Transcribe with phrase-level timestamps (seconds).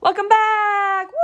[0.00, 1.08] Welcome back!
[1.08, 1.16] Woo!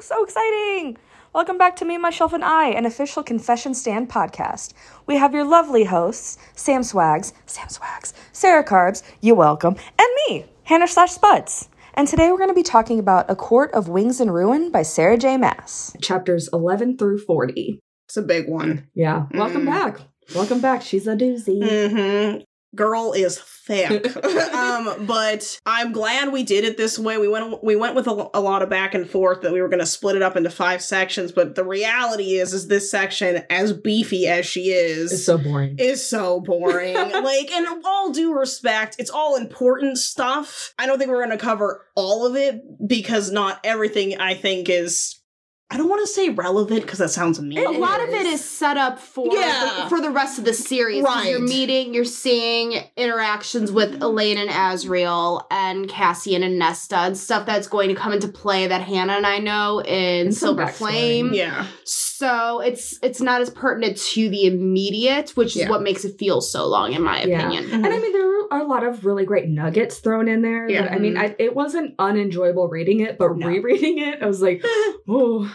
[0.00, 0.96] So exciting!
[1.34, 4.72] Welcome back to Me, Myself, and I, an official confession stand podcast.
[5.06, 10.44] We have your lovely hosts, Sam Swags, Sam Swags, Sarah Carbs, you welcome, and me,
[10.64, 11.68] Hannah slash Spuds.
[11.94, 14.82] And today we're going to be talking about A Court of Wings and Ruin by
[14.82, 15.36] Sarah J.
[15.36, 15.94] Maas.
[16.00, 17.80] chapters 11 through 40.
[18.08, 18.88] It's a big one.
[18.94, 19.26] Yeah.
[19.34, 19.66] Welcome Mm.
[19.66, 20.00] back.
[20.34, 20.82] Welcome back.
[20.82, 21.60] She's a doozy.
[21.62, 22.42] Mm-hmm.
[22.74, 24.16] Girl is thick.
[24.54, 27.18] um, but I'm glad we did it this way.
[27.18, 29.68] We went we went with a, a lot of back and forth that we were
[29.68, 31.32] going to split it up into five sections.
[31.32, 35.76] But the reality is, is this section, as beefy as she is, It's so boring.
[35.78, 36.94] is so boring.
[36.96, 40.74] like, and all due respect, it's all important stuff.
[40.78, 44.68] I don't think we're going to cover all of it because not everything I think
[44.68, 45.18] is.
[45.72, 47.58] I don't want to say relevant because that sounds mean.
[47.66, 49.84] a lot of it is set up for Yeah.
[49.84, 51.02] the, for the rest of the series.
[51.02, 57.16] 'cause You're meeting, you're seeing interactions with Elain and Azriel and Cassian and Nesta and
[57.16, 60.56] stuff that's going to come into play that Hannah and I know in And some
[60.56, 60.66] Silver.
[60.70, 61.32] Flame.
[61.32, 61.66] Yeah.
[61.84, 65.70] So it's it's not as pertinent to the immediate, which is Yeah.
[65.70, 67.38] what makes it feel so long, in my Yeah.
[67.38, 67.64] opinion.
[67.64, 67.74] Mm-hmm.
[67.84, 70.68] And I mean, there are a lot of really great nuggets thrown in there.
[70.68, 70.82] Yeah.
[70.82, 73.46] that- I mean, I, it wasn't unenjoyable reading it, but No.
[73.46, 74.62] rereading it, I was like,
[75.08, 75.50] oh.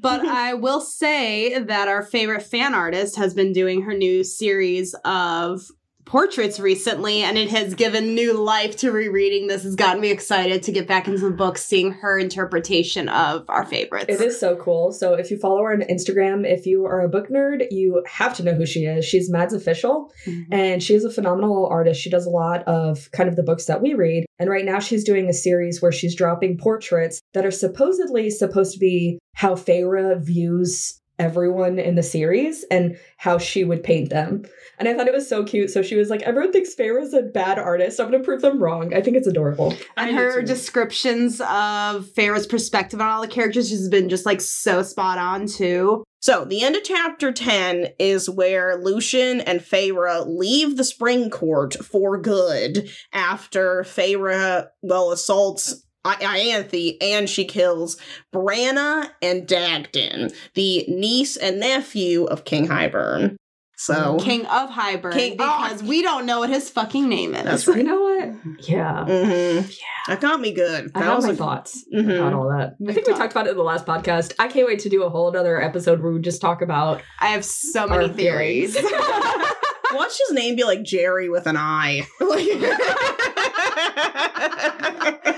[0.00, 4.94] But I will say that our favorite fan artist has been doing her new series
[5.04, 5.60] of
[6.08, 9.62] portraits recently, and it has given new life to rereading this.
[9.62, 13.64] Has gotten me excited to get back into the book, seeing her interpretation of our
[13.64, 14.06] favorites.
[14.08, 14.92] It is so cool.
[14.92, 18.34] So if you follow her on Instagram, if you are a book nerd, you have
[18.38, 19.04] to know who she is.
[19.04, 20.10] She's Mads Official.
[20.26, 20.46] Mhm.
[20.50, 22.00] and she is a phenomenal artist.
[22.00, 24.24] She does a lot of kind of the books that we read.
[24.38, 28.72] And right now she's doing a series where she's dropping portraits that are supposedly supposed
[28.72, 34.44] to be how Feyre views everyone in the series and how she would paint them.
[34.78, 35.70] And I thought it was so cute.
[35.70, 38.00] So she was like, everyone thinks Feyre's a bad artist.
[38.00, 38.94] I'm going to prove them wrong.
[38.94, 39.72] I think it's adorable.
[39.96, 44.40] And I her descriptions of Feyre's perspective on all the characters has been just like
[44.40, 46.04] so spot on too.
[46.20, 51.74] So the end of chapter 10 is where Lucien and Feyre leave the spring court
[51.74, 57.96] for good after Feyre, well, assaults I- Ianthe and she kills
[58.34, 63.36] Brannagh and Dagdan, the niece and nephew of King Hybern.
[63.80, 67.44] So, King of Hybern, King- because we don't know what his fucking name is.
[67.44, 68.68] That's You know what?
[68.68, 69.04] Yeah.
[69.06, 69.72] mhm.
[70.08, 70.90] that got me good.
[70.96, 72.16] I That have was my a- thoughts Mhm.
[72.18, 72.70] about all that.
[72.70, 74.34] I We've think we talked- talked about it in the last podcast.
[74.40, 77.26] I can't wait to do a whole other episode where we just talk about I
[77.28, 78.74] have so Our many theories.
[79.94, 82.04] Watch his name be like Jerry with an I.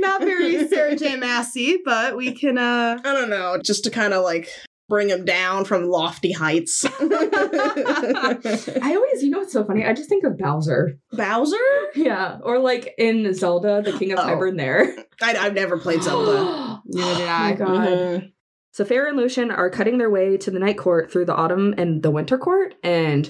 [0.00, 1.16] Not very Sarah J.
[1.16, 4.48] Massey, but we can uh I don't know, just to kind of like
[4.88, 6.84] bring him down from lofty heights.
[7.00, 9.84] I always, you know what's so funny?
[9.84, 10.98] I just think of Bowser.
[11.12, 11.56] Bowser?
[11.94, 12.38] Yeah.
[12.42, 14.22] Or like in Zelda, the King of Oh.
[14.22, 14.92] Hybern there.
[15.22, 16.80] I, I've never played Zelda.
[16.86, 17.50] Neither did Oh I.
[17.50, 17.88] my god.
[17.88, 18.32] Mhm.
[18.72, 21.74] So Feyre and Lucien are cutting their way to the night court through the autumn
[21.76, 23.28] and the winter court, and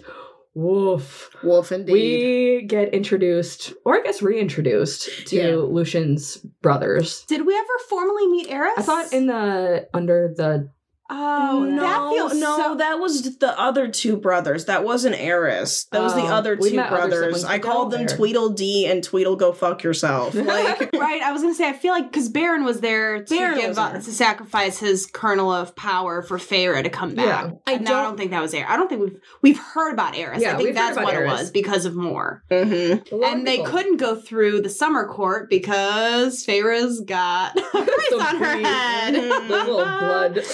[0.54, 1.30] woof.
[1.42, 1.92] Wolf indeed.
[1.92, 5.56] We get introduced, or I guess reintroduced, to Yeah.
[5.56, 7.24] Lucien's brothers.
[7.28, 8.72] Did we ever formally meet Eris?
[8.76, 10.70] I thought in the under the
[11.12, 14.66] Oh, no, that feels no, so- that was the other two brothers.
[14.66, 15.84] That wasn't Eris.
[15.92, 17.44] That was the Oh, other two met other brothers.
[17.44, 18.16] I called them there.
[18.16, 20.34] Tweedledee and Tweedle Go Fuck Yourself.
[20.50, 21.22] Like, right.
[21.22, 23.92] I was gonna say I feel like because Beron was there to Beron give up
[23.92, 24.00] there.
[24.02, 27.46] to sacrifice his kernel of power for Feyre to come back.
[27.46, 27.50] Yeah.
[27.66, 28.68] I I, no, I don't- don't think that was Eris.
[28.70, 30.40] I don't think we've we've heard about Eris.
[30.42, 31.30] Yeah, I think that's what Eris.
[31.32, 32.42] it was because of more.
[32.50, 33.10] mhm.
[33.12, 33.72] a lot of And they people.
[33.72, 39.14] couldn't go through the summer court because Feyre's got a price on her Some head.
[39.14, 39.48] Mhm.
[39.48, 40.44] Those little blood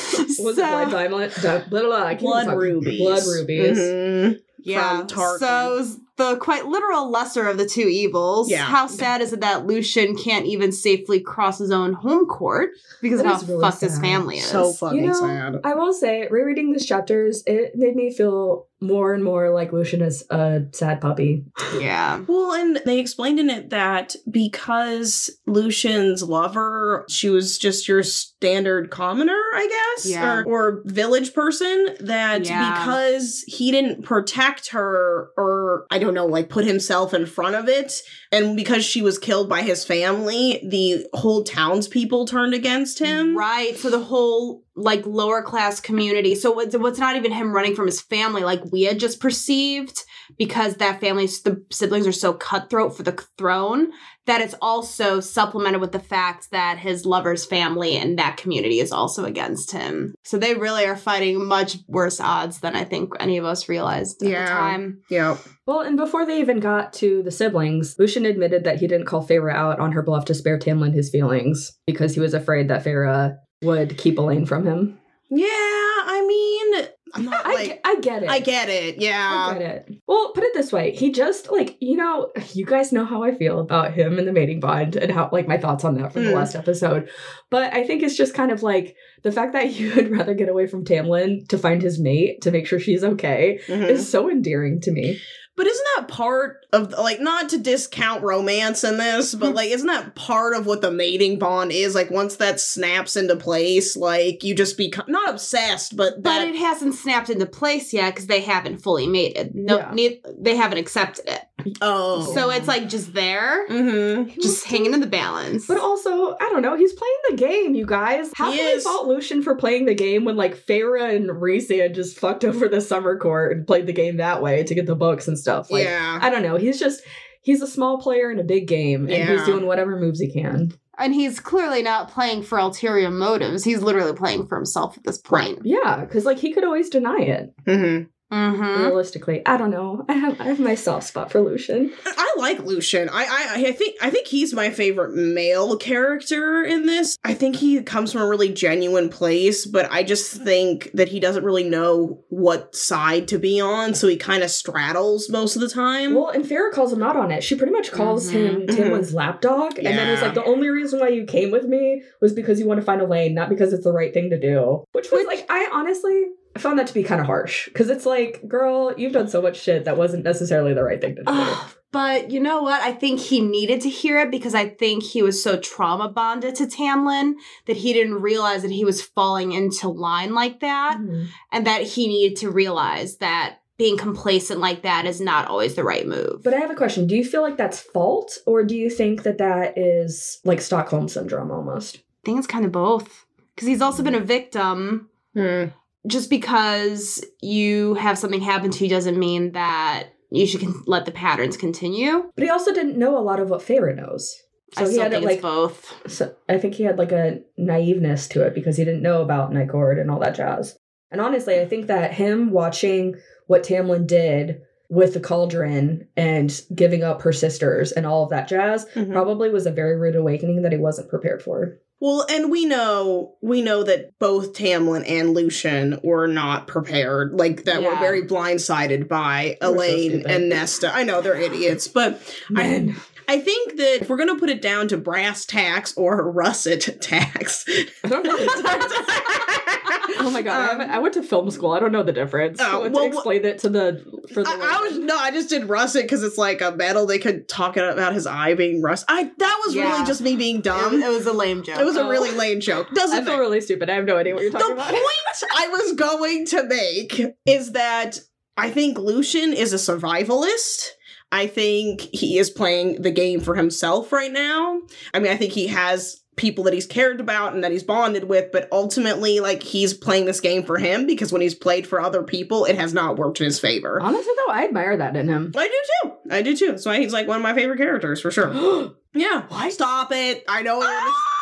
[0.46, 1.32] was it blood diamond?
[1.34, 3.00] Di- blah, blah, blah, I can't blood rubies.
[3.00, 3.78] Blood rubies.
[3.78, 4.40] Mhm.
[4.60, 5.04] Yeah.
[5.06, 5.38] Tarquin.
[5.38, 5.86] So
[6.16, 8.50] the quite literal lesser of the two evils.
[8.50, 8.62] Yeah.
[8.64, 12.70] How sad is it that Lucien can't even safely cross his own home court
[13.02, 14.46] because That of how really fucked his family is?
[14.46, 15.60] So fucking You know, sad.
[15.62, 20.00] I will say, rereading these chapters, it made me feel more and more like Lucien
[20.02, 21.44] is a sad puppy.
[21.78, 22.20] yeah.
[22.26, 28.02] Well, and they explained in it that because Lucien's lover, she was just your
[28.46, 29.66] standard commoner, I
[29.96, 30.38] guess, Yeah.
[30.38, 32.78] or, or village person, that Yeah.
[32.78, 37.68] because he didn't protect her or, I don't know, like put himself in front of
[37.68, 43.36] it, and because she was killed by his family, the whole townspeople turned against him.
[43.36, 43.76] Right.
[43.76, 46.34] So the whole like lower class community.
[46.34, 50.02] So what's what's not even him running from his family, like we had just perceived,
[50.38, 53.92] because that family's the siblings are so cutthroat for the throne
[54.26, 58.90] that it's also supplemented with the fact that his lover's family and that community is
[58.90, 60.14] also against him.
[60.24, 64.22] So they really are fighting much worse odds than I think any of us realized
[64.24, 64.44] at Yeah.
[64.44, 65.00] the time.
[65.08, 65.36] Yeah.
[65.64, 69.24] Well, and before they even got to the siblings, Lucien admitted that he didn't call
[69.26, 72.84] Feyre out on her bluff to spare Tamlin his feelings because he was afraid that
[72.84, 74.98] Feyre would keep Elain from him.
[75.30, 78.28] Yeah, I mean, I'm not I, like ge- I get it.
[78.30, 78.98] I get it.
[79.00, 79.48] Yeah.
[79.54, 79.98] I get it.
[80.06, 80.92] Well, put it this way.
[80.94, 84.32] He just like, you know, you guys know how I feel about him and the
[84.32, 86.34] mating bond and how like my thoughts on that from the Mm.
[86.36, 87.08] last episode.
[87.50, 90.48] But I think it's just kind of like the fact that he would rather get
[90.48, 93.88] away from Tamlin to find his mate to make sure she's okay Mhm.
[93.88, 95.18] is so endearing to me.
[95.56, 99.86] But isn't that part of like not to discount romance in this, but like isn't
[99.86, 101.94] that part of what the mating bond is?
[101.94, 106.56] Like once that snaps into place, like you just become not obsessed, but But it
[106.56, 109.54] hasn't snapped into place yet because they haven't fully mated.
[109.54, 109.90] No, Yeah.
[109.94, 111.40] ne- they haven't accepted it.
[111.80, 114.40] Oh, So it's like just there, mm-hmm.
[114.40, 115.66] just hanging in the balance.
[115.66, 118.30] But also, I don't know, he's playing the game, you guys.
[118.34, 121.94] How He can we fault Lucien for playing the game when like Feyre and Rhysand
[121.94, 124.94] just fucked over the summer court and played the game that way to get the
[124.94, 125.70] books and stuff?
[125.70, 126.18] Like yeah.
[126.20, 126.56] I don't know.
[126.56, 127.02] He's just
[127.42, 129.32] he's a small player in a big game and Yeah.
[129.36, 130.72] he's doing whatever moves he can.
[130.98, 133.64] and he's clearly not playing for ulterior motives.
[133.64, 135.60] He's literally playing for himself at this point.
[135.64, 137.52] Yeah, because like he could always deny it.
[137.66, 138.82] hmm Mm-hmm.
[138.84, 140.04] Realistically, I don't know.
[140.08, 141.92] I have I have my soft spot for Lucien.
[142.04, 143.08] I like Lucien.
[143.08, 147.16] I, I I think I think he's my favorite male character in this.
[147.24, 151.20] I think he comes from a really genuine place, but I just think that he
[151.20, 155.62] doesn't really know what side to be on, so he kind of straddles most of
[155.62, 156.14] the time.
[156.14, 157.44] Well, and Feyre calls him out on it.
[157.44, 158.76] She pretty much calls him Mhm.
[158.76, 162.32] Tamlin's lapdog, and then was like, "The only reason why you came with me was
[162.32, 165.12] because you want to find Elain, not because it's the right thing to do." Which
[165.12, 166.24] was like, I honestly
[166.56, 169.42] I found that to be kind of harsh because it's like, girl, you've done so
[169.42, 171.26] much shit that wasn't necessarily the right thing to do.
[171.30, 172.80] Ugh, but you know what?
[172.80, 176.54] I think he needed to hear it because I think he was so trauma bonded
[176.54, 177.34] to Tamlin
[177.66, 181.26] that he didn't realize that he was falling into line like that Mhm.
[181.52, 185.84] and that he needed to realize that being complacent like that is not always the
[185.84, 186.40] right move.
[186.42, 187.06] But I have a question.
[187.06, 191.08] Do you feel like that's fault, or do you think that that is like Stockholm
[191.08, 191.96] syndrome almost?
[191.98, 193.26] I think it's kind of both.
[193.54, 195.10] Because he's also been a victim.
[195.34, 195.64] Hmm.
[196.06, 201.04] Just because you have something happen to you doesn't mean that you should con- let
[201.06, 202.30] the patterns continue.
[202.34, 204.34] But he also didn't know a lot of what Feyre knows.
[204.74, 206.10] So I he still had think like it's both.
[206.10, 209.52] So I think he had like a naiveness to it because he didn't know about
[209.52, 210.76] Night Court and all that jazz.
[211.10, 213.14] And honestly, I think that him watching
[213.46, 214.60] what Tamlin did
[214.90, 219.12] with the cauldron and giving up her sisters and all of that jazz Mhm.
[219.12, 221.78] probably was a very rude awakening that he wasn't prepared for.
[221.98, 227.32] Well, and we know we know that both Tamlin and Lucian were not prepared.
[227.32, 230.26] Like that were very blindsided by We're Elain stupid.
[230.30, 230.94] and Nesta.
[230.94, 232.20] I know they're idiots, but
[232.50, 237.00] Man, I think that if we're gonna put it down to brass tacks or russet
[237.00, 237.64] tacks.
[238.04, 238.36] I don't know.
[240.18, 241.72] oh my god, I, Um, haven't- I went to film school.
[241.72, 242.58] I don't know the difference.
[242.60, 244.48] Oh, Let's well, explain it to the for the.
[244.48, 247.06] I, I was no, I just did russet because it's like a metal.
[247.06, 249.04] They could talk about his eye being rust.
[249.08, 249.90] I that was Yeah.
[249.92, 251.02] really just me being dumb.
[251.02, 251.78] it was a lame joke.
[251.78, 252.08] It was a Oh.
[252.08, 252.88] really lame joke.
[252.90, 253.90] I Doesn't feel really stupid.
[253.90, 254.88] I have no idea what you're the talking about.
[254.88, 258.20] The point I was going to make is that
[258.56, 260.88] I think Lucien is a survivalist.
[261.32, 264.80] I think he is playing the game for himself right now.
[265.12, 268.24] I mean, I think he has people that he's cared about and that he's bonded
[268.24, 272.00] with, but ultimately, like, he's playing this game for him because when he's played for
[272.00, 274.00] other people, it has not worked in his favor.
[274.00, 275.52] Honestly, though, I admire that in him.
[275.56, 276.12] I do too.
[276.30, 276.66] I do too.
[276.68, 278.92] That's why he's like one of my favorite characters for sure.
[279.16, 279.44] Yeah.
[279.48, 279.72] What?
[279.72, 280.44] Stop it.
[280.46, 280.78] I know.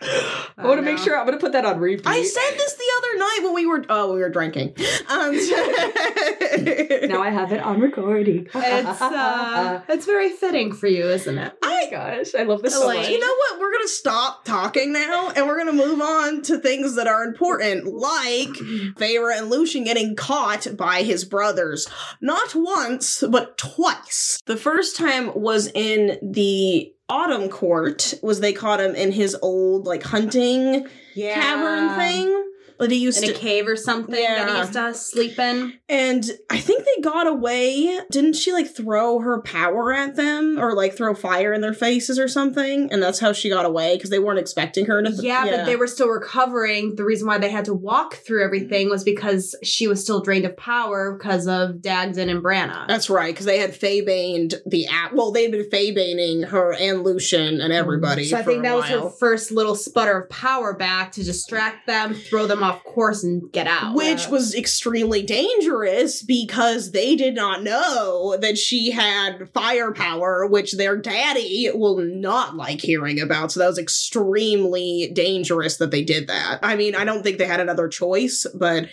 [0.00, 0.46] my god!
[0.58, 2.06] I want to make sure I'm going to put that on repeat.
[2.06, 4.74] I said this the other night when we were oh we were drinking.
[5.08, 5.32] Um,
[7.08, 8.48] now I have it on recording.
[8.80, 11.52] It's uh, it's very fitting for you, isn't it?
[11.62, 13.08] oh my gosh, I love this so much.
[13.08, 13.60] you know what?
[13.60, 17.86] We're gonna stop talking now, and we're gonna move on to things that are important,
[17.86, 18.48] like
[18.96, 21.88] Feyre and Lucien getting caught by his brothers,
[22.20, 24.40] not once but twice.
[24.46, 28.14] The first time was in the Autumn Court.
[28.22, 32.44] Was they caught him in his old like hunting cavern thing
[32.80, 34.44] that he used in to a cave or something yeah.
[34.44, 35.78] that he used to sleep in.
[35.88, 40.58] And I think they they got away, didn't she like throw her power at them
[40.58, 42.92] or like throw fire in their faces or something?
[42.92, 45.10] And that's how she got away because they weren't expecting her to.
[45.10, 46.96] Yeah, but they were still recovering.
[46.96, 50.44] The reason why they had to walk through everything was because she was still drained
[50.44, 52.88] of power because of Dagdan and Brannagh.
[52.88, 55.12] That's right, because they had faebaned the app.
[55.12, 57.72] Well, they'd been faebaning her and Lucien and mm-hmm.
[57.72, 58.24] everybody.
[58.24, 62.14] so I think that was her first little sputter of power back to distract them,
[62.14, 63.94] throw them off course, and get out.
[63.94, 70.96] Which was extremely dangerous because they did not know that she had firepower, which their
[70.96, 73.52] daddy will not like hearing about.
[73.52, 76.60] So that was extremely dangerous that they did that.
[76.62, 78.88] I mean, I don't think they had another choice, but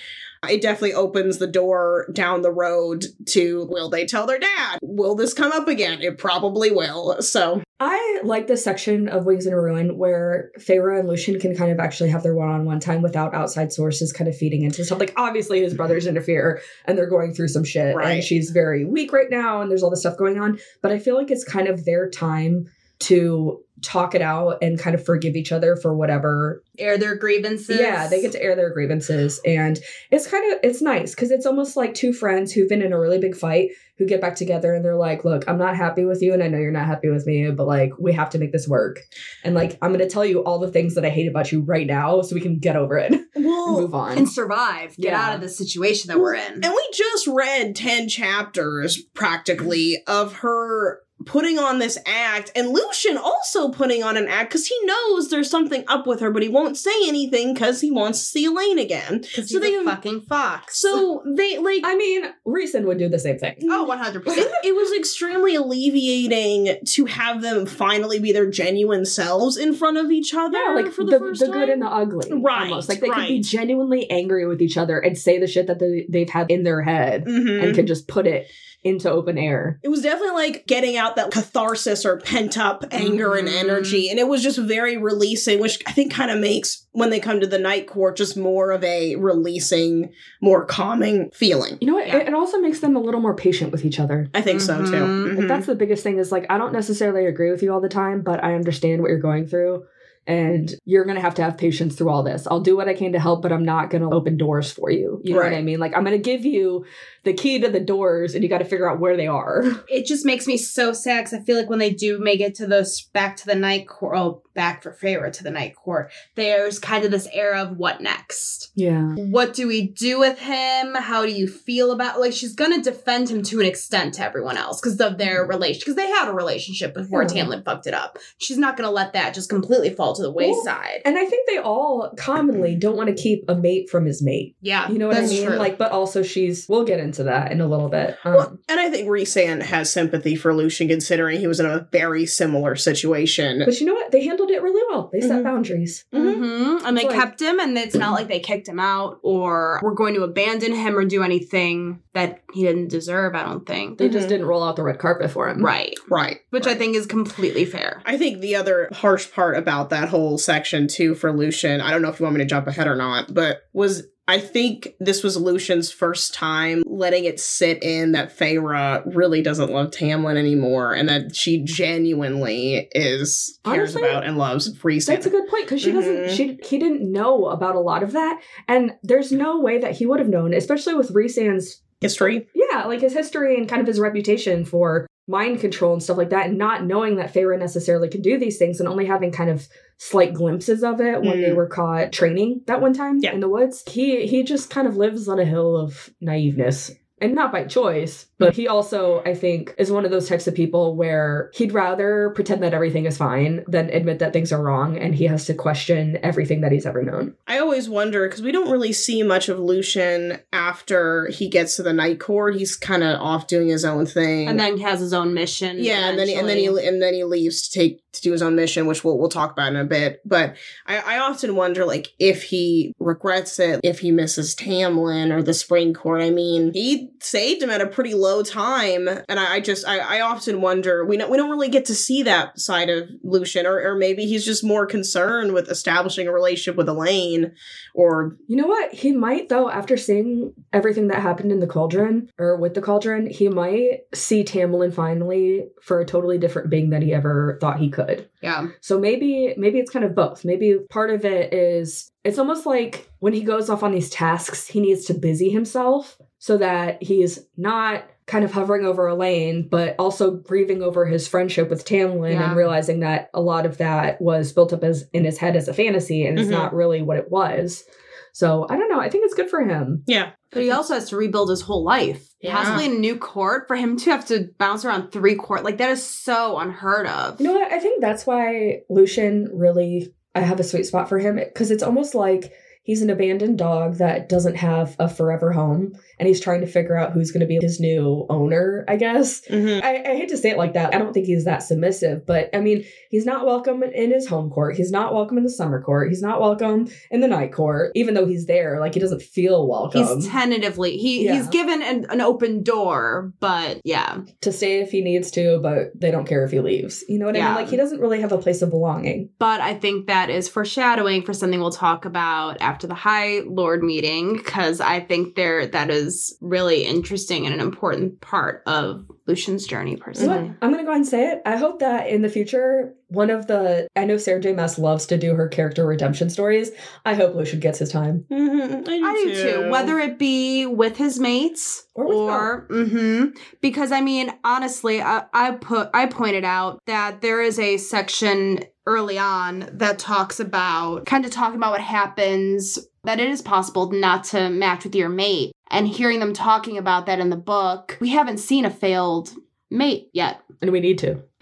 [0.47, 4.79] it definitely opens the door down the road to will they tell their dad?
[4.81, 6.01] Will this come up again?
[6.01, 7.21] It probably will.
[7.21, 11.55] So I like this section of Wings in a Ruin where Feyre and Lucien can
[11.55, 14.99] kind of actually have their one-on-one time without outside sources kind of feeding into stuff.
[14.99, 18.13] Like obviously his brothers interfere and they're going through some shit Right.
[18.13, 20.57] and she's very weak right now and there's all this stuff going on.
[20.81, 22.65] But I feel like it's kind of their time
[22.99, 27.79] to talk it out and kind of forgive each other for whatever air their grievances.
[27.79, 29.77] yeah they get to air their grievances and
[30.09, 32.99] it's kind of it's nice because it's almost like two friends who've been in a
[32.99, 36.23] really big fight who get back together and they're like look i'm not happy with
[36.23, 38.51] you and i know you're not happy with me but like we have to make
[38.51, 38.99] this work
[39.43, 41.85] and like i'm gonna tell you all the things that i hate about you right
[41.85, 45.21] now so we can get over it and well move on and survive, get Yeah.
[45.21, 46.53] out of the situation that we're in.
[46.63, 53.17] And we just read 10 chapters practically of her putting on this act and Lucien
[53.17, 56.49] also putting on an act because he knows there's something up with her, but he
[56.49, 59.23] won't say anything because he wants to see Elain again.
[59.23, 60.79] So he's they- a fucking fox.
[60.79, 64.23] So they like i mean Rhysand would do the same thing oh, 100%.
[64.27, 69.97] it, it was extremely alleviating to have them finally be their genuine selves in front
[69.97, 72.63] of each other yeah like for the, the, the, first good and the ugly Right,
[72.63, 75.79] almost like they can be genuinely angry with each other and say the shit that
[75.79, 77.63] they, they've had in their head Mhm.
[77.63, 78.47] and can just put it
[78.83, 83.33] into open air it was definitely like getting out that catharsis or pent up anger
[83.35, 83.59] and Mhm.
[83.59, 84.09] energy.
[84.09, 87.39] And it was just very releasing, which I think kind of makes when they come
[87.41, 91.77] to the night court just more of a releasing, more calming feeling.
[91.81, 92.17] you know what Yeah.
[92.17, 94.77] it, it also makes them a little more patient with each other I think so
[94.85, 94.91] too.
[94.91, 95.35] Mhm.
[95.35, 95.47] Like Mhm.
[95.47, 98.21] that's the biggest thing is like I don't necessarily agree with you all the time,
[98.21, 99.83] but I understand what you're going through.
[100.29, 102.45] And you're gonna have to have patience through all this.
[102.51, 105.21] I'll do what I can to help, but I'm not gonna open doors for you.
[105.23, 105.79] You know what I mean?
[105.79, 106.83] Like I'm gonna give you
[107.27, 109.63] the key to the doors and you gotta figure out where they are.
[109.89, 112.55] it just makes me so sad because I feel like when they do make it
[112.55, 116.11] to those back to the night court, oh, back for Feyre to the night court,
[116.35, 118.71] there's kind of this era of what next?
[118.75, 119.13] Yeah.
[119.15, 120.95] What do we do with him?
[120.95, 124.57] How do you feel about like she's gonna defend him to an extent to everyone
[124.57, 125.49] else because of their mm-hmm.
[125.49, 127.27] relation because they had a relationship before Yeah.
[127.27, 128.17] Tamlin fucked it up.
[128.37, 131.01] She's not gonna let that just completely fall to the wayside.
[131.05, 134.55] And I think they all commonly don't want to keep a mate from his mate.
[134.61, 135.45] yeah, You know what I mean?
[135.45, 135.57] true.
[135.57, 138.17] Like, but also she's we'll get into that in a little bit.
[138.23, 141.87] Um, Well, and I think Rhysand has sympathy for Lucien considering he was in a
[141.91, 143.61] very similar situation.
[143.65, 144.11] but you know what?
[144.11, 145.09] They handled it really well.
[145.11, 145.43] They set Mhm.
[145.43, 146.05] boundaries.
[146.13, 149.79] hmm And they like- kept him, and it's not like they kicked him out or
[149.83, 153.35] were going to abandon him or do anything that he didn't deserve.
[153.35, 153.97] I don't think.
[153.97, 154.29] They just Mhm.
[154.29, 155.63] didn't roll out the red carpet for him.
[155.63, 155.93] Right.
[156.09, 156.39] Right.
[156.49, 158.01] Which I think is completely fair.
[158.05, 162.01] I think the other harsh part about that whole section too for Lucien, I don't
[162.01, 165.23] know if you want me to jump ahead or not, but was I think this
[165.23, 170.93] was Lucien's first time letting it sit in that Feyre really doesn't love Tamlin anymore
[170.93, 175.05] and that she genuinely is cares Honestly, about and loves Rhysand.
[175.07, 176.15] That's a good point because she doesn't.
[176.15, 176.29] Mhm.
[176.35, 180.05] She he didn't know about a lot of that, and there's no way that he
[180.05, 182.47] would have known, especially with Rhysand's history.
[182.53, 186.29] yeah, like his history and kind of his reputation for mind control and stuff like
[186.29, 189.49] that, and not knowing that Feyre necessarily could do these things, and only having kind
[189.49, 189.67] of
[189.97, 191.55] slight glimpses of it when they Mm.
[191.55, 193.33] were caught training that one time Yeah.
[193.33, 193.83] in the woods.
[193.87, 196.91] He he just kind of lives on a hill of naiveness.
[197.19, 200.53] And not by choice, but he also, I think, is one of those types of
[200.53, 204.97] people where he'd rather pretend that everything is fine than admit that things are wrong
[204.97, 207.35] and he has to question everything that he's ever known.
[207.47, 211.83] I always wonder because we don't really see much of Lucien after he gets to
[211.83, 212.55] the night court.
[212.55, 214.47] He's kind of off doing his own thing.
[214.47, 215.77] And then he has his own mission.
[215.79, 218.31] yeah, and then he, and then he and then he leaves to take to do
[218.31, 220.21] his own mission, which we'll we'll talk about in a bit.
[220.25, 220.55] But
[220.85, 225.53] I, I often wonder, like, if he regrets it, if he misses Tamlin or the
[225.53, 226.21] Spring Court.
[226.21, 229.97] I mean, he saved him at a pretty low time, and I, I just I,
[229.99, 231.05] I often wonder.
[231.05, 234.25] We don't we don't really get to see that side of Lucien, or or maybe
[234.25, 237.53] he's just more concerned with establishing a relationship with Elain,
[237.93, 238.93] or You know what?
[238.93, 243.27] He might, though, after seeing everything that happened in the cauldron or with the cauldron,
[243.27, 247.89] he might see Tamlin finally for a totally different being than he ever thought he
[247.89, 248.29] could.
[248.41, 248.67] Yeah.
[248.81, 250.45] So maybe maybe it's kind of both.
[250.45, 254.67] Maybe part of it is it's almost like when he goes off on these tasks,
[254.67, 259.95] he needs to busy himself so that he's not kind of hovering over Elain, but
[259.97, 262.49] also grieving over his friendship with Tamlin Yeah.
[262.49, 265.67] and realizing that a lot of that was built up as in his head as
[265.67, 266.51] a fantasy and it's Mhm.
[266.51, 267.85] not really what it was.
[268.33, 268.99] So I don't know.
[268.99, 270.03] I think it's good for him.
[270.05, 270.31] Yeah.
[270.51, 272.27] But he also has to rebuild his whole life.
[272.41, 272.55] Yeah.
[272.55, 275.63] Possibly a new court for him to have to bounce around three court.
[275.63, 277.39] Like that is so unheard of.
[277.41, 277.71] You know what?
[277.71, 281.81] I think that's why Lucien really I have a sweet spot for him because it's
[281.81, 282.51] almost like
[282.83, 286.97] he's an abandoned dog that doesn't have a forever home and he's trying to figure
[286.97, 289.41] out who's going to be his new owner, I guess.
[289.41, 289.85] Mm-hmm.
[289.85, 290.93] I, I hate to say it like that.
[290.93, 294.49] I don't think he's that submissive, but I mean, he's not welcome in his home
[294.49, 294.75] court.
[294.75, 296.09] He's not welcome in the summer court.
[296.09, 298.79] He's not welcome in the night court, even though he's there.
[298.79, 301.35] Like he doesn't feel welcome He's tentatively he Yeah.
[301.35, 304.21] he's given an, an open door, but yeah.
[304.41, 307.03] to stay if he needs to, but they don't care if he leaves.
[307.07, 307.55] You know what I mean?
[307.55, 309.29] Like he doesn't really have a place of belonging.
[309.37, 313.83] But I think that is foreshadowing for something we'll talk about after the High Lord
[313.83, 316.06] meeting, because I think there that is
[316.41, 320.53] really interesting and an important part of Lucien's journey You know personally.
[320.61, 321.41] I'm gonna go ahead and say it.
[321.45, 324.53] I hope that in the future, one of the I know Sarah J.
[324.53, 326.71] Maas loves to do her character redemption stories.
[327.05, 328.25] I hope Lucien gets his time.
[328.31, 328.89] Mm-hmm.
[328.89, 329.69] I do, I do too.
[329.69, 333.25] Whether it be with his mates Or with or hmm
[333.61, 338.63] because I mean, honestly, I, I put I pointed out that there is a section
[338.85, 343.91] early on that talks about kind of talking about what happens that it is possible
[343.91, 347.97] not to match with your mate and hearing them talking about that in the book
[347.99, 349.31] we haven't seen a failed
[349.69, 351.21] mate yet And we need to.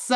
[0.00, 0.14] so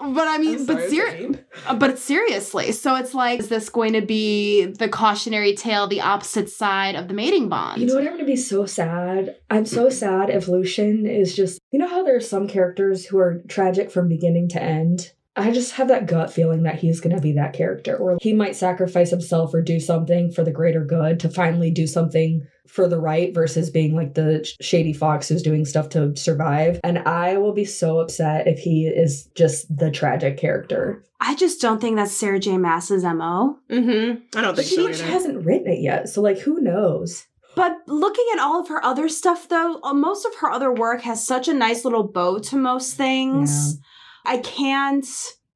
[0.00, 1.30] but i mean but ser-
[1.66, 6.00] uh, but seriously, so it's like, is this going to be the cautionary tale, the
[6.00, 7.80] opposite side of the mating bond?
[7.80, 8.04] You know what?
[8.06, 9.36] I'm gonna be so sad.
[9.50, 11.60] I'm so sad if Lucien is just.
[11.70, 15.12] You know how there's some characters who are tragic from beginning to end.
[15.38, 18.56] I just have that gut feeling that he's gonna be that character, or he might
[18.56, 23.00] sacrifice himself or do something for the greater good to finally do something for the
[23.00, 26.78] right versus being like the shady fox who's doing stuff to survive.
[26.84, 31.02] And I will be so upset if he is just the tragic character.
[31.20, 32.58] I just don't think that's Sarah J.
[32.58, 33.58] Maas's MO.
[33.70, 34.38] Mm-hmm.
[34.38, 34.92] I don't think She, so.
[34.92, 37.26] she hasn't written it yet, so like who knows?
[37.56, 41.00] But looking at all of her other stuff, though, uh, most of her other work
[41.02, 43.80] has such a nice little bow to most things.
[44.28, 45.06] I can't.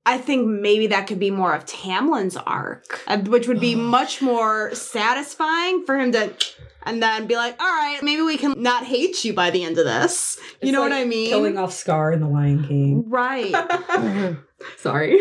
[0.05, 4.21] I think maybe that could be more of Tamlin's arc, uh, which would be much
[4.21, 6.35] more satisfying for him to,
[6.83, 9.79] and then be like, all right, maybe we can not hate you by the end
[9.79, 10.39] of this.
[10.41, 11.29] You It's know like what I mean?
[11.29, 13.05] Killing off Scar in The Lion King.
[13.09, 13.55] Right.
[14.77, 15.19] Sorry.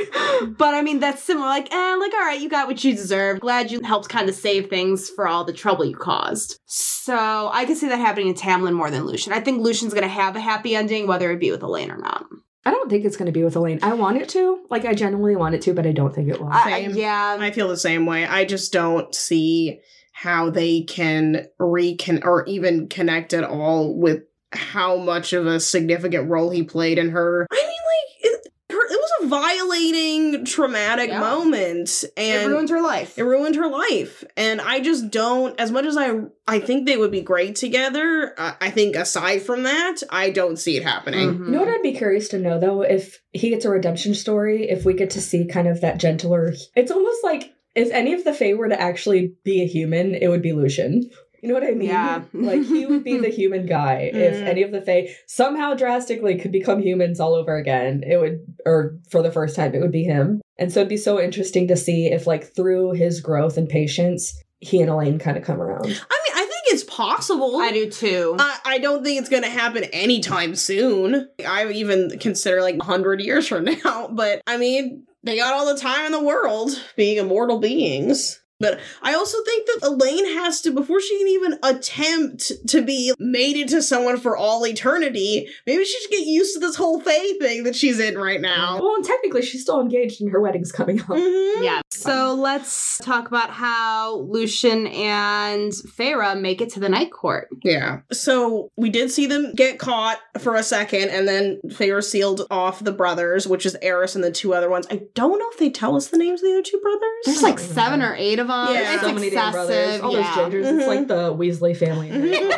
[0.58, 1.48] But I mean, that's similar.
[1.48, 3.39] Like, eh, like, all right, you got what you deserve.
[3.39, 6.60] Glad you helped kind of save things for all the trouble you caused.
[6.65, 9.34] So I can see that happening in Tamlin more than Lucien.
[9.34, 11.98] I think Lucien's going to have a happy ending, whether it be with Elain or
[11.98, 12.25] not.
[12.63, 13.80] I don't think it's going to be with Elain.
[13.82, 14.60] I want it to.
[14.70, 16.50] Like, I genuinely want it to, but I don't think it will.
[16.50, 16.96] I, I- Same.
[16.96, 17.38] yeah.
[17.39, 18.25] I feel the same way.
[18.25, 19.79] I just don't see
[20.12, 26.29] how they can recon or even connect at all with how much of a significant
[26.29, 27.48] role he played in her.
[27.51, 31.20] I mean, like it, her, it was a violating, traumatic Yeah.
[31.20, 33.17] moment, and it ruined her life.
[33.17, 36.11] it ruined her life and i just don't as much as i
[36.48, 40.57] i think they would be great together uh, i think aside from that i don't
[40.57, 41.46] see it happening Mhm.
[41.46, 42.81] you know what I'd be curious to know, though?
[42.81, 46.53] If he gets a redemption story, if we get to see kind of that gentler.
[46.75, 50.27] It's almost like if any of the Fae were to actually be a human, it
[50.27, 51.09] would be Lucien.
[51.42, 51.90] You know what I mean?
[51.90, 52.22] Yeah.
[52.34, 54.12] like, he would be the human guy.
[54.14, 54.48] If Mhm.
[54.48, 58.98] any of the Fae somehow drastically could become humans all over again, it would, or
[59.10, 60.42] for the first time, it would be him.
[60.60, 64.40] And so it'd be so interesting to see if, like, through his growth and patience,
[64.60, 65.86] he and Elain kind of come around.
[65.86, 65.98] i mean
[66.36, 68.36] i think it's possible I do too.
[68.38, 71.27] I, I don't think it's going to happen anytime soon.
[71.48, 74.10] I even consider like 100 years from now.
[74.12, 78.41] But I mean, they got all the time in the world being immortal beings.
[78.61, 83.13] But I also think that Elain has to, before she can even attempt to be
[83.19, 87.33] mated to someone for all eternity, maybe she should get used to this whole Fae
[87.39, 88.79] thing that she's in right now.
[88.79, 91.07] Well, and technically, she's still engaged and her wedding's coming up.
[91.07, 91.63] Mhm.
[91.63, 91.81] yeah.
[91.91, 97.47] So let's talk about how Lucien and Feyre make it to the Night Court.
[97.63, 98.00] Yeah.
[98.11, 102.83] So we did see them get caught for a second, and then Feyre sealed off
[102.83, 104.87] the brothers, which is Eris and the two other ones.
[104.89, 107.01] I don't know if they tell us the names of the other two brothers.
[107.25, 108.74] There's like seven or eight of them.
[108.75, 108.94] Yeah.
[108.94, 110.01] it's so many damn brothers.
[110.01, 110.35] All yeah.
[110.35, 110.66] those gingers.
[110.66, 110.87] It's Mhm.
[110.87, 112.09] like the Weasley family.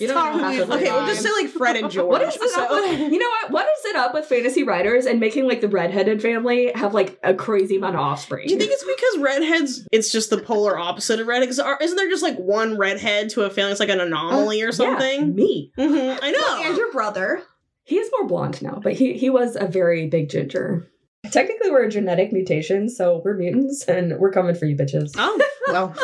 [0.00, 2.08] You don't know half Okay, we'll just say like Fred and George.
[2.10, 3.50] What is it up So- with, you know what?
[3.52, 7.16] What is it up with fantasy writers and making like the redheaded family have like
[7.22, 8.48] a crazy amount of offspring?
[8.48, 9.86] Do you think it's because redheads?
[9.92, 11.60] It's just the polar opposite of redheads.
[11.80, 13.70] Isn't there just like one redhead to a family?
[13.70, 15.32] It's like an anomaly or Yeah, something.
[15.32, 15.70] me.
[15.78, 16.62] Mhm, I know.
[16.68, 17.42] and your brother.
[17.84, 20.88] He is more blonde now, but he he was a very big ginger.
[21.30, 25.12] Technically, we're a genetic mutation, so we're mutants, and we're coming for you, bitches.
[25.16, 25.94] Oh, well,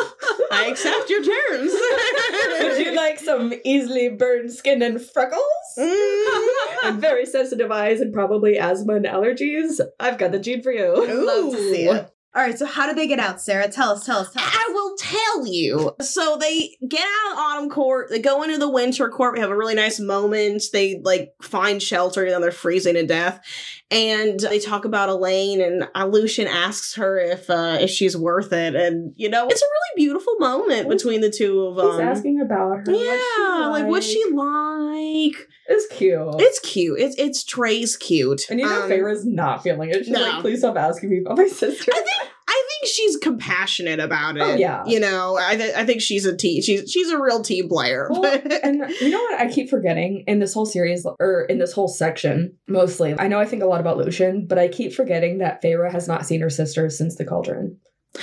[0.51, 1.71] I accept your terms.
[2.77, 5.41] Would you like some easily burned skin and freckles?
[5.77, 6.47] Mm.
[6.83, 9.79] and very sensitive eyes and probably asthma and allergies?
[9.99, 10.93] I've got the gene for you.
[10.95, 11.93] Love to see Ooh.
[11.93, 12.13] it.
[12.33, 13.67] All right, so how did they get out, Sarah?
[13.67, 14.55] Tell us, tell us, tell us.
[14.55, 15.91] I will tell you.
[15.99, 19.49] So they get out of Autumn Court, they go into the Winter Court, we have
[19.49, 20.63] a really nice moment.
[20.71, 23.41] They like find shelter, and then they're freezing to death.
[23.91, 28.73] And they talk about Elain, and Lucien asks her if uh, if she's worth it.
[28.73, 31.91] And you know, it's a really beautiful moment between the two of them.
[31.91, 32.91] He's asking about her.
[32.93, 35.47] yeah, like what's she like?
[35.67, 36.35] It's cute.
[36.39, 36.99] It's cute.
[36.99, 38.49] It's it's Trey's cute.
[38.49, 40.05] and you know, Um, Feyre's not feeling it.
[40.05, 40.21] She's no.
[40.21, 41.91] like, please stop asking me about my sister.
[41.93, 44.53] I think I think she's compassionate about oh, it.
[44.53, 44.83] Oh, yeah.
[44.85, 46.61] you know, I th- I think she's a team.
[46.61, 48.07] She's she's a real team player.
[48.09, 48.25] Well,
[48.63, 51.87] and you know what I keep forgetting in this whole series or in this whole
[51.87, 53.17] section, mostly.
[53.17, 56.09] I know I think a lot about Lucien, but I keep forgetting that Feyre has
[56.09, 57.77] not seen her sister since the cauldron.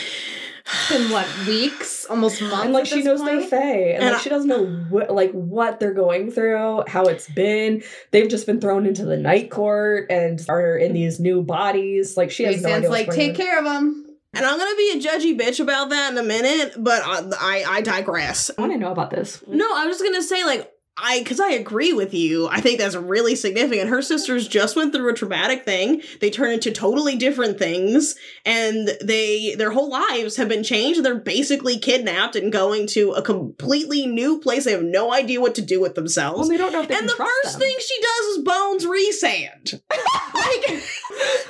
[0.95, 3.41] In what weeks, almost months, and like she knows point?
[3.41, 6.85] they're Fae, and, And like I- she doesn't know what like what they're going through,
[6.87, 7.83] how it's been.
[8.11, 12.19] They've just been thrown into the night court and are in these new bodies.
[12.19, 12.91] Like she has no idea.
[12.91, 13.37] what's like take on.
[13.37, 14.08] care of them.
[14.35, 17.65] And I'm gonna be a judgy bitch about that in a minute, but I I,
[17.77, 18.51] I digress.
[18.57, 19.43] I want to know about this.
[19.47, 20.73] No, I was just gonna say like.
[21.01, 22.49] I, because I agree with you.
[22.49, 23.89] I think that's really significant.
[23.89, 26.03] Her sisters just went through a traumatic thing.
[26.21, 31.03] They turn into totally different things, and they their whole lives have been changed.
[31.03, 34.65] They're basically kidnapped and going to a completely new place.
[34.65, 36.41] They have no idea what to do with themselves.
[36.41, 37.61] Well, they don't know if they and the first them.
[37.61, 39.81] thing she does is bones Rhysand.
[40.35, 40.83] like,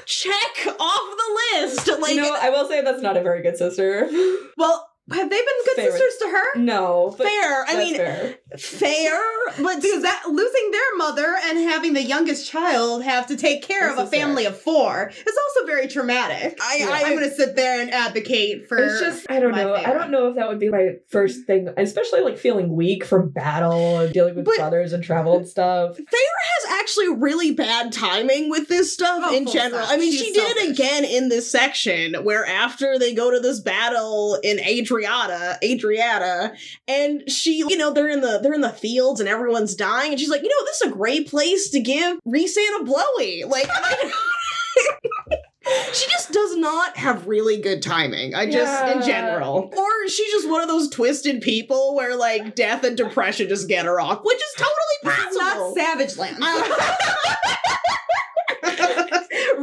[0.04, 1.88] check off the list.
[2.00, 4.08] Like, you know, I will say that's not a very good sister.
[4.56, 5.90] Well, have they been good Fair.
[5.90, 6.58] sisters to her?
[6.60, 7.64] No, fair.
[7.66, 8.36] I mean, fair.
[8.58, 9.20] fair,
[9.58, 13.90] but Because that losing their mother and having the youngest child have to take care
[13.90, 14.20] of a is fair.
[14.20, 16.58] family of four is also very traumatic.
[16.62, 16.90] I, Yeah.
[16.90, 18.78] I, I'm gonna sit there and advocate for.
[18.78, 19.74] It's just I don't know.
[19.74, 23.30] I don't know if that would be my first thing, especially like feeling weak from
[23.30, 25.96] battle and dealing with But- brothers and travel and stuff.
[25.96, 29.82] Feyre has actually really bad timing with this stuff Oh, in general.
[29.84, 29.92] stop.
[29.94, 33.40] I mean, She's she did it again in this section where after they go to
[33.40, 34.58] this battle in
[34.98, 36.56] Adriata, Adriata,
[36.86, 40.20] and she, you know, they're in the they're in the fields and everyone's dying, and
[40.20, 43.44] she's like, you know, this is a great place to give Rhysand a blowy.
[43.44, 43.66] Like,
[45.92, 48.34] she just does not have really good timing.
[48.34, 52.84] I just, in general, or she's just one of those twisted people where like death
[52.84, 55.40] and depression just get her off, which is totally possible.
[55.40, 56.38] not Savage Land.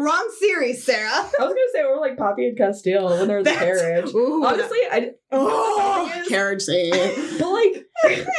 [0.05, 1.09] Wrong series, Sarah.
[1.09, 4.09] I was gonna say we're like Poppy and Casteel when they're in the That's- carriage.
[4.15, 6.27] Ooh, Honestly, I oh, Yes.
[6.27, 6.91] carriage scene.
[7.39, 7.87] but like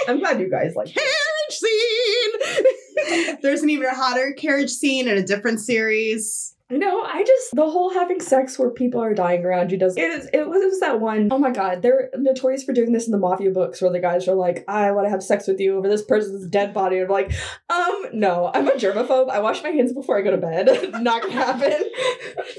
[0.09, 0.95] I'm glad you guys like.
[0.95, 1.11] carriage
[1.51, 3.39] scene.
[3.43, 6.55] There's an even hotter carriage scene in a different series.
[6.69, 10.01] No, I just the whole having sex where people are dying around you does it
[10.01, 13.07] is it was, it was that one oh my god they're notorious for doing this
[13.07, 15.61] in the mafia books where the guys are like I want to have sex with
[15.61, 17.33] you over this person's dead body and I'm like
[17.71, 20.67] um no I'm a germaphobe I wash my hands before I go to bed
[21.03, 21.85] not gonna happen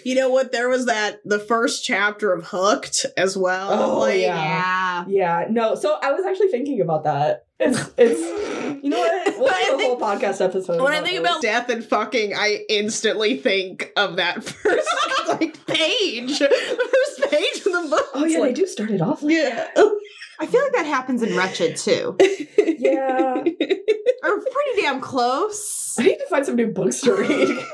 [0.06, 0.54] you know what?
[0.54, 3.74] There was that the first chapter of Hooked as well.
[3.74, 5.04] Oh, like, yeah.
[5.08, 9.28] yeah no so I was actually thinking about that it's it's you know what?
[9.38, 13.92] We'll a whole podcast episode When I think about death and fucking, I instantly think
[13.96, 14.88] of that first
[15.28, 18.06] like page, the first page of the book.
[18.14, 19.68] oh yeah It's they do start it off like yeah,
[20.40, 22.16] I feel like that happens in Wretched too.
[22.58, 23.44] yeah
[24.24, 25.96] or pretty damn close.
[26.00, 27.66] I need to find some new books to read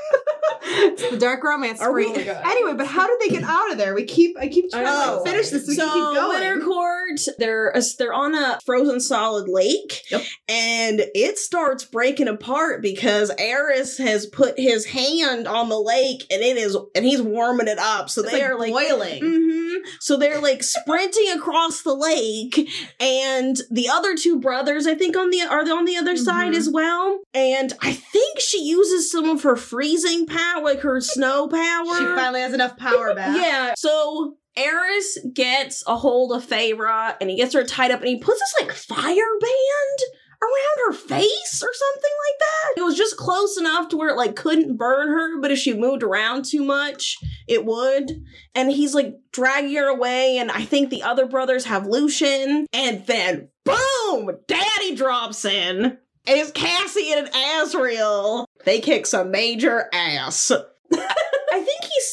[0.66, 3.70] It's the dark romance Are we- Oh my anyway, but how did they get out
[3.70, 3.94] of there?
[3.94, 5.20] We keep I keep trying know.
[5.24, 5.68] to finish this.
[5.68, 6.40] We so keep going.
[6.40, 10.22] Winter Court, they're they're on a frozen solid lake, Yep.
[10.48, 16.42] and it starts breaking apart because Eris has put his hand on the lake, and
[16.42, 18.08] it is and he's warming it up.
[18.08, 19.20] So It's they like are like boiling.
[19.22, 22.53] hmm So they're like sprinting across the lake,
[23.00, 26.56] and the other two brothers, I think, on the are on the other side Mhm.
[26.56, 27.20] as well.
[27.32, 31.98] And I think she uses some of her freezing power, like her snow power.
[31.98, 33.36] She finally has enough power back.
[33.36, 33.74] Yeah.
[33.76, 38.18] So Eris gets a hold of Feyre and he gets her tied up and he
[38.18, 39.98] puts this like fire band
[40.44, 42.80] around her face or something like that.
[42.80, 45.74] It was just close enough to where it like couldn't burn her, but if she
[45.74, 48.22] moved around too much, it would.
[48.54, 53.06] And he's like dragging her away, and I think the other brothers have Lucien, and
[53.06, 55.98] then boom, Daddy drops in.
[56.26, 58.46] It's Cassie and Azriel.
[58.64, 60.50] They kick some major ass.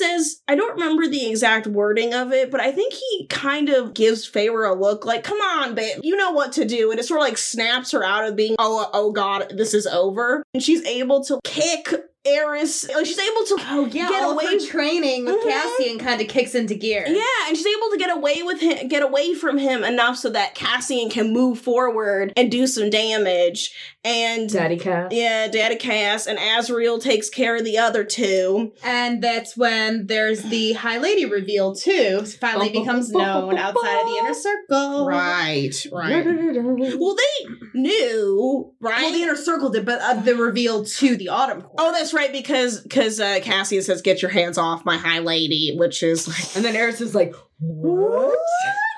[0.02, 3.94] Says, I don't remember the exact wording of it, but I think he kind of
[3.94, 6.90] gives Feyre a look like, come on, babe, you know what to do.
[6.90, 9.86] And it sort of like snaps her out of being, oh, oh God, this is
[9.86, 10.44] over.
[10.54, 14.46] And she's able to kick Eris, like, she's able to Oh yeah, get all away
[14.46, 15.50] her training with Mhm.
[15.50, 17.04] Cassian kind of kicks into gear.
[17.08, 20.30] Yeah, and she's able to get away with him, get away from him enough so
[20.30, 23.74] that Cassian can move forward and do some damage.
[24.04, 25.12] And Daddy Cass.
[25.12, 28.72] yeah, Daddy Cass and Azriel takes care of the other two.
[28.84, 32.24] And that's when there's the High Lady reveal too.
[32.40, 35.08] Finally becomes known outside of the inner circle.
[35.08, 39.02] Right, right, Well, they knew, right?
[39.02, 41.76] Well, the inner circle did, but uh, the reveal to the autumn court.
[41.78, 45.76] Oh, that's right, because because uh, Cassian says, "Get your hands off my high lady,"
[45.78, 48.38] which is like, And then Eris is like, what?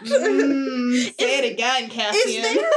[0.03, 2.69] Mm, say it again, is there?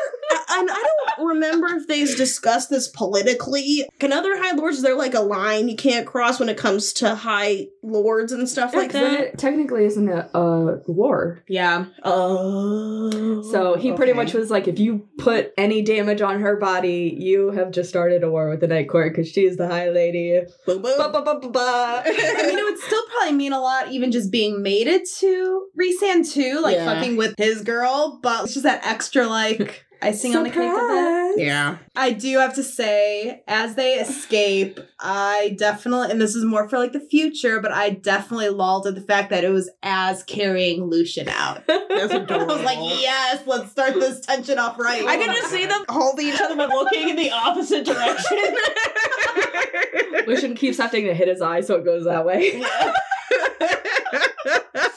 [0.49, 0.85] And I
[1.17, 3.87] don't remember if they've discussed this politically.
[3.99, 4.79] Can other high lords?
[4.79, 8.49] Is there like a line you can't cross when it comes to high lords and
[8.49, 9.21] stuff like that?
[9.21, 11.43] it technically isn't a, a war.
[11.49, 11.87] yeah.
[12.05, 17.15] Oh, So he pretty much was like, if you put any damage on her body,
[17.19, 19.91] you have just started a war with the Night Court because she is the High
[19.91, 20.41] Lady.
[20.67, 20.99] Boom, boom.
[20.99, 22.03] Ba, ba, ba, ba, ba.
[22.07, 26.33] I mean, it would still probably mean a lot, even just being mated to Rhysand
[26.33, 26.87] too, like Yeah.
[26.95, 28.19] fucking with his girl.
[28.23, 31.45] But it's just that extra like icing on the cake of it.
[31.45, 31.79] Yeah.
[31.95, 36.79] I do have to say, as they escape, I definitely, and this is more for
[36.79, 40.85] like the future, but I definitely lulled at the fact that it was as carrying
[40.85, 41.67] Lucien out.
[41.67, 45.05] That's I was like, yes, let's start this tension off right.
[45.05, 48.39] I can just see them holding each other but looking in the opposite direction.
[50.27, 52.63] Lucien keeps having to hit his eye, so it goes that way.
[52.65, 52.93] Oh,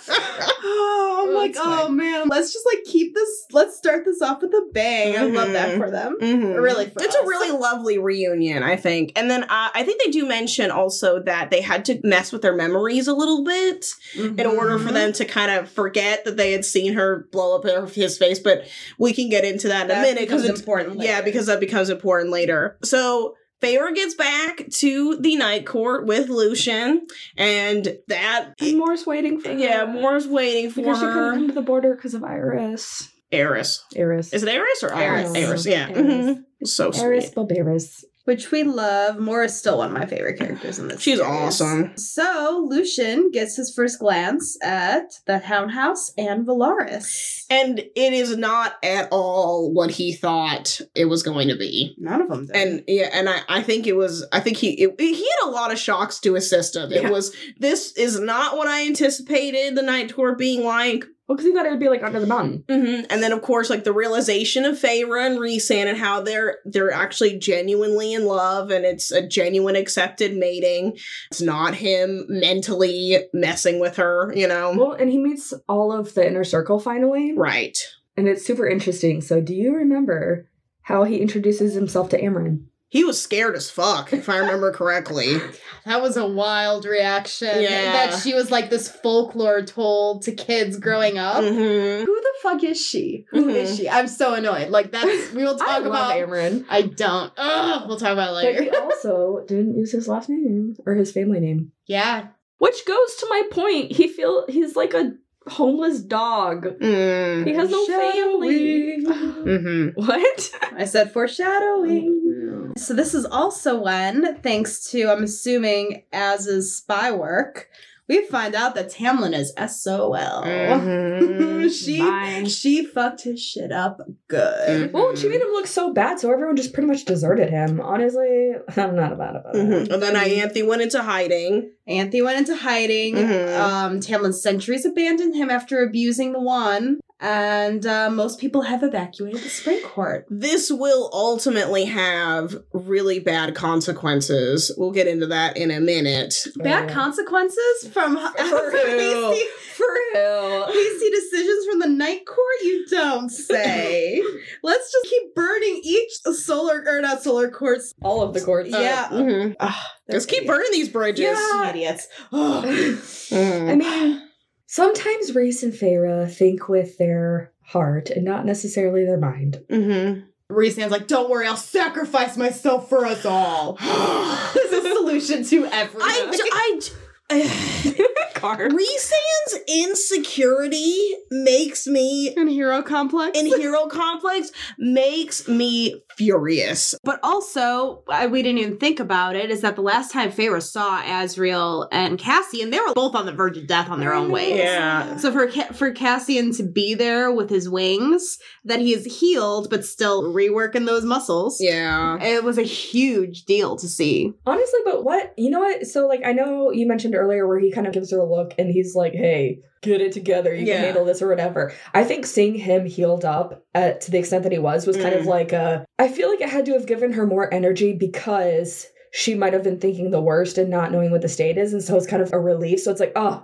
[1.29, 1.95] I'm like, oh fine.
[1.97, 3.45] man, let's just like keep this.
[3.51, 5.17] Let's start this off with a bang.
[5.17, 5.77] I love that Mhm.
[5.77, 6.17] for them.
[6.21, 6.61] Mhm.
[6.61, 7.23] Really, for it's us.
[7.23, 9.11] a really lovely reunion, I think.
[9.15, 12.41] And then uh, I think they do mention also that they had to mess with
[12.41, 14.93] their memories a little bit in order for Mhm.
[14.93, 18.39] them to kind of forget that they had seen her blow up her- his face.
[18.39, 18.65] But
[18.97, 21.01] we can get into that in a minute because it's important.
[21.01, 22.77] yeah, because that becomes important later.
[22.83, 23.35] So.
[23.61, 27.05] Feyre gets back to the night court with Lucien,
[27.37, 29.87] and that And Mor's waiting for yeah, her.
[29.87, 33.09] Mor's waiting for because she couldn't come to the border because of Iris.
[33.31, 34.33] Eris, Eris.
[34.33, 35.35] is it Eris or Iris?
[35.35, 35.37] Eris.
[35.37, 35.89] Eris, yeah.
[35.89, 36.37] Eris.
[36.37, 36.43] Mhm.
[36.65, 37.03] So sweet.
[37.03, 38.03] Eris Bulbaris.
[38.29, 39.17] Which we love.
[39.17, 41.01] Mor is still one of my favorite characters in this.
[41.01, 41.31] She's series.
[41.31, 41.97] awesome.
[41.97, 47.45] So Lucien gets his first glance at the Hound House and Velaris.
[47.49, 51.95] And it is not at all what he thought it was going to be.
[51.97, 52.55] None of them did.
[52.55, 55.49] And yeah, and I, I think it was I think he it, he had a
[55.49, 56.91] lot of shocks to his system.
[56.91, 57.07] Yeah.
[57.07, 61.03] It was this is not what I anticipated the night tour being like.
[61.29, 62.63] Well, because he thought it would be like under the mountain.
[62.67, 66.57] hmm And then of course like the realization of Feyre and Rhysand and how they're
[66.65, 70.97] they're actually genuinely in love and it's a genuine accepted mating.
[71.29, 74.73] It's not him mentally messing with her, you know.
[74.75, 77.33] Well, and he meets all of the inner circle finally.
[77.33, 77.77] right.
[78.17, 79.21] And it's super interesting.
[79.21, 80.49] So, do you remember
[80.81, 82.63] how he introduces himself to Amren?
[82.91, 85.37] He was scared as fuck, if I remember correctly.
[85.85, 87.61] that was a wild reaction.
[87.61, 87.91] Yeah.
[88.09, 91.43] That she was like this folklore told to kids growing up.
[91.43, 93.25] hmm Who the fuck is she?
[93.29, 93.77] Who is Mhm.
[93.77, 93.89] she?
[93.89, 94.69] I'm so annoyed.
[94.69, 95.91] Like that's we will talk I about.
[95.91, 96.65] love Amren.
[96.67, 97.31] I don't.
[97.37, 98.81] Ugh, we'll talk about it But he later.
[98.81, 101.71] also didn't use his last name or his family name.
[101.85, 102.27] yeah.
[102.57, 103.93] Which goes to my point.
[103.93, 105.13] He feel he's like a
[105.49, 106.65] homeless dog.
[106.79, 107.45] Mm.
[107.47, 109.03] He has no family.
[109.03, 110.51] hmm what?
[110.75, 112.73] I said foreshadowing.
[112.77, 117.69] So this is also when, thanks to I'm assuming Az's spy work,
[118.09, 120.43] we find out that Tamlin is SOL.
[120.43, 121.71] Mhm.
[121.71, 124.91] she she fucked his shit up good.
[124.91, 127.79] Well, she made him look so bad, so everyone just pretty much deserted him.
[127.79, 129.43] Honestly, I'm not about it.
[129.55, 129.93] Mhm.
[129.93, 131.71] And then Ianthe went into hiding.
[131.87, 133.15] Anthe went into hiding.
[133.15, 133.59] Mhm.
[133.59, 136.99] Um, Tamlin's sentries abandoned him after abusing the wand.
[137.21, 140.25] And uh, most people have evacuated the spring court.
[140.29, 144.71] This will ultimately have really bad consequences.
[144.77, 146.35] We'll get into that in a minute.
[146.55, 146.93] Bad Yeah.
[146.93, 149.31] consequences from For real.
[149.31, 150.65] hasty, For real.
[150.67, 152.39] hasty decisions from the night court.
[152.63, 154.23] You don't say.
[154.63, 157.93] Let's just keep burning each solar or not solar courts.
[158.01, 158.69] All of the courts.
[158.69, 159.09] Yeah.
[159.09, 159.55] Mhm.
[159.59, 161.37] Ah, Let's keep burning these bridges.
[161.37, 161.69] Yeah.
[161.69, 162.07] idiots.
[162.31, 162.65] Ugh.
[163.31, 164.28] I mean,
[164.71, 169.63] sometimes Rhys and Feyre think with their heart and not necessarily their mind.
[169.69, 170.25] Mhm.
[170.47, 173.73] Rhysand's like, don't worry, I'll sacrifice myself for us all.
[174.53, 176.01] this is a solution to everything.
[176.01, 178.73] I, j- I, j- card.
[178.73, 183.37] Rhysand's insecurity makes me And hero complex.
[183.37, 186.95] in hero complex makes me furious.
[187.05, 190.61] But also, I, we didn't even think about it, is that the last time Feyre
[190.61, 194.25] saw Azriel and Cassian, they were both on the verge of death on their own
[194.25, 194.33] mm-hmm.
[194.33, 194.57] ways.
[194.57, 195.15] Yeah.
[195.15, 199.85] So for for Cassian to be there with his wings, that he is healed but
[199.85, 202.21] still reworking those muscles, Yeah.
[202.21, 204.33] it was a huge deal to see.
[204.45, 205.87] Honestly, but what you know what?
[205.87, 208.53] So like I know you mentioned earlier where he kind of gives her a look
[208.57, 210.53] and he's like, "Hey, get it together.
[210.53, 210.75] You Yeah.
[210.75, 214.43] can handle this or whatever." I think seeing him healed up uh, to the extent
[214.43, 215.29] that he was was kind of Mm.
[215.29, 215.85] like a.
[215.97, 219.63] I feel like it had to have given her more energy because she might have
[219.63, 222.21] been thinking the worst and not knowing what the state is, and so it's kind
[222.21, 222.79] of a relief.
[222.81, 223.43] So it's like, oh,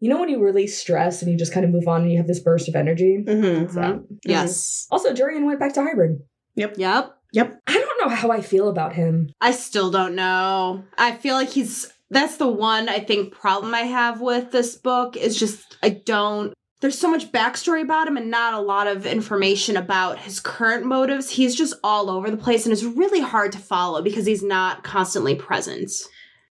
[0.00, 2.18] you know when you release stress and you just kind of move on and you
[2.18, 3.22] have this burst of energy.
[3.24, 3.64] Mm-hmm.
[3.64, 4.04] It's that.
[4.24, 4.86] Yes.
[4.90, 6.18] Also, Jurian went back to Hybern.
[6.56, 6.74] Yep.
[6.78, 7.14] Yep.
[7.32, 7.60] Yep.
[7.66, 9.30] I don't know how I feel about him.
[9.40, 10.84] I still don't know.
[10.98, 15.16] I feel like he's that's the one I think problem I have with this book
[15.16, 19.06] is just I don't there's so much backstory about him and not a lot of
[19.06, 21.30] information about his current motives.
[21.30, 24.84] He's just all over the place and it's really hard to follow because he's not
[24.84, 25.90] constantly present.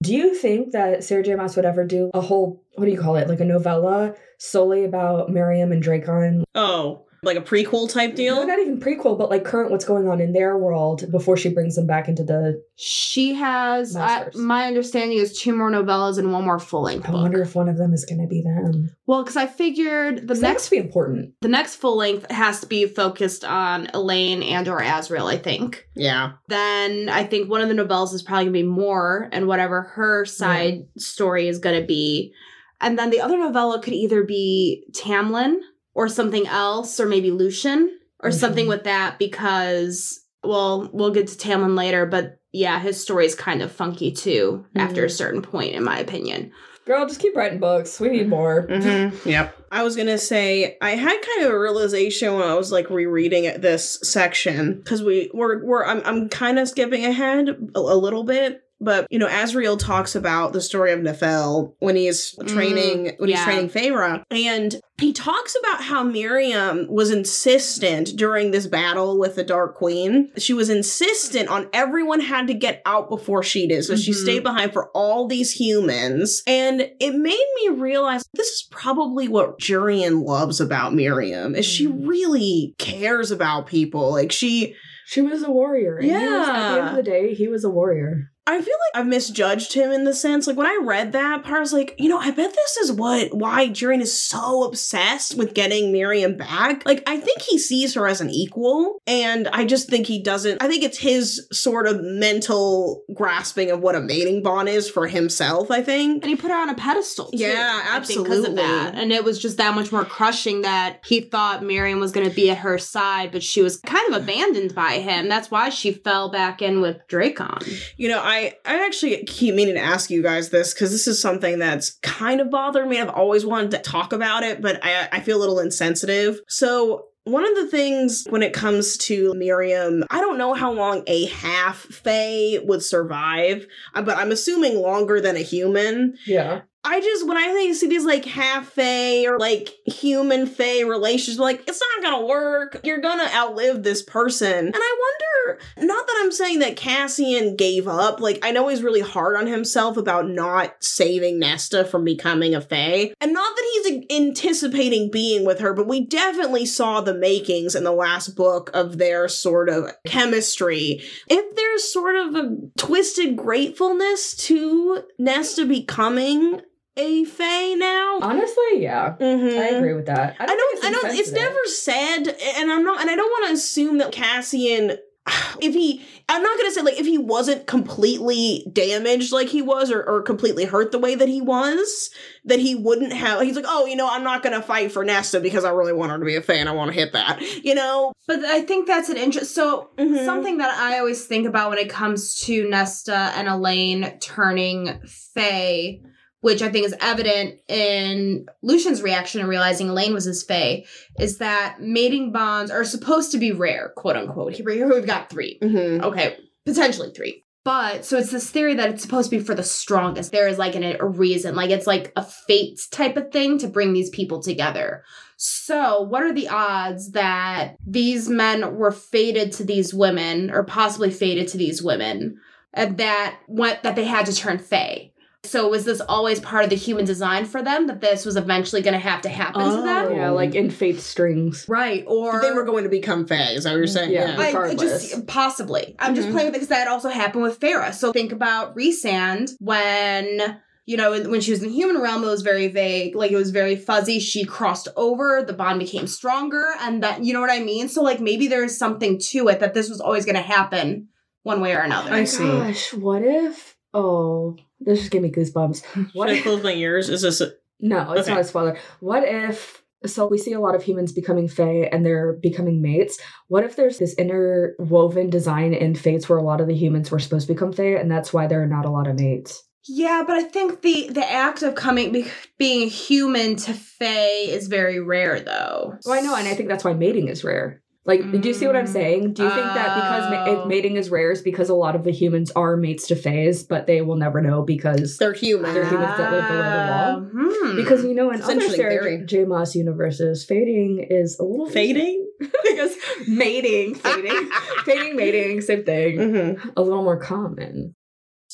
[0.04, 1.36] Do you think that Sarah J.
[1.36, 4.86] Maas would ever do a whole, what do you call it, like a novella solely
[4.86, 6.44] about Miryam and Drakon?
[6.54, 8.48] Oh, like a prequel type No, deal?
[8.48, 11.76] not even prequel, but like current what's going on in their world before she brings
[11.76, 12.62] them back into the.
[12.76, 17.12] She has I, my understanding is two more novellas and one more full length I
[17.12, 17.22] book.
[17.22, 18.90] wonder if one of them is going to be them.
[19.06, 21.34] well, because I figured the The next next be important.
[21.42, 25.86] the next full length has to be focused on Elain and or Azriel, I think.
[25.96, 26.34] Yeah.
[26.48, 30.26] then I think one of the novellas is probably gonna be more and whatever her
[30.26, 32.34] side story is gonna be.
[32.82, 35.58] And then the other novella could either be Tamlin
[35.94, 38.70] or something else, or maybe Lucien or something Mhm.
[38.70, 43.62] with that because well, we'll get to Tamlin later, but yeah, his story is kind
[43.62, 46.52] of funky too after a certain point, in my opinion.
[46.86, 48.00] Girl, just keep writing books.
[48.00, 48.66] We need more.
[48.66, 49.16] Mm-hmm.
[49.30, 49.56] Yep.
[49.72, 53.44] I was gonna say I had kind of a realization when I was like rereading
[53.44, 57.98] it, this section because we we're we're I'm I'm kind of skipping ahead a, a
[57.98, 58.62] little bit.
[58.82, 63.44] But you know, Azriel talks about the story of Nephelle when he's training when he's
[63.44, 69.44] training Feyre, and he talks about how Miryam was insistent during this battle with the
[69.44, 70.32] Dark Queen.
[70.38, 74.16] She was insistent on everyone had to get out before she did, so she Mhm.
[74.16, 79.60] stayed behind for all these humans, and it made me realize this is probably what
[79.60, 84.12] Jurian loves about Miryam is she really cares about people.
[84.12, 85.96] Like she She was a warrior.
[85.98, 88.30] and he was- at the end of the day, he was a warrior.
[88.50, 91.58] I feel like I've misjudged him in the sense, like when I read that part,
[91.58, 95.38] I was like, you know, I bet this is what why Jurian is so obsessed
[95.38, 96.86] with getting Miryam back.
[96.86, 100.62] Like, I think he sees her as an equal, and I just think he doesn't.
[100.64, 105.08] I think it's his sort of mental grasping of what a mating bond is for
[105.08, 105.72] himself.
[105.72, 106.24] I think.
[106.24, 107.30] And he put her on a pedestal.
[107.32, 108.56] Too, Yeah, think, because of absolutely.
[108.56, 108.96] that.
[108.96, 112.36] And it was just that much more crushing that he thought Miryam was going to
[112.36, 115.30] be at her side, but she was kind of abandoned by him.
[115.30, 117.68] That's why she fell back in with Drakon.
[117.98, 121.22] You know, I I actually keep meaning to ask you guys this because this is
[121.22, 123.00] something that's kind of bothered me.
[123.00, 126.40] I've always wanted to talk about it, but I I feel a little insensitive.
[126.48, 127.06] So.
[127.26, 131.26] One of the things when it comes to Miryam, I don't know how long a
[131.28, 136.16] half Fae would survive, uh, but I'm assuming longer than a human.
[136.26, 136.62] Yeah.
[136.86, 141.62] I just when I see these like half fae or like human fae relations, like
[141.68, 142.80] it's not gonna work.
[142.84, 145.62] You're gonna outlive this person, and I wonder.
[145.78, 148.22] Not that I'm saying that Cassian gave up.
[148.22, 152.62] Like I know he's really hard on himself about not saving Nesta from becoming a
[152.62, 157.76] fae, and not that he's anticipating being with her, but we definitely saw the makings
[157.76, 163.36] in the last book of their sort of chemistry if there's sort of a twisted
[163.36, 166.62] gratefulness to Nesta becoming
[167.00, 168.20] a Fae now.
[168.22, 169.16] Honestly, yeah.
[169.20, 169.58] Mhm.
[169.60, 170.36] I agree with that.
[170.40, 170.86] I think don't.
[170.86, 171.16] I don't.
[171.18, 173.02] It's never said, and I'm not.
[173.02, 174.98] And I don't want to assume that Cassian,
[175.62, 179.92] if he, I'm not gonna say like if he wasn't completely damaged like he was,
[179.92, 182.10] or, or completely hurt the way that he was,
[182.46, 183.42] that he wouldn't have.
[183.42, 186.12] He's like, oh, you know, I'm not gonna fight for Nesta because I really want
[186.12, 186.68] her to be a fan.
[186.68, 187.42] I want to hit that.
[187.64, 188.14] You know.
[188.28, 189.56] But I think that's an interest.
[189.56, 190.24] So Mhm.
[190.24, 195.00] something that I always think about when it comes to Nesta and Elain turning
[195.34, 196.00] Fae,
[196.42, 200.86] which I think is evident in Lucien's reaction and realizing Elain was his Fae,
[201.20, 204.54] is that mating bonds are supposed to be rare, quote unquote.
[204.54, 206.04] Here we've got 3 Mm-hmm.
[206.06, 207.44] Okay, potentially three.
[207.66, 210.32] But so it's this theory that it's supposed to be for the strongest.
[210.32, 213.68] There is like an, a reason, like it's like a fate type of thing to
[213.68, 215.04] bring these people together.
[215.36, 221.12] So, what are the odds that these men were fated to these women, or possibly
[221.12, 222.40] fated to these women,
[222.74, 225.12] and that what that they had to turn Fae?
[225.46, 228.82] So was this always part of the human design for them that this was eventually
[228.82, 229.82] going to have to happen to Oh.
[229.84, 230.16] them?
[230.16, 231.66] Yeah, like in Fate strings.
[231.68, 232.04] Right.
[232.08, 233.52] Or they were going to become Fae.
[233.54, 234.12] Is that what you're saying?
[234.12, 234.36] Yeah.
[234.38, 235.96] I, just possibly.
[235.98, 236.32] I'm just Mhm.
[236.34, 237.94] playing with it because that also happened with Feyre.
[237.94, 242.28] So think about Rhysand when you know when she was in the human realm, it
[242.28, 244.20] was very vague, like it was very fuzzy.
[244.20, 247.88] She crossed over, the bond became stronger, and that you know what I mean.
[247.88, 251.08] So like maybe there's something to it that this was always going to happen
[251.44, 252.12] one way or another.
[252.12, 252.44] I see.
[252.44, 253.69] Gosh, what if?
[253.94, 255.84] Oh, this just gave me goosebumps.
[256.14, 256.44] What Should I if?
[256.44, 257.10] close my ears?
[257.10, 258.32] Is this a, No, it's Okay.
[258.32, 258.78] not a spoiler.
[259.00, 259.84] What if?
[260.06, 263.20] So we see a lot of humans becoming Fae and they're becoming mates.
[263.50, 267.20] What if there's this interwoven design in Fates where a lot of the humans were
[267.20, 269.62] supposed to become Fae, and that's why there are not a lot of mates?
[269.88, 272.28] Yeah, but I think the the act of coming be,
[272.58, 275.96] being human to Fae is very rare, though.
[276.06, 277.82] Well, I know, and I think that's why mating is rare.
[278.10, 278.90] Like, do you see what I'm Mm.
[279.00, 279.22] saying?
[279.34, 280.62] Do you think that because ma- Oh.
[280.64, 283.62] if mating is rare is because a lot of the humans are mates to Faes,
[283.68, 285.76] but they will never know because they're human?
[285.76, 287.46] They're humans that live below the wall.
[287.46, 287.76] Hmm.
[287.76, 289.26] because you know in It's other interesting Sarah.
[289.26, 289.46] J.
[289.46, 292.26] Maas universes, fading is a little Fading?
[292.64, 292.96] because
[293.28, 294.50] mating, fading,
[294.86, 296.18] fating, mating, same thing.
[296.18, 296.70] Mm-hmm.
[296.76, 297.94] A little more common.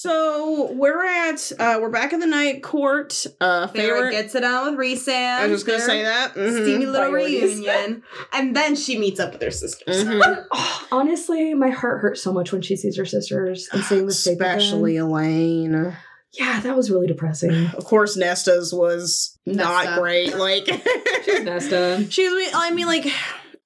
[0.06, 3.26] So we're at uh we're back in the night court.
[3.42, 5.40] Uh Feyre favorite gets it on with Rhysand.
[5.40, 6.36] I was just gonna say that.
[6.36, 6.62] Mhm.
[6.64, 7.56] Steamy little Priorities.
[7.58, 8.04] reunion.
[8.34, 10.04] and then she meets up with her sisters.
[10.06, 10.46] Mhm.
[10.52, 14.14] Oh, honestly, my heart hurts so much when she sees her sisters and seeing the
[14.14, 14.34] state.
[14.34, 15.96] Especially Elain.
[16.34, 17.66] yeah, that was really depressing.
[17.76, 20.38] Of course, Nesta's was not great.
[20.38, 20.66] Like
[21.26, 22.06] She's Nesta.
[22.12, 22.52] She was.
[22.54, 23.08] I mean, like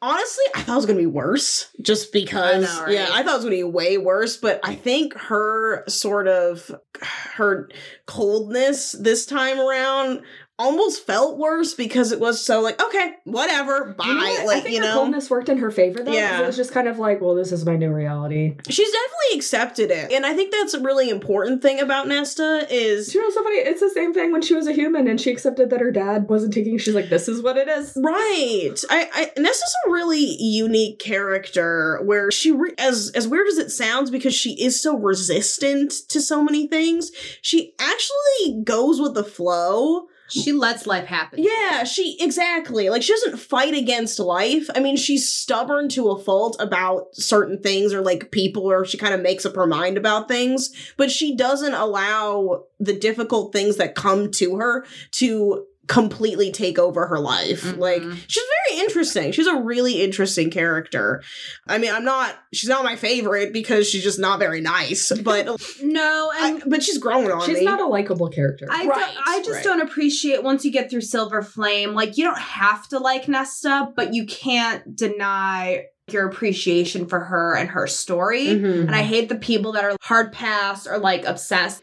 [0.01, 1.71] honestly, I thought it was gonna be worse.
[1.81, 2.93] Just because, I know, right?
[2.93, 4.37] yeah, I thought it was gonna be way worse.
[4.37, 6.71] But I think her sort of
[7.01, 7.69] her
[8.05, 10.21] coldness this time around
[10.59, 14.05] almost felt worse because it was so like, okay, whatever, bye.
[14.05, 14.39] You know what?
[14.41, 16.41] I Like think you know, coldness worked in her favor though Yeah.
[16.43, 18.55] it was just kind of like, well, this is my new reality.
[18.69, 23.15] she's definitely accepted it, and I think that's a really important thing about Nesta is.
[23.15, 23.57] You know, so funny.
[23.57, 26.27] It's the same thing when she was a human and she accepted that her dad
[26.29, 26.77] wasn't taking.
[26.77, 27.93] She's like, this is what it is.
[27.95, 28.75] Right.
[28.89, 33.71] I, I Nesta's a really unique character where she re- as as weird as it
[33.71, 39.23] sounds because she is so resistant to so many things, she actually goes with the
[39.23, 40.07] flow.
[40.29, 41.41] She lets life happen.
[41.41, 42.89] Yeah, she exactly.
[42.89, 44.69] Like she doesn't fight against life.
[44.75, 48.97] I mean, she's stubborn to a fault about certain things or like people or she
[48.97, 53.77] kind of makes up her mind about things, but she doesn't allow the difficult things
[53.77, 57.63] that come to her to completely take over her life.
[57.63, 57.77] Mhm.
[57.79, 59.31] Like she's very interesting.
[59.31, 61.21] She's a really interesting character.
[61.67, 65.47] I mean, I'm not she's not my favorite because she's just not very nice, but
[65.81, 67.45] No, I, and but she's grown on me.
[67.45, 67.65] She's me.
[67.65, 68.67] not a likable character.
[68.69, 69.63] I, Right, don't, I just right.
[69.63, 73.91] don't appreciate once you get through Silver Flame, like you don't have to like Nesta,
[73.95, 78.47] but you can't deny your appreciation for her and her story.
[78.47, 78.81] Mhm.
[78.81, 81.81] And I hate the people that are hard pass or like obsessed.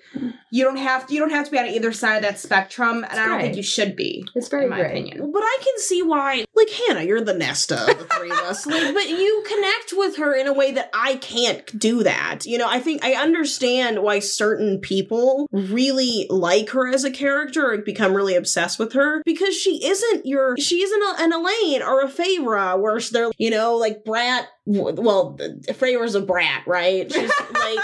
[0.57, 3.04] You don't have to you don't have to be on either side of that spectrum,
[3.04, 4.92] and I don't think you should be, it's very in my great.
[4.92, 5.30] opinion.
[5.30, 8.64] But I can see why, like Hannah, you're the Nesta of the three of us.
[8.64, 12.46] Like, but you connect with her in a way that I can't do that.
[12.46, 17.72] You know, I think I understand why certain people really like her as a character
[17.72, 21.82] and become really obsessed with her because she isn't your, she isn't a, an Elain
[21.82, 24.48] or a Feyre where they're, you know, like brat.
[24.67, 25.39] Well,
[25.75, 27.11] Feyre's a brat, right?
[27.12, 27.79] She's like,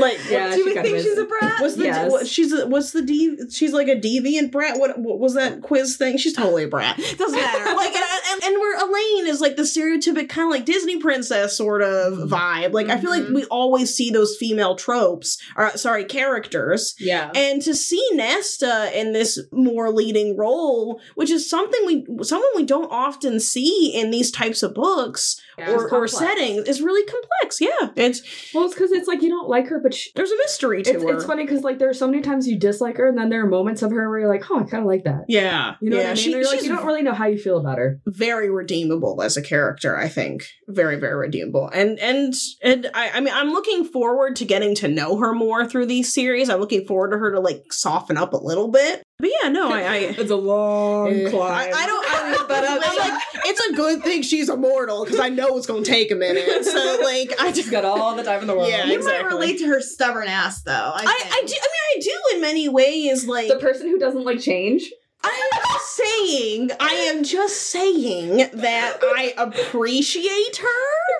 [0.00, 1.60] like, Yeah, Do we think she's a brat?
[1.60, 2.26] What's the Yes.
[2.28, 5.96] she's a, what's the dev, she's like a deviant brat what, what was that quiz
[5.96, 9.54] thing she's totally a brat doesn't matter like and, and, and where Elain is like
[9.56, 12.28] the stereotypic kind of like Disney princess sort of Mhm.
[12.28, 13.34] vibe like I feel like Mhm.
[13.34, 17.30] we always see those female tropes or sorry characters Yeah.
[17.34, 22.64] and to see Nesta in this more leading role which is something we someone we
[22.64, 25.88] don't often see in these types of books Yeah, or.
[26.18, 27.90] Settings is really complex yeah.
[27.96, 30.82] It's Well, it's because it's like you don't like her, but she, there's a mystery
[30.82, 31.14] to it's, her.
[31.16, 33.42] it's funny because like there are so many times you dislike her, and then there
[33.42, 35.24] are moments of her where you're like, oh, I kind of like that.
[35.28, 36.16] yeah You know yeah what I mean?
[36.24, 38.00] she- Or, like you don't really know how you feel about her.
[38.06, 40.44] very redeemable as a character i think.
[40.68, 41.68] Very very redeemable.
[41.72, 45.66] And and and I, I mean i'm looking forward to getting to know her more
[45.66, 46.48] through these series.
[46.50, 49.72] I'm looking forward to her to like soften up a little bit but yeah no
[49.72, 53.72] i i It's a long I, I don't I, but I'm, I'm like it's a
[53.74, 56.64] good thing she's immortal because I know it's gonna take a minute.
[56.64, 58.68] So like I just got all the time in the world.
[58.68, 59.22] Yeah, you exactly.
[59.22, 60.72] might relate to her stubborn ass though.
[60.72, 63.98] I, I, I do I mean I do in many ways like the person who
[63.98, 64.90] doesn't like change.
[65.24, 71.17] I am just saying, I am just saying that I appreciate her.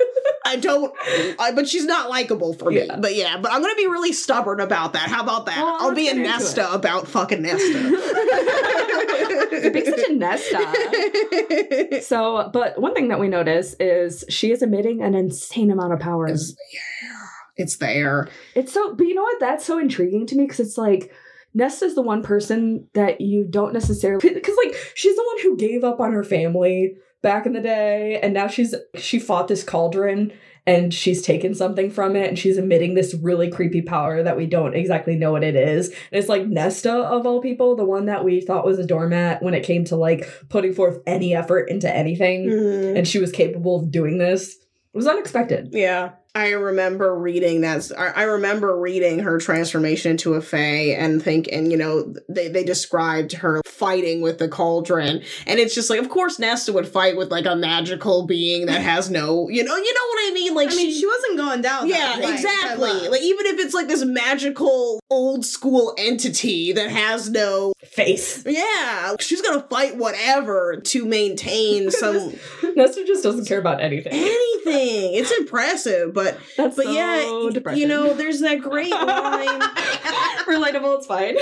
[0.49, 0.94] I don't,
[1.38, 2.86] I, but she's not likable for me.
[2.86, 2.96] Yeah.
[2.96, 5.09] But yeah, but I'm gonna be really stubborn about that.
[5.09, 5.59] How about that?
[5.59, 7.78] Well, I'll be a Nesta about fucking Nesta.
[9.62, 12.01] You're being such a Nesta.
[12.09, 16.01] So, but one thing that we notice is she is emitting an insane amount of
[16.01, 16.26] power.
[16.26, 17.26] it's, yeah,
[17.57, 18.28] it's there.
[18.55, 19.40] It's so, but you know what?
[19.40, 21.12] That's so intriguing to me because it's like,
[21.55, 25.82] Nesta's the one person that you don't necessarily because like she's the one who gave
[25.82, 30.33] up on her family back in the day and now she's she fought this cauldron
[30.66, 34.45] and she's taken something from it and she's emitting this really creepy power that we
[34.47, 35.89] don't exactly know what it is.
[35.89, 39.43] And it's like Nesta of all people, the one that we thought was a doormat
[39.43, 42.99] when it came to like putting forth any effort into anything Mhm.
[42.99, 44.57] and she was capable of doing this.
[44.57, 45.71] It was unexpected.
[45.73, 46.11] Yeah.
[46.39, 47.91] I remember reading that.
[47.99, 52.62] I remember reading her transformation into a fae and think, and you know, they, they
[52.62, 55.22] described her fighting with the cauldron.
[55.49, 58.82] And it's just like, of course, Nesta would fight with like a magical being that
[58.82, 60.55] has no, you know, you know what I mean?
[60.55, 61.89] Like, I mean, she wasn't going down.
[61.89, 63.09] yeah, way, exactly.
[63.09, 68.45] Like, even if it's like this magical old school entity that has no, Face.
[68.47, 72.34] yeah, she's gonna fight whatever to maintain some
[72.76, 74.12] Nesta just doesn't care about anything.
[74.12, 75.14] anything.
[75.14, 77.80] It's impressive, but That's but so yeah, depressing.
[77.80, 79.61] you know, there's that great line.
[80.49, 80.99] relatable.
[80.99, 81.36] It's fine.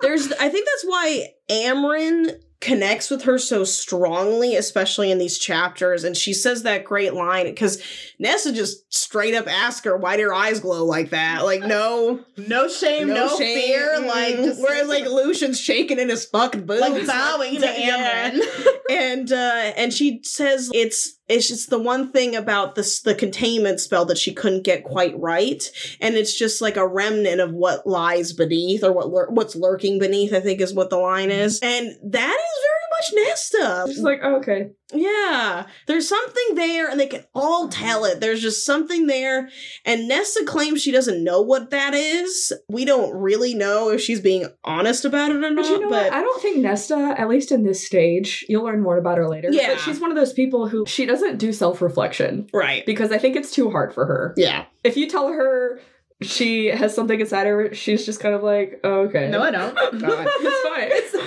[0.00, 6.02] There's, I think that's why Amren connects with her so strongly, especially in these chapters.
[6.02, 7.82] And she says that great line because
[8.18, 12.24] Nesta just straight up asks her, "Why do your eyes glow like that?" Like, no,
[12.36, 13.60] no shame, no, shame.
[13.60, 13.94] fear.
[14.00, 14.06] Mm.
[14.06, 18.30] Like, just whereas like Lucien's shaking in his fucking boots, like bowing to Yeah.
[18.30, 18.66] Amren.
[18.90, 23.80] and uh and she says it's it's just the one thing about this the containment
[23.80, 25.62] spell that she couldn't get quite right.
[26.00, 29.98] And it's just like a remnant of what lies beneath or what lur- what's lurking
[29.98, 31.60] beneath i think is what the line is.
[31.60, 34.70] And that is very much nesta Just like, oh, okay.
[34.92, 39.48] yeah there's something there and they can all tell it there's just something there
[39.84, 44.20] and nesta claims she doesn't know what that is we don't really know if she's
[44.20, 46.12] being honest about it or not But you know what?
[46.12, 49.48] I don't think Nesta, at least in this stage, you'll learn more about her later.
[49.50, 49.74] Yeah.
[49.74, 53.18] But she's one of those people who she doesn't do self reflection right because I
[53.18, 54.34] think it's too hard for her.
[54.36, 55.80] yeah If you tell her
[56.22, 59.28] she has something inside her, she's just kind of like, oh, okay.
[59.28, 59.74] No, I don't.
[60.00, 60.26] God.
[60.30, 60.88] it's fine.
[60.90, 61.12] It's,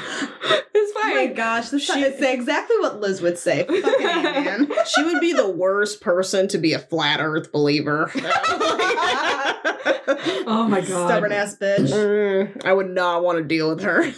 [0.73, 3.63] it's Oh my gosh, this she say exactly what Liz would say.
[3.65, 4.69] Fucking man.
[4.87, 8.11] she would be the worst person to be a flat earth believer.
[10.47, 11.07] oh my god.
[11.07, 11.89] Stubborn ass bitch.
[11.91, 14.11] Mm, I would not want to deal with her.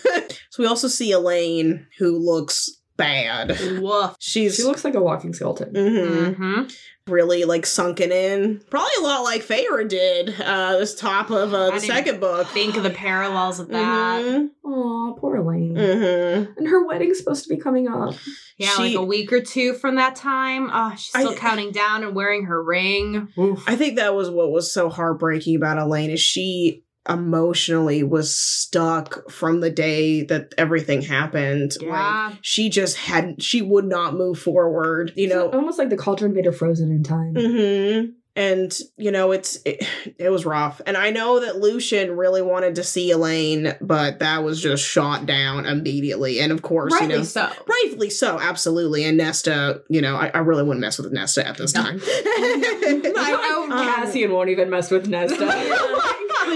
[0.49, 3.57] so we also see Elaine who looks bad.
[3.80, 4.15] Woof.
[4.19, 5.73] She's She looks like a walking skeleton.
[5.73, 6.63] mhm, Mm-hmm.
[7.10, 8.62] Really like sunken in.
[8.70, 12.20] Probably a lot like Feyre did uh this top of uh, the I didn't second
[12.20, 12.47] book.
[12.47, 14.24] Think of the parallels of that.
[14.24, 15.76] Mhm, Aw, poor Elain.
[15.76, 16.57] mhm.
[16.57, 18.14] And her wedding's supposed to be coming up.
[18.57, 20.70] Yeah, She- like a week or two from that time.
[20.72, 23.30] Oh, she's still I- counting down and wearing her ring.
[23.38, 23.64] Oof.
[23.68, 29.30] I think that was what was so heartbreaking about Elain is she emotionally was stuck
[29.32, 31.74] from the day that everything happened.
[31.82, 32.34] Like Yeah.
[32.41, 35.49] she just had she would not move forward, you It's know.
[35.49, 37.34] almost like the cauldron made her frozen in time.
[37.34, 38.12] Mm-hmm.
[38.36, 39.86] And you know, it's it,
[40.18, 40.80] it was rough.
[40.86, 45.26] And I know that Lucien really wanted to see Elain, but that was just shot
[45.26, 46.39] down immediately.
[46.39, 47.49] And of course, Rightly you know, so.
[47.68, 49.03] rightfully so, absolutely.
[49.03, 51.82] And Nesta, you know, I, I really wouldn't mess with Nesta at this No.
[51.82, 51.99] time.
[52.03, 55.36] I, Um, Cassian won't even mess with Nesta.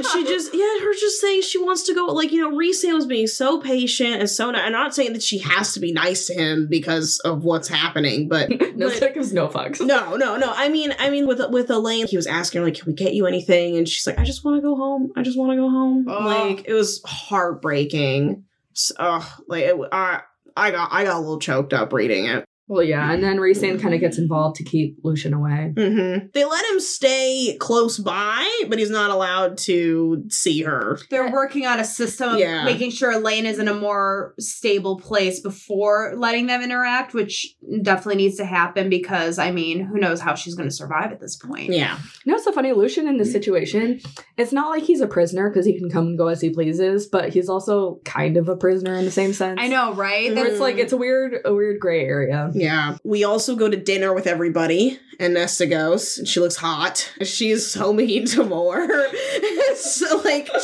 [0.03, 2.83] but she just yeah her just saying she wants to go like you know Rhys
[2.83, 5.91] was being so patient and so ni- I'm not saying that she has to be
[5.91, 9.79] nice to him because of what's happening but Nesta gives no fucks.
[9.79, 10.53] no no no.
[10.55, 13.13] I mean I mean with with Elain he was asking her like can we get
[13.13, 13.77] you anything?
[13.77, 15.11] And she's like I just want to go home.
[15.15, 16.05] I just want to go home.
[16.07, 16.25] Oh.
[16.25, 18.43] like it was heartbreaking.
[18.73, 20.21] So, ugh, like it, I
[20.57, 23.81] I got I got a little choked up reading it Well, yeah, and then Rhysand
[23.81, 25.73] kind of gets involved to keep Lucien away.
[25.77, 31.31] hmm they let him stay close by but he's not allowed to see her They're
[31.31, 32.65] working on a system of Yeah.
[32.65, 38.15] making sure Elain is in a more stable place before letting them interact, which definitely
[38.23, 41.35] needs to happen because, I mean, who knows how she's going to survive at this
[41.35, 41.71] point.
[41.71, 42.71] yeah You know what's so funny?
[42.73, 43.99] Lucien in this situation,
[44.37, 47.07] it's not like he's a prisoner because he can come and go as he pleases,
[47.07, 49.59] but he's also kind of a prisoner in the same sense.
[49.61, 50.27] I know, right?
[50.33, 52.49] Where That's it's like it's a weird, a weird gray area.
[52.53, 52.62] Yeah.
[53.03, 57.11] We also go to dinner with everybody, and Nesta goes, and she looks hot.
[57.23, 58.87] She's so mean to Mor.
[59.75, 60.61] so, like, But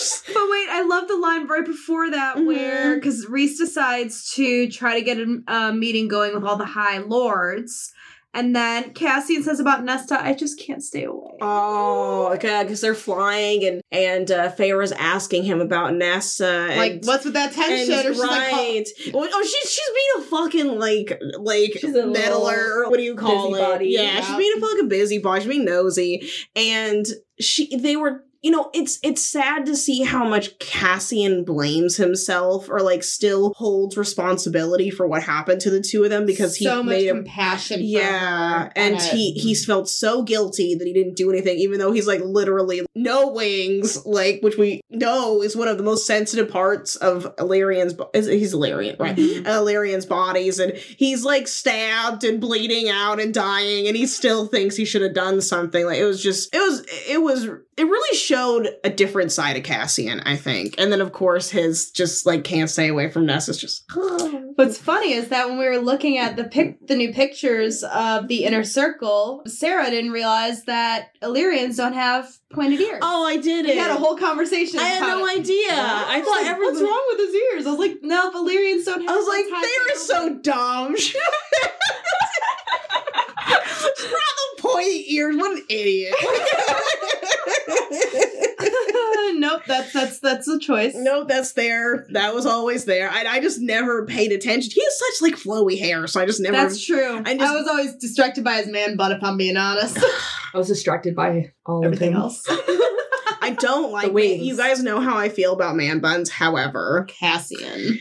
[0.50, 2.46] wait, I love the line right before that Mhm.
[2.46, 6.66] where because Rhys decides to try to get a, a meeting going with all the
[6.66, 7.92] High Lords,
[8.34, 12.94] and then Cassian says about Nesta, "I just can't stay away." oh, okay, because they're
[12.94, 16.68] flying, and and uh, Feyre's asking him about Nesta.
[16.70, 17.94] And, like, what's with that tension?
[17.94, 22.06] and Or she's like, oh, oh, she's she's being a fucking like like She's a
[22.06, 22.88] meddler.
[22.88, 23.86] What do you call it?
[23.86, 24.22] Yeah, yeah.
[24.22, 25.42] she's being a fucking busybody.
[25.42, 27.06] She's being nosy, and
[27.40, 32.70] she they were you know, it's it's sad to see how much Cassian blames himself
[32.70, 36.66] or like still holds responsibility for what happened to the two of them because he
[36.66, 37.78] so much made him compassion.
[37.78, 41.80] for yeah, and it- he he's felt so guilty that he didn't do anything, even
[41.80, 46.06] though he's like literally no wings, like which we know is one of the most
[46.08, 47.94] sensitive parts of Illyrian's.
[47.94, 49.16] bo- he's Illyrian, right?
[49.16, 49.48] Mm-hmm.
[49.48, 54.48] Uh, Illyrian's bodies, and he's like stabbed and bleeding out and dying, and he still
[54.48, 55.86] thinks he should have done something.
[55.86, 57.48] Like it was just, it was, it was,
[57.80, 60.76] it really showed a different side of Cassian, I think.
[60.78, 63.86] And then of course his just like can't stay away from Ness is just.
[64.56, 68.28] What's funny is that when we were looking at the pic- the new pictures of
[68.28, 73.00] the inner circle, Sarah didn't realize that Illyrians don't have pointed ears.
[73.02, 73.78] Oh, I did we it.
[73.78, 74.80] had a whole conversation.
[74.80, 75.40] I had no it.
[75.40, 75.72] idea.
[75.72, 76.74] I thought like, everyone.
[76.74, 77.66] what's wrong with his ears?
[77.66, 79.10] I was like, no, Illyrians don't have.
[79.10, 80.92] I was like, those they are so dumb.
[83.50, 85.38] Not the pointy ears.
[85.38, 86.14] What an idiot.
[89.40, 90.94] nope, that's that's that's a choice.
[90.96, 92.06] no, that's there.
[92.12, 93.10] That was always there.
[93.10, 94.72] I, I just never paid attention.
[94.74, 96.56] He has such like flowy hair, so I just never.
[96.58, 97.22] That's true.
[97.26, 99.98] I I, was always distracted by his man butt, if I'm being honest.
[100.54, 102.22] I was distracted by all Everything of him.
[102.22, 102.44] else.
[103.42, 104.12] I don't like.
[104.12, 104.44] wings.
[104.44, 106.30] You guys know how I feel about man buns.
[106.30, 108.00] However, Cassian.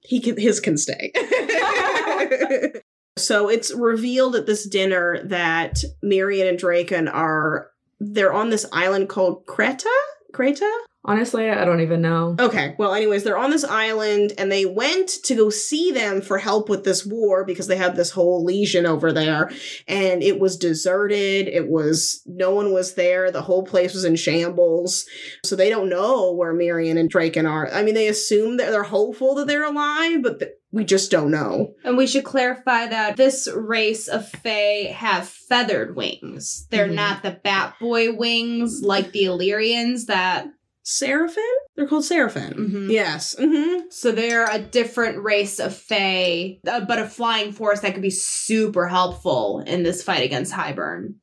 [0.00, 1.12] he can his can stay.
[3.18, 7.68] so it's revealed at this dinner that Miryam and Drakon are
[8.00, 9.84] they're on this island called Creta.
[10.32, 10.70] Creta?
[11.06, 12.34] Honestly, I don't even know.
[12.38, 12.74] Okay.
[12.78, 16.68] Well, anyways, they're on this island and they went to go see them for help
[16.68, 19.50] with this war because they had this whole legion over there
[19.86, 21.46] and it was deserted.
[21.48, 23.30] It was no one was there.
[23.30, 25.06] The whole place was in shambles.
[25.44, 27.70] So they don't know where Miryam and Drakon are.
[27.72, 31.30] I mean, they assume that they're hopeful that they're alive, but th- we just don't
[31.30, 31.72] know.
[31.84, 36.66] And we should clarify that this race of Fae have feathered wings.
[36.70, 36.94] They're Mhm.
[36.94, 40.48] not the Bat Boy wings like the Illyrians that
[40.88, 41.42] Seraphim?
[41.74, 42.70] They're called Seraphim.
[42.70, 42.90] Mhm.
[42.92, 43.34] Yes.
[43.38, 48.02] hmm so they're a different race of Fae, uh, but a flying force that could
[48.02, 51.14] be super helpful in this fight against Hybern.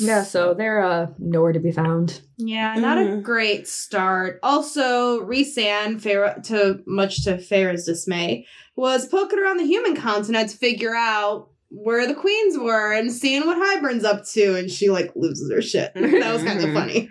[0.00, 2.20] Yeah, so they're uh nowhere to be found.
[2.36, 3.22] Yeah, not a Mhm.
[3.22, 4.38] great start.
[4.42, 8.46] Also, Rhysand, Feyre, to much to Feyre's dismay,
[8.76, 13.46] was poking around the human continent to figure out where the queens were and seeing
[13.46, 15.90] what Hybern's up to, and she like loses her shit.
[15.94, 17.08] that was kind of funny.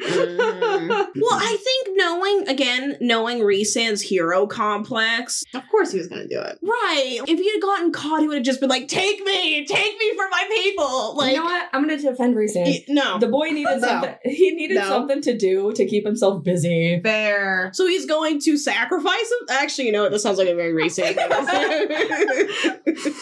[1.16, 6.40] Well, I think knowing again, knowing Rhysand's hero complex, of course, he was gonna do
[6.40, 6.60] it.
[6.62, 7.20] right?
[7.28, 10.14] If he had gotten caught, he would have just been like, "Take me, take me
[10.16, 11.68] for my people." Like, you know what?
[11.74, 12.66] I'm gonna defend Rhysand.
[12.66, 13.20] y- no.
[13.20, 13.88] The boy needed No.
[13.88, 14.16] something.
[14.24, 14.88] He needed No.
[14.88, 17.00] something to do to keep himself busy.
[17.04, 17.72] Fair.
[17.74, 19.48] so he's going to sacrifice him.
[19.50, 20.12] Actually, you know what?
[20.12, 21.28] This sounds like a very Rhysand thing.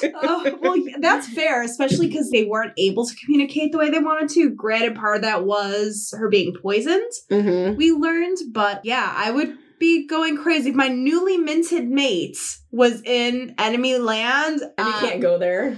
[0.21, 3.99] oh, well, yeah, that's fair, especially because they weren't able to communicate the way they
[3.99, 4.49] wanted to.
[4.51, 7.11] Granted, part of that was her being poisoned.
[7.29, 7.77] Mhm.
[7.79, 12.37] We learned, but yeah, I would be going crazy if my newly minted mate
[12.71, 14.59] was in enemy land.
[14.77, 15.77] And you uh, can't go there.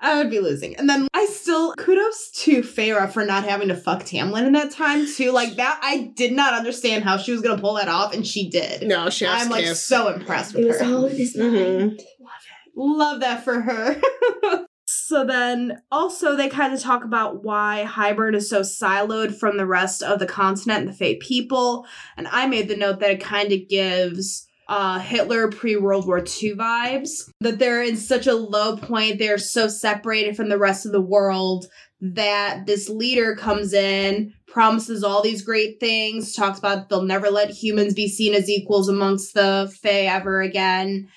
[0.00, 0.76] I would be losing.
[0.76, 4.70] And then I still kudos to Feyre for not having to fuck Tamlin in that
[4.70, 5.32] time too.
[5.32, 8.48] Like that, I did not understand how she was gonna pull that off, and she
[8.48, 8.88] did.
[8.88, 9.84] No, chef's I'm like kiss.
[9.84, 10.82] so impressed with her.
[10.82, 12.00] in his Mhm.
[12.74, 14.00] Love that for her.
[14.90, 19.66] so then also they kind of talk about why Hybern is so siloed from the
[19.66, 21.86] rest of the continent and the Fae people.
[22.16, 26.20] And I made the note that it kind of gives uh, Hitler pre World War
[26.20, 27.30] II vibes.
[27.42, 31.02] That they're in such a low point, they're so separated from the rest of the
[31.02, 31.66] world
[32.00, 37.50] that this leader comes in, promises all these great things, talks about they'll never let
[37.50, 41.08] humans be seen as equals amongst the Fae ever again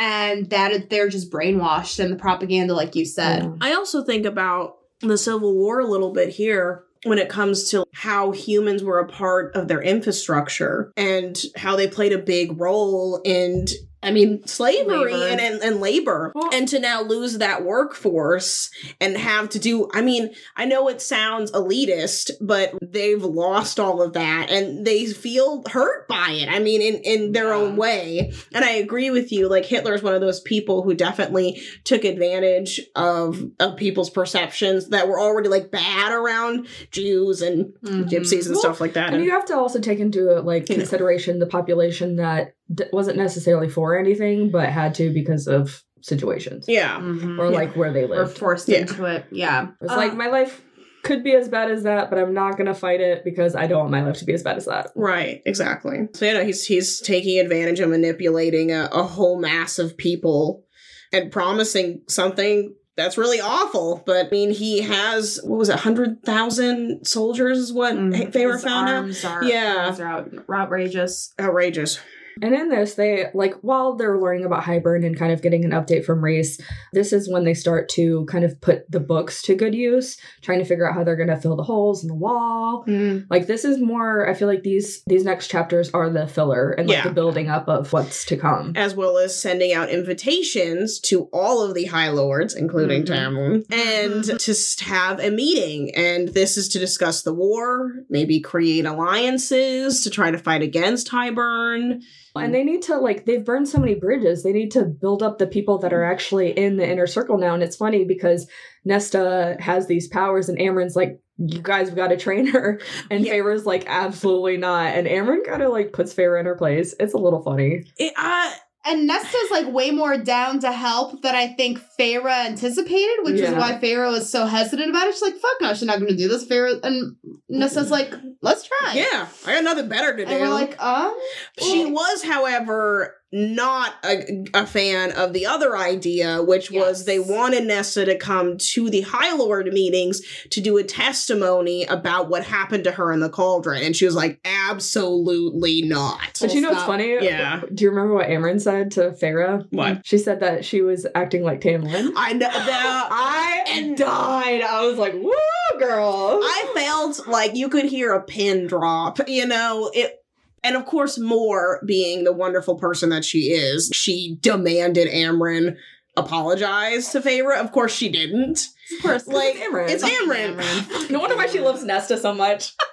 [0.00, 3.42] and that they're just brainwashed and the propaganda, like you said.
[3.42, 3.52] Yeah.
[3.60, 7.84] I also think about the Civil War a little bit here when it comes to
[7.92, 13.20] how humans were a part of their infrastructure and how they played a big role
[13.24, 13.66] in
[14.02, 15.28] I mean slavery Labor.
[15.28, 18.70] and, and and labor Well- and to now lose that workforce
[19.00, 24.00] and have to do I mean I know it sounds elitist but they've lost all
[24.02, 27.56] of that and they feel hurt by it I mean in in their Yeah.
[27.56, 31.60] own way and I agree with you like Hitler's one of those people who definitely
[31.84, 38.08] took advantage of of people's perceptions that were already like bad around Jews and Mhm.
[38.08, 39.08] gypsies and Well, stuff like that.
[39.08, 40.76] And And, you have to also take into like know.
[40.76, 46.64] consideration the population that d- wasn't necessarily for anything, but had to because of situations
[46.68, 46.98] yeah.
[46.98, 47.38] Mhm.
[47.38, 47.56] or Yeah.
[47.56, 48.78] like where they lived, Or forced Yeah.
[48.78, 49.24] into it.
[49.30, 49.68] Yeah.
[49.82, 50.62] It's Uh, like my life
[51.02, 53.80] could be as bad as that, but I'm not gonna fight it because I don't
[53.80, 54.90] want my life to be as bad as that.
[54.96, 56.08] Right, exactly.
[56.14, 60.64] So you know, he's he's taking advantage of manipulating a, a whole mass of people
[61.12, 64.02] and promising something that's really awful.
[64.06, 67.58] But I mean, he has what was it, hundred thousand soldiers?
[67.58, 68.30] Is what Mhm.
[68.32, 69.24] Feyre His found out.
[69.30, 69.84] Are, Yeah.
[69.86, 71.32] arms are out, outrageous.
[71.40, 71.98] Outrageous.
[72.42, 75.72] And in this, they like while they're learning about Hybern and kind of getting an
[75.72, 76.60] update from Rhys,
[76.92, 80.58] this is when they start to kind of put the books to good use, trying
[80.58, 82.84] to figure out how they're going to fill the holes in the wall.
[82.86, 83.26] Mm-hmm.
[83.30, 84.28] Like this is more.
[84.28, 87.04] I feel like these these next chapters are the filler and like Yeah.
[87.04, 88.72] the building up of what's to come.
[88.76, 93.04] As well as sending out invitations to all of the High Lords, including.
[93.04, 93.10] Mm-hmm.
[93.10, 94.36] Tamlin, and mm-hmm.
[94.36, 95.94] to have a meeting.
[95.94, 101.08] And this is to discuss the war, maybe create alliances to try to fight against
[101.08, 102.02] Hybern.
[102.36, 104.42] And they need to like they've burned so many bridges.
[104.42, 107.54] They need to build up the people that are actually in the inner circle now.
[107.54, 108.46] And it's funny because
[108.84, 112.80] Nesta has these powers and Amren's like, you guys have got to train her.
[113.10, 113.34] And Yeah.
[113.34, 114.94] Feyre's like, absolutely not.
[114.94, 116.94] And Amren kind of like puts Feyre in her place.
[117.00, 117.84] It's a little funny.
[117.96, 118.52] It, uh,
[118.84, 123.50] And Nesta's like way more down to help than I think Feyre anticipated, which is
[123.54, 125.12] why Feyre was so hesitant about it.
[125.12, 126.46] She's like, fuck no, she's not gonna do this.
[126.46, 127.16] Feyre and
[127.50, 128.94] Nesta's like, let's try.
[128.94, 130.30] yeah, I got nothing better to do.
[130.30, 131.14] And we're like, um
[131.60, 137.64] She was, however, not a, a fan of the other idea, which was they wanted
[137.64, 140.20] Nesta to come to the High Lord meetings
[140.50, 143.82] to do a testimony about what happened to her in the cauldron.
[143.82, 146.38] And she was like, absolutely not.
[146.40, 147.18] But you know what's funny?
[147.24, 147.62] Yeah.
[147.72, 149.66] Do you remember what Amren said to Feyre?
[149.70, 150.06] What?
[150.06, 152.12] She said that she was acting like Tamlin.
[152.16, 153.08] I know that.
[153.10, 154.62] I And- died.
[154.62, 155.32] I was like, woo,
[155.78, 156.40] girl.
[156.42, 160.16] I felt like you could hear a pin drop, you know, it
[160.62, 165.76] and of course Mor being the wonderful person that she is, she demanded Amren
[166.16, 167.58] apologize to Feyre.
[167.58, 168.66] Of course she didn't.
[168.96, 169.88] Of course, Like, it's Amren.
[169.88, 171.10] it's Amren.
[171.10, 172.72] no wonder why she loves Nesta so much.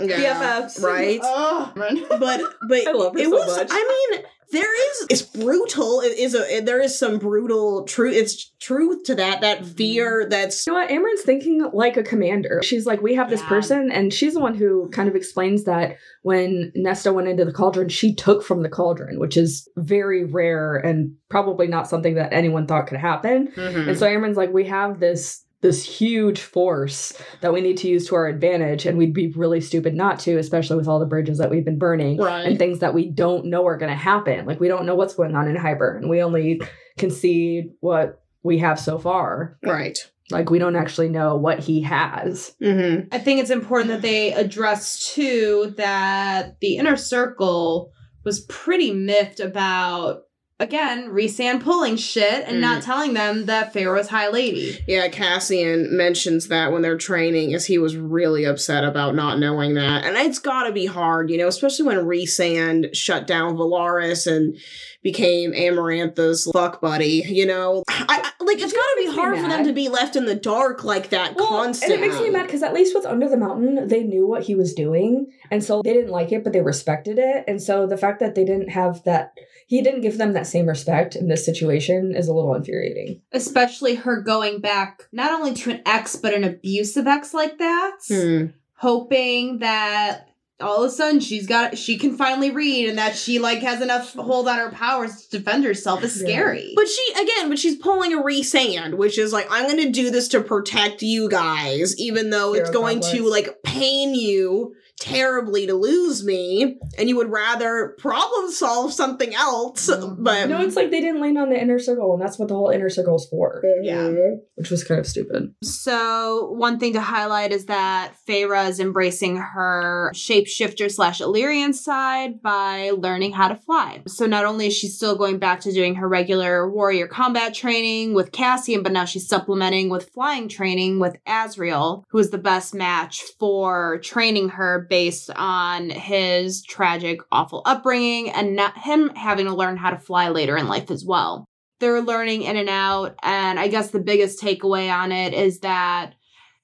[0.00, 0.82] Yeah, BFFs.
[0.82, 1.20] Right.
[1.22, 1.70] Oh.
[1.76, 3.68] But but I love her it so was much.
[3.70, 8.50] I mean there is it's brutal it is a there is some brutal truth it's
[8.60, 10.90] truth to that that fear that's You know what?
[10.90, 12.60] Amren's thinking like a commander.
[12.62, 13.48] She's like, we have this Yeah.
[13.48, 17.52] person, and she's the one who kind of explains that when Nesta went into the
[17.52, 22.32] cauldron, she took from the cauldron, which is very rare and probably not something that
[22.32, 23.48] anyone thought could happen.
[23.48, 23.90] Mm-hmm.
[23.90, 28.06] And so Amren's like, we have this this huge force that we need to use
[28.06, 31.38] to our advantage, and we'd be really stupid not to, especially with all the bridges
[31.38, 32.44] that we've been burning Right.
[32.44, 34.44] and things that we don't know are going to happen.
[34.44, 36.60] Like we don't know what's going on in Hybern, and we only
[36.98, 39.56] can see what we have so far.
[39.64, 39.98] right
[40.30, 42.54] Like we don't actually know what he has.
[42.60, 43.08] mm-hmm.
[43.10, 47.90] I think it's important that they address too that the inner circle
[48.22, 50.23] was pretty miffed about
[50.64, 52.84] again Rhysand pulling shit and not mm.
[52.84, 54.82] telling them that Feyre's High Lady.
[54.88, 59.74] Yeah, Cassian mentions that when they're training, as he was really upset about not knowing
[59.74, 64.26] that, and it's got to be hard, you know, especially when Rhysand shut down Velaris
[64.26, 64.56] and
[65.04, 67.22] became Amarantha's fuck buddy.
[67.28, 70.16] You know, I, I, like it's got to be hard for them to be left
[70.16, 71.94] in the dark like that constantly.
[71.94, 74.42] and it makes me mad because at least with Under the Mountain, they knew what
[74.42, 77.44] he was doing, and so they didn't like it, but they respected it.
[77.46, 79.34] And so the fact that they didn't have that,
[79.68, 83.20] he didn't give them that same respect in this situation is a little infuriating.
[83.32, 87.98] Especially her going back not only to an ex but an abusive ex like that.
[88.08, 88.46] Hmm.
[88.78, 90.33] Hoping that
[90.64, 93.80] all of a sudden she's got she can finally read and that she like has
[93.80, 96.26] enough hold on her powers to defend herself is Yeah.
[96.28, 96.72] scary.
[96.74, 100.28] But she again, but she's pulling a Rhysand, which is like, I'm gonna do this
[100.28, 105.74] to protect you guys, even though it's Hero going to like pain you terribly to
[105.74, 109.90] lose me, and you would rather problem solve something else.
[109.90, 110.22] Mm-hmm.
[110.22, 112.54] But No, it's like they didn't lean on the inner circle, and that's what the
[112.54, 114.10] whole inner circle is for, Yeah.
[114.54, 115.52] which was kind of stupid.
[115.62, 122.40] So one thing to highlight is that Feyre is embracing her shapeshifter slash Illyrian side
[122.42, 124.02] by learning how to fly.
[124.06, 128.14] So not only is she still going back to doing her regular warrior combat training
[128.14, 132.74] with Cassian, but now she's supplementing with flying training with Azriel, who is the best
[132.74, 139.54] match for training her based on his tragic, awful upbringing and not him having to
[139.54, 141.46] learn how to fly later in life as well
[141.80, 143.14] they're learning in and out.
[143.22, 146.14] And I guess the biggest takeaway on it is that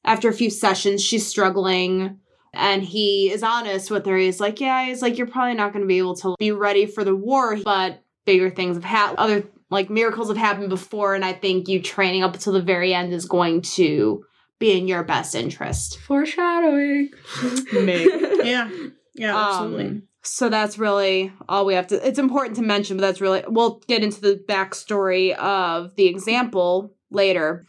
[0.04, 2.18] after a few sessions, she's struggling.
[2.52, 4.16] And he is honest with her.
[4.16, 6.86] He's like, Yeah, he's like, You're probably not going to be able to be ready
[6.86, 9.18] for the war, but bigger things have happened.
[9.18, 11.14] Other like miracles have happened before.
[11.14, 14.24] And I think you training up until the very end is going to
[14.60, 15.98] be in your best interest.
[15.98, 17.10] Foreshadowing.
[17.72, 18.08] Maybe.
[18.44, 18.70] Yeah,
[19.14, 19.86] yeah, absolutely.
[19.86, 22.06] Um, so that's really all we have to.
[22.06, 23.42] It's important to mention, but that's really.
[23.48, 27.66] We'll get into the backstory of the example later.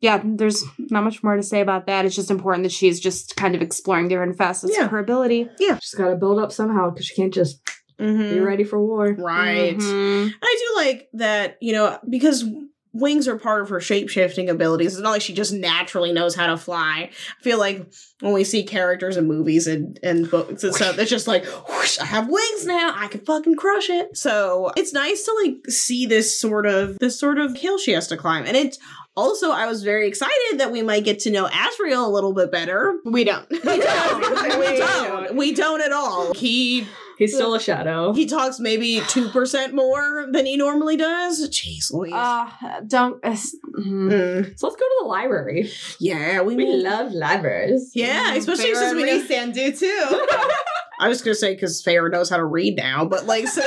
[0.00, 2.04] Yeah, there's not much more to say about that.
[2.06, 4.84] It's just important that she's just kind of exploring different facets Yeah.
[4.84, 5.50] of her ability.
[5.58, 5.76] Yeah.
[5.82, 7.60] She's got to build up somehow because she can't just
[7.98, 8.44] be Mhm.
[8.46, 9.12] ready for war.
[9.12, 9.76] Right.
[9.76, 10.30] Mhm.
[10.40, 12.44] I do like that, you know, because
[12.92, 14.94] wings are part of her shape shifting abilities.
[14.94, 17.10] It's not like she just naturally knows how to fly.
[17.10, 21.10] I feel like when we see characters in movies and, and books and stuff, it's
[21.10, 22.92] just like, whoosh, I have wings now.
[22.94, 24.16] I can fucking crush it.
[24.16, 28.08] So it's nice to like see this sort of this sort of hill she has
[28.08, 28.44] to climb.
[28.46, 28.78] And it's
[29.16, 32.50] also I was very excited that we might get to know Azriel a little bit
[32.50, 32.98] better.
[33.04, 33.48] We don't.
[33.50, 34.58] We don't.
[34.60, 35.34] we don't.
[35.34, 36.32] We don't at all.
[36.34, 36.86] He
[37.18, 38.12] He's still a shadow.
[38.12, 41.48] he talks maybe two percent more than he normally does.
[41.50, 42.12] Jeez, Louise.
[42.14, 42.48] Uh,
[42.86, 43.22] don't.
[43.24, 43.48] Uh, mm.
[43.78, 44.58] Mm.
[44.58, 45.70] so let's go to the library.
[45.98, 46.82] Yeah, we, We need.
[46.82, 47.90] love libraries.
[47.94, 49.20] Yeah, especially since we know.
[49.20, 50.26] Rhysand do too.
[51.00, 53.62] I was gonna say because Feyre knows how to read now, but like, so-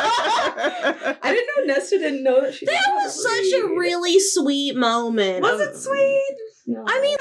[0.00, 2.66] I didn't know Nesta didn't know that she.
[2.66, 5.42] that was such a really sweet moment.
[5.42, 6.34] Was of- it sweet?
[6.66, 6.84] No.
[6.86, 7.16] I mean,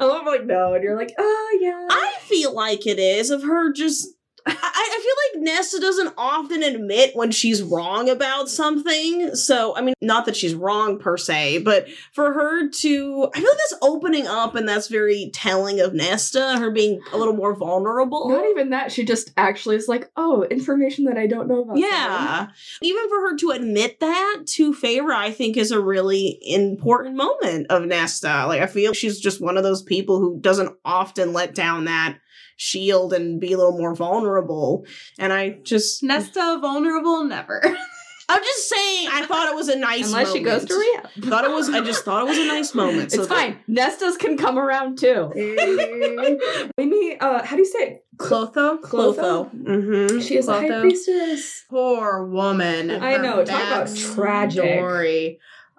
[0.00, 1.86] I'm like no, and you're like, oh yeah.
[1.90, 4.08] I feel like it is of her just.
[4.48, 9.34] I, I feel like Nesta doesn't often admit when she's wrong about something.
[9.34, 13.48] So, I mean, not that she's wrong per se, but for her to, I feel
[13.48, 17.54] like that's opening up and that's very telling of Nesta, her being a little more
[17.54, 18.28] vulnerable.
[18.28, 18.92] Not even that.
[18.92, 21.78] She just actually is like, oh, information that I don't know about.
[21.78, 22.48] Yeah.
[22.82, 27.66] Even for her to admit that to Feyre, I think is a really important moment
[27.70, 28.46] of Nesta.
[28.46, 32.18] Like, I feel she's just one of those people who doesn't often let down that
[32.58, 34.84] shield and be a little more vulnerable.
[35.18, 37.62] And I just, Nesta vulnerable never.
[38.30, 40.68] I'm just saying, I thought it was a nice Unless she goes moment.
[40.68, 41.30] to rehab.
[41.30, 43.04] Thought it was, I just thought it was a nice moment.
[43.04, 43.58] It's So fine.
[43.66, 45.30] Nestas can come around too.
[46.76, 47.16] we meet.
[47.22, 48.04] Uh, how do you say it?
[48.18, 48.82] Clotho.
[48.82, 49.50] Clotho.
[49.54, 50.18] Mm-hmm.
[50.20, 50.80] She is a high Clotho.
[50.82, 51.64] priestess.
[51.70, 52.90] Poor woman.
[52.90, 54.74] I know, talk about tragic.
[54.74, 55.38] Story.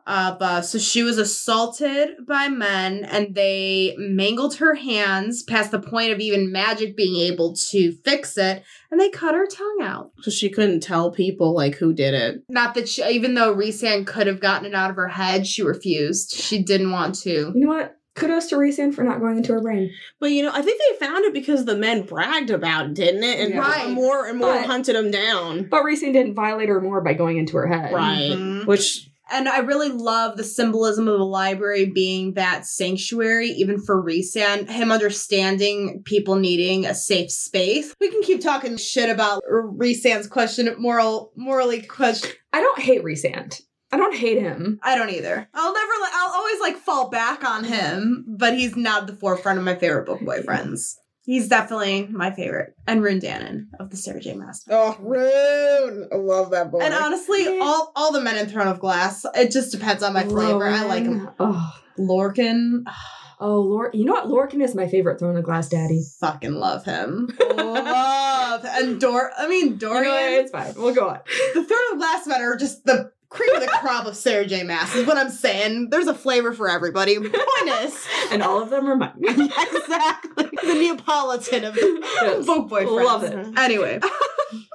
[0.09, 5.79] Of, uh, so she was assaulted by men and they mangled her hands past the
[5.79, 10.11] point of even magic being able to fix it and they cut her tongue out.
[10.21, 12.41] So she couldn't tell people, like, who did it.
[12.49, 15.61] Not that she, even though Rhysand could have gotten it out of her head, she
[15.61, 16.31] refused.
[16.31, 17.29] She didn't want to.
[17.29, 17.95] You know what?
[18.15, 19.91] Kudos to Rhysand for not going into her brain.
[20.19, 23.23] But you know, I think they found it because the men bragged about it, didn't
[23.23, 23.39] it?
[23.39, 23.59] And Yeah.
[23.59, 23.89] Right.
[23.91, 25.67] more and more But- hunted them down.
[25.69, 27.93] But Rhysand didn't violate her more by going into her head.
[27.93, 28.31] Right.
[28.31, 28.65] Mhm.
[28.65, 34.03] Which And I really love the symbolism of the library being that sanctuary, even for
[34.03, 37.93] Rhysand, him understanding people needing a safe space.
[37.99, 42.31] We can keep talking shit about Rhysand's question, moral, morally question.
[42.53, 43.61] I don't hate Rhysand.
[43.91, 44.79] I don't hate him.
[44.83, 45.47] I don't either.
[45.53, 49.65] I'll never, I'll always like fall back on him, but he's not the forefront of
[49.65, 50.95] my favorite book boyfriends.
[51.23, 52.75] He's definitely my favorite.
[52.87, 54.33] And Rune Dannon of the Sarah J.
[54.33, 54.71] Master.
[54.73, 56.79] oh, Rune, I love that boy.
[56.79, 60.23] And honestly, all all the men in Throne of Glass, it just depends on my
[60.23, 60.67] flavor.
[60.67, 61.29] I like him.
[61.39, 62.93] Oh, Lorcan, oh,
[63.39, 63.93] oh Lord.
[63.93, 64.27] You know what?
[64.27, 66.01] Lorcan is my favorite Throne of Glass daddy.
[66.19, 67.29] fucking love him.
[67.55, 69.31] love and Dor.
[69.37, 69.77] I mean You know?
[69.77, 70.33] Dorian.
[70.41, 70.73] it's fine.
[70.77, 71.19] We'll go on.
[71.53, 74.63] the Throne of Glass men are just the cream of the crop of Sarah J.
[74.63, 74.93] Maas.
[74.95, 75.89] Is what I'm saying.
[75.89, 77.15] There's a flavor for everybody.
[77.19, 77.33] Point
[77.81, 79.29] is, And all of them remind me.
[79.61, 82.45] exactly the Neapolitan of Yes.
[82.45, 83.05] book boyfriends.
[83.05, 83.47] Love it.
[83.59, 83.99] Anyway,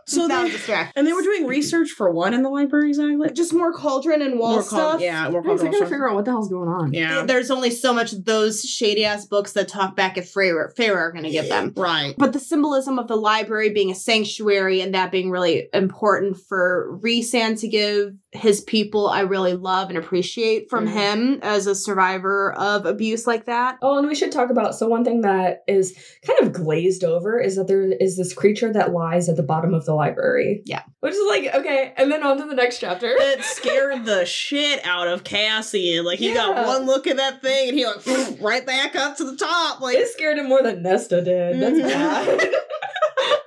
[0.06, 0.92] so that they, was distracting.
[0.96, 3.28] and they were doing research for one in the library exactly?
[3.32, 4.92] Just more cauldron and wall More stuff.
[4.92, 6.92] com- yeah, more I gotta figure out what the hell's going on.
[6.92, 10.72] Yeah, There's only so much of those shady ass books that talk back at Feyre,
[10.76, 11.72] Feyre are going to give them.
[11.76, 12.14] right.
[12.16, 16.96] But the symbolism of the library being a sanctuary and that being really important for
[17.02, 20.92] Rhysand to give his people, I really love and appreciate from Mhm.
[20.92, 23.78] him as a survivor of abuse like that.
[23.80, 27.40] Oh, and we should talk about so one thing that is kind of glazed over
[27.40, 30.62] is that there is this creature that lies at the bottom of the library.
[30.66, 30.82] Yeah.
[31.00, 33.14] Which is like, okay, and then on to the next chapter.
[33.20, 36.04] It scared the shit out of Cassian.
[36.04, 39.24] Like he got one look at that thing and he like right back up to
[39.24, 39.80] the top.
[39.80, 41.60] Like It scared him more than Nesta did.
[41.60, 41.88] That's Mhm.
[41.88, 42.50] bad.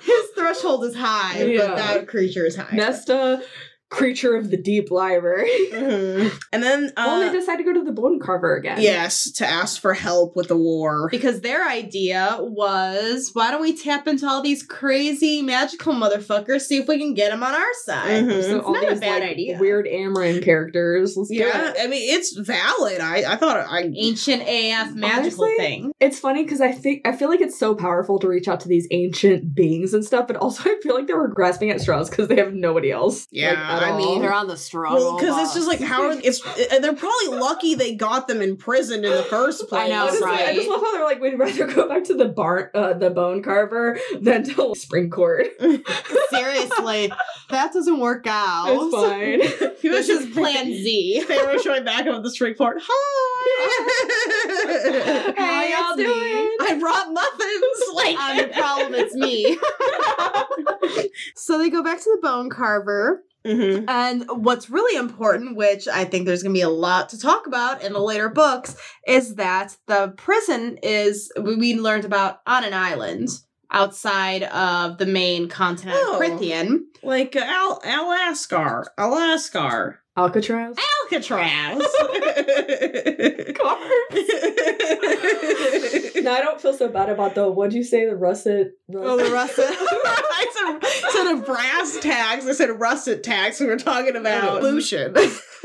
[0.01, 1.67] His threshold is high, Yeah.
[1.67, 2.73] but that creature is high.
[2.75, 3.41] Nesta,
[3.89, 5.49] creature of the deep library.
[5.77, 6.31] Mhm.
[6.51, 8.81] and then uh, well, they decide to go to the bone carver again.
[8.81, 11.07] yes, to ask for help with the war.
[11.11, 16.77] because their idea was why don't we tap into all these crazy magical motherfuckers, see
[16.77, 18.25] if we can get them on our side.
[18.25, 18.43] Mhm.
[18.43, 19.57] So all not a bad like, idea.
[19.59, 21.15] weird Amaran characters.
[21.15, 21.77] Let's Yeah, it.
[21.79, 22.99] I mean it's valid.
[23.01, 25.91] I I thought I Ancient AF magical Honestly, thing.
[25.99, 28.67] It's funny because I think I feel like it's so powerful to reach out to
[28.67, 32.09] these ancient beings and stuff, but also I feel like they were grasping at straws
[32.09, 33.27] because they have nobody else.
[33.31, 34.97] Yeah, like, at I mean, They're on the struggle.
[34.97, 38.41] well because it's just like how are it's uh, they're probably lucky they got them
[38.41, 39.81] in prison in the first place.
[39.85, 40.69] I know, Honestly, I just right?
[40.69, 43.99] love how they're like, we'd rather go back to the bar, uh, the bone carver
[44.19, 45.47] than to spring court.
[46.29, 47.11] Seriously,
[47.49, 48.67] that doesn't work out.
[48.69, 49.41] It's fine.
[49.79, 51.23] He was This is just Plan Z.
[51.27, 52.77] Feyre showing back up the spring court.
[52.81, 55.33] Hi.
[55.37, 56.57] How Hey, y'all doing?
[56.61, 57.83] I brought muffins.
[57.93, 59.57] Like I'm the problem, it's me.
[61.35, 63.23] so they go back to the bone carver.
[63.47, 63.85] Mm-hmm.
[63.87, 67.47] And what's really important, which I think there's going to be a lot to talk
[67.47, 68.75] about in the later books,
[69.07, 73.29] is that the prison is, we learned about on an island
[73.71, 76.13] outside of the main continent Oh.
[76.13, 76.83] of Prythian.
[77.07, 78.83] Like Al Alaskar.
[78.97, 79.99] Alaskar.
[80.17, 80.75] Alcatraz.
[81.05, 81.77] Alcatraz.
[83.55, 83.89] Copper.
[86.21, 87.49] No, I don't feel so bad about the.
[87.49, 88.05] What'd you say?
[88.05, 88.73] The russet.
[88.93, 89.65] Oh, the russet.
[89.69, 93.61] I said, brass tags, I said russet tags.
[93.61, 94.61] We were talking about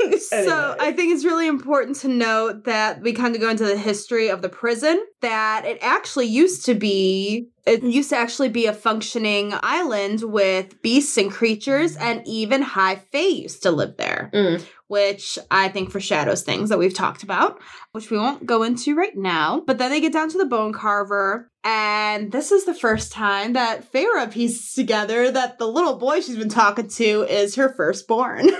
[0.31, 0.47] Anyway.
[0.47, 3.77] So I think it's really important to note that we kind of go into the
[3.77, 8.65] history of the prison, that it actually used to be it used to actually be
[8.65, 14.29] a functioning island with beasts and creatures and even high fae used to live there.
[14.33, 14.65] Mm.
[14.87, 17.59] Which I think foreshadows things that we've talked about,
[17.93, 19.63] which we won't go into right now.
[19.65, 23.53] But then they get down to the bone carver, and this is the first time
[23.53, 28.49] that Feyre pieces together that the little boy she's been talking to is her firstborn.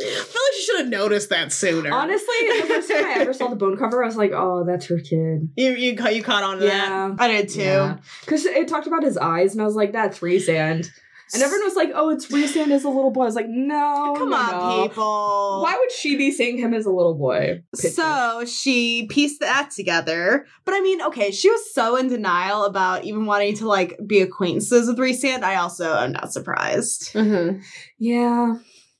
[0.00, 1.92] I feel like she should have noticed that sooner.
[1.92, 4.86] Honestly, the first time I ever saw the bone carver, I was like, "Oh, that's
[4.86, 7.14] her kid." you you you caught on to that.
[7.18, 7.94] I did too.
[8.20, 10.90] because it talked about his eyes, and I was like, "That's Rhysand."
[11.34, 14.14] And everyone was like, "Oh, it's Rhysand as a little boy." I was like, "No,
[14.16, 14.50] Come no, on,
[14.82, 14.88] no.
[14.88, 15.60] people.
[15.62, 20.46] Why would she be seeing him as a little boy?" So she pieced that together.
[20.64, 24.20] But I mean, okay, she was so in denial about even wanting to like be
[24.20, 25.42] acquaintances with Rhysand.
[25.42, 27.12] I also am not surprised.
[27.12, 27.60] Mm-hmm.
[27.98, 28.54] yeah,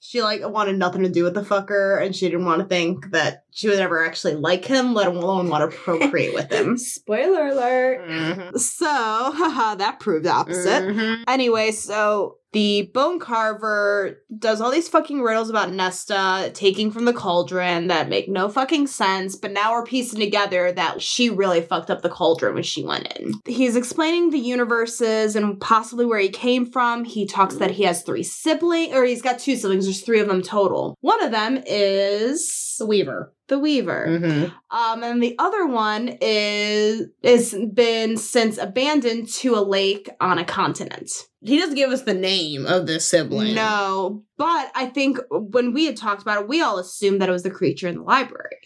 [0.09, 3.11] She like wanted nothing to do with the fucker, and she didn't want to think
[3.11, 6.77] that she would ever actually like him, let alone want to procreate with him.
[6.77, 8.07] spoiler alert.
[8.07, 8.59] Mm-hmm.
[8.59, 10.83] So, haha, that proved the opposite.
[10.83, 11.25] Mhm.
[11.27, 17.15] Anyway, so the bone carver does all these fucking riddles about Nesta taking from the
[17.15, 21.91] cauldron that make no fucking sense, but now we're piecing together that she really fucked
[21.91, 23.33] up the cauldron when she went in.
[23.47, 27.05] He's explaining the universes and possibly where he came from.
[27.05, 30.29] He talks that he has three siblings, or he's got two siblings, there's three of
[30.29, 30.95] them total.
[31.01, 33.33] One of them is The Weaver.
[33.49, 34.07] the Weaver.
[34.09, 34.77] Mm-hmm.
[34.77, 40.45] Um, and the other one is is been since abandoned to a lake on a
[40.45, 41.11] continent.
[41.41, 43.55] He doesn't give us the name of this sibling.
[43.55, 47.33] No, but I think when we had talked about it, we all assumed that it
[47.33, 48.59] was the creature in the library.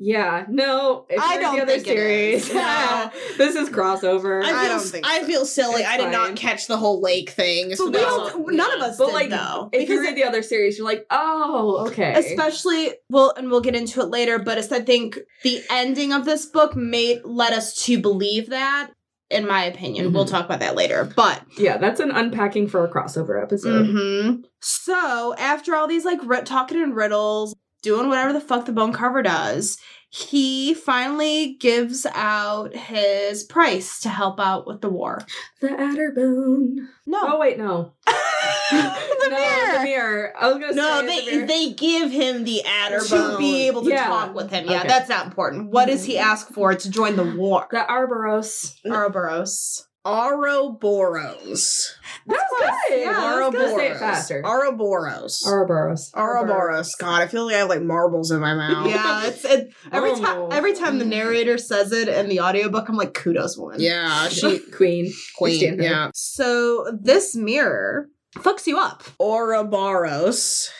[0.00, 2.44] Yeah, no, it's I like don't the other think it is.
[2.46, 2.54] series.
[2.54, 3.10] No.
[3.36, 4.44] this is crossover.
[4.44, 5.26] I, feel, I don't think I so.
[5.26, 5.80] feel silly.
[5.82, 7.74] It's I did not catch the whole lake thing.
[7.76, 9.70] But we all, none of us But did like, though.
[9.72, 13.74] if you read the other series, you're like, "Oh, okay." especially well and we'll get
[13.74, 17.74] into it later but it's, i think the ending of this book made led us
[17.84, 18.90] to believe that
[19.30, 20.30] in my opinion we'll Mhm.
[20.30, 23.86] talk about that later but yeah, that's an unpacking for a crossover episode.
[23.86, 28.72] hmm So after all these like ri- talking and riddles, doing whatever the fuck the
[28.72, 29.78] bone carver does,
[30.10, 35.20] he finally gives out his price to help out with the war.
[35.60, 36.88] The adder bone.
[37.06, 37.92] No, Oh wait, no.
[38.70, 39.72] the no, mirror.
[39.78, 40.32] the mirror.
[40.38, 41.46] I was gonna No, say the they mirror.
[41.46, 44.06] they give him the adder to be able to Yeah.
[44.06, 44.66] talk with him.
[44.66, 44.88] Yeah, Okay.
[44.88, 45.70] that's not important.
[45.70, 46.28] What does he mm-hmm.
[46.30, 47.66] ask for to join the war?
[47.70, 48.76] the Arboros.
[48.86, 49.87] Ouroboros.
[50.04, 51.94] Ouroboros.
[52.26, 52.42] That's
[52.88, 53.00] good.
[53.00, 54.44] Yeah, I was gonna say it Ouroboros.
[54.44, 55.42] Ouroboros.
[55.46, 56.12] Ouroboros.
[56.14, 56.94] Ouroboros.
[56.94, 58.88] God, I feel like I have like marbles in my mouth.
[58.88, 60.48] Yeah, it's it, every time Oh.
[60.48, 63.80] every time the narrator says it in the audiobook, I'm like kudos one.
[63.80, 65.12] Yeah, she Queen.
[65.36, 65.80] queen.
[65.82, 66.10] Yeah.
[66.14, 69.02] So this mirror fucks you up.
[69.18, 70.70] Ouroboros.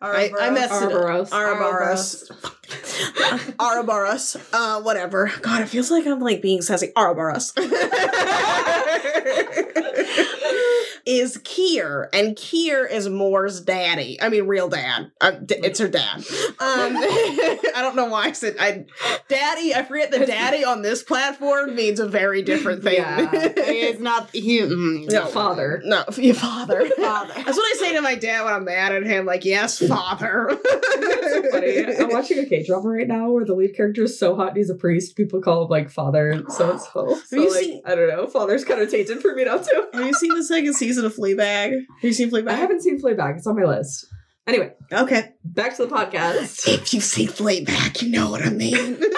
[0.00, 0.92] I, I messed it up.
[0.92, 1.32] Ouroboros.
[1.32, 2.30] Ouroboros.
[3.58, 4.36] Ouroboros.
[4.52, 5.30] Uh, whatever.
[5.42, 6.92] God, it feels like I'm like being sassy.
[6.96, 7.52] Ouroboros.
[11.06, 14.20] is Keir, and Keir is Mor's daddy.
[14.20, 15.12] I mean, real dad.
[15.20, 16.16] Uh, d- it's her dad.
[16.18, 16.24] Um,
[16.58, 18.84] I don't know why I said I,
[19.28, 19.74] daddy.
[19.74, 22.94] I forget that daddy on this platform means a very different thing.
[22.96, 23.30] Yeah.
[23.32, 24.60] It's not he.
[24.60, 25.26] mm, No.
[25.26, 25.80] Father.
[25.84, 26.88] No, your father.
[26.90, 27.34] Father.
[27.34, 29.24] That's what I say to my dad when I'm mad at him.
[29.26, 30.50] Like, yes, father.
[30.50, 32.04] so.
[32.04, 34.56] I'm watching a K drama right now where the lead character is so hot and
[34.56, 35.16] he's a priest.
[35.16, 37.18] People call him like father so and so.
[37.26, 38.26] So like seen- I don't know.
[38.26, 39.86] Father's kind of tainted for me now too.
[39.92, 41.70] Have you seen the second season of Fleabag?
[41.72, 42.48] Have you seen Fleabag?
[42.50, 43.36] I haven't seen Fleabag.
[43.38, 44.06] It's on my list.
[44.46, 45.32] Anyway, Okay.
[45.44, 46.68] back to the podcast.
[46.72, 48.98] If you see Fleabag, you know what I mean.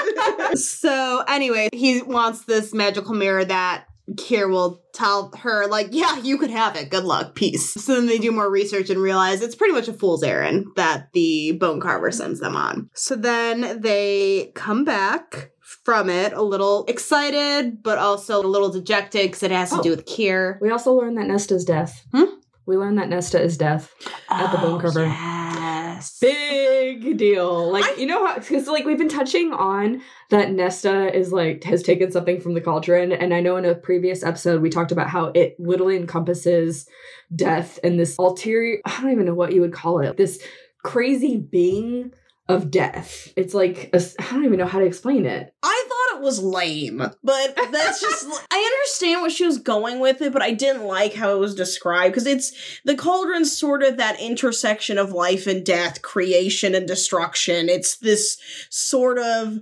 [0.57, 3.85] So anyway, he wants this magical mirror that
[4.17, 6.89] Keir will tell her, like, yeah, you could have it.
[6.91, 7.35] Good luck.
[7.35, 7.75] Peace.
[7.75, 11.09] So then they do more research and realize it's pretty much a fool's errand that
[11.13, 12.89] the bone carver sends them on.
[12.95, 15.51] So then they come back
[15.85, 19.83] from it a little excited, but also a little dejected because it has to Oh.
[19.83, 20.59] do with Keir.
[20.63, 22.05] We also learned that Nesta's death.
[22.15, 22.25] Hmm?
[22.67, 23.91] we learned that Nesta is death
[24.29, 25.07] at the bone carver.
[25.07, 26.19] Yes.
[26.21, 27.73] Big deal.
[27.73, 31.65] Like, I- you know how, because like we've been touching on that Nesta is like,
[31.65, 33.11] has taken something from the cauldron.
[33.11, 36.87] And I know in a previous episode we talked about how it literally encompasses
[37.35, 40.39] death and this ulterior, I don't even know what you would call it, this
[40.85, 42.13] crazy being
[42.49, 43.33] of death.
[43.37, 45.55] It's like, I I don't even know how to explain it.
[45.63, 48.27] I thought it was lame, but that's just.
[48.51, 51.55] I understand what she was going with it, but I didn't like how it was
[51.55, 56.89] described because it's the cauldron's sort of that intersection of life and death, creation and
[56.89, 57.69] destruction.
[57.69, 58.39] It's this
[58.71, 59.59] sort of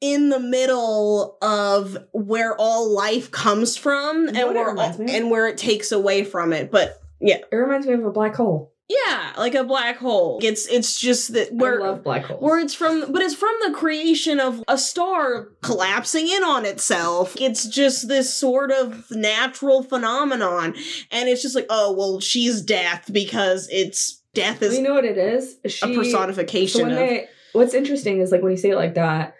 [0.00, 5.56] in the middle of where all life comes from You and where and where it
[5.56, 6.72] takes away from it.
[6.72, 8.71] But yeah, It reminds me of a black hole.
[8.88, 10.38] Yeah, like a black hole.
[10.42, 12.42] It's it's just that where I love black holes.
[12.42, 17.34] where it's from but it's from the creation of a star collapsing in on itself
[17.40, 20.74] it's just this sort of natural phenomenon
[21.10, 25.04] and it's just like oh well she's death because it's death is you know what
[25.04, 25.56] it is?
[25.66, 28.94] She, a personification So of they, what's interesting is like when you say it like
[28.94, 29.34] that,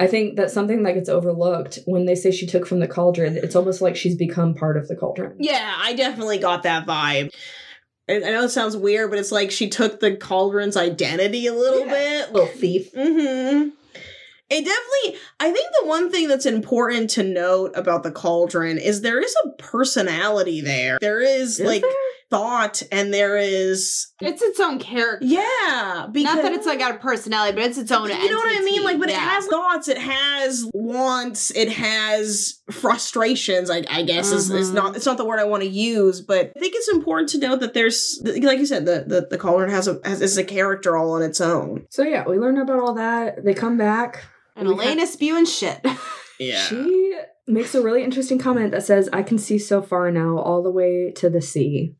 [0.00, 3.36] I think that's something that gets overlooked when they say she took from the cauldron.
[3.36, 5.36] It's almost like she's become part of the cauldron.
[5.38, 7.32] yeah i definitely got that vibe
[8.16, 11.80] I know it sounds weird, but it's like she took the cauldron's identity a little
[11.86, 11.92] Yeah.
[11.92, 12.32] bit.
[12.32, 12.92] Little thief.
[12.92, 13.68] Mm-hmm.
[14.50, 19.00] It definitely, I think the one thing that's important to note about the cauldron is
[19.00, 20.98] there is a personality there.
[21.00, 21.90] There is, Is like there?
[22.32, 25.24] Thought and there is, It's its own character.
[25.26, 26.06] yeah.
[26.10, 28.08] Because, Not that it's like got a personality, but it's its own.
[28.08, 28.82] you know what I mean?
[28.82, 33.70] Like, but it has thoughts, it has wants, it has frustrations.
[33.70, 34.74] I, I guess is, is Mhm.
[34.74, 37.38] not it's not the word I want to use, but I think it's important to
[37.38, 40.44] note that there's, like you said, the the, the cauldron has a has is a
[40.44, 41.86] character all on its own.
[41.90, 43.44] So yeah, we learn about all that.
[43.44, 44.24] They come back.
[44.56, 45.84] And We Elena spewing shit.
[46.40, 50.38] Yeah she makes a really interesting comment that says, I can see so far now,
[50.38, 51.94] all the way to the sea.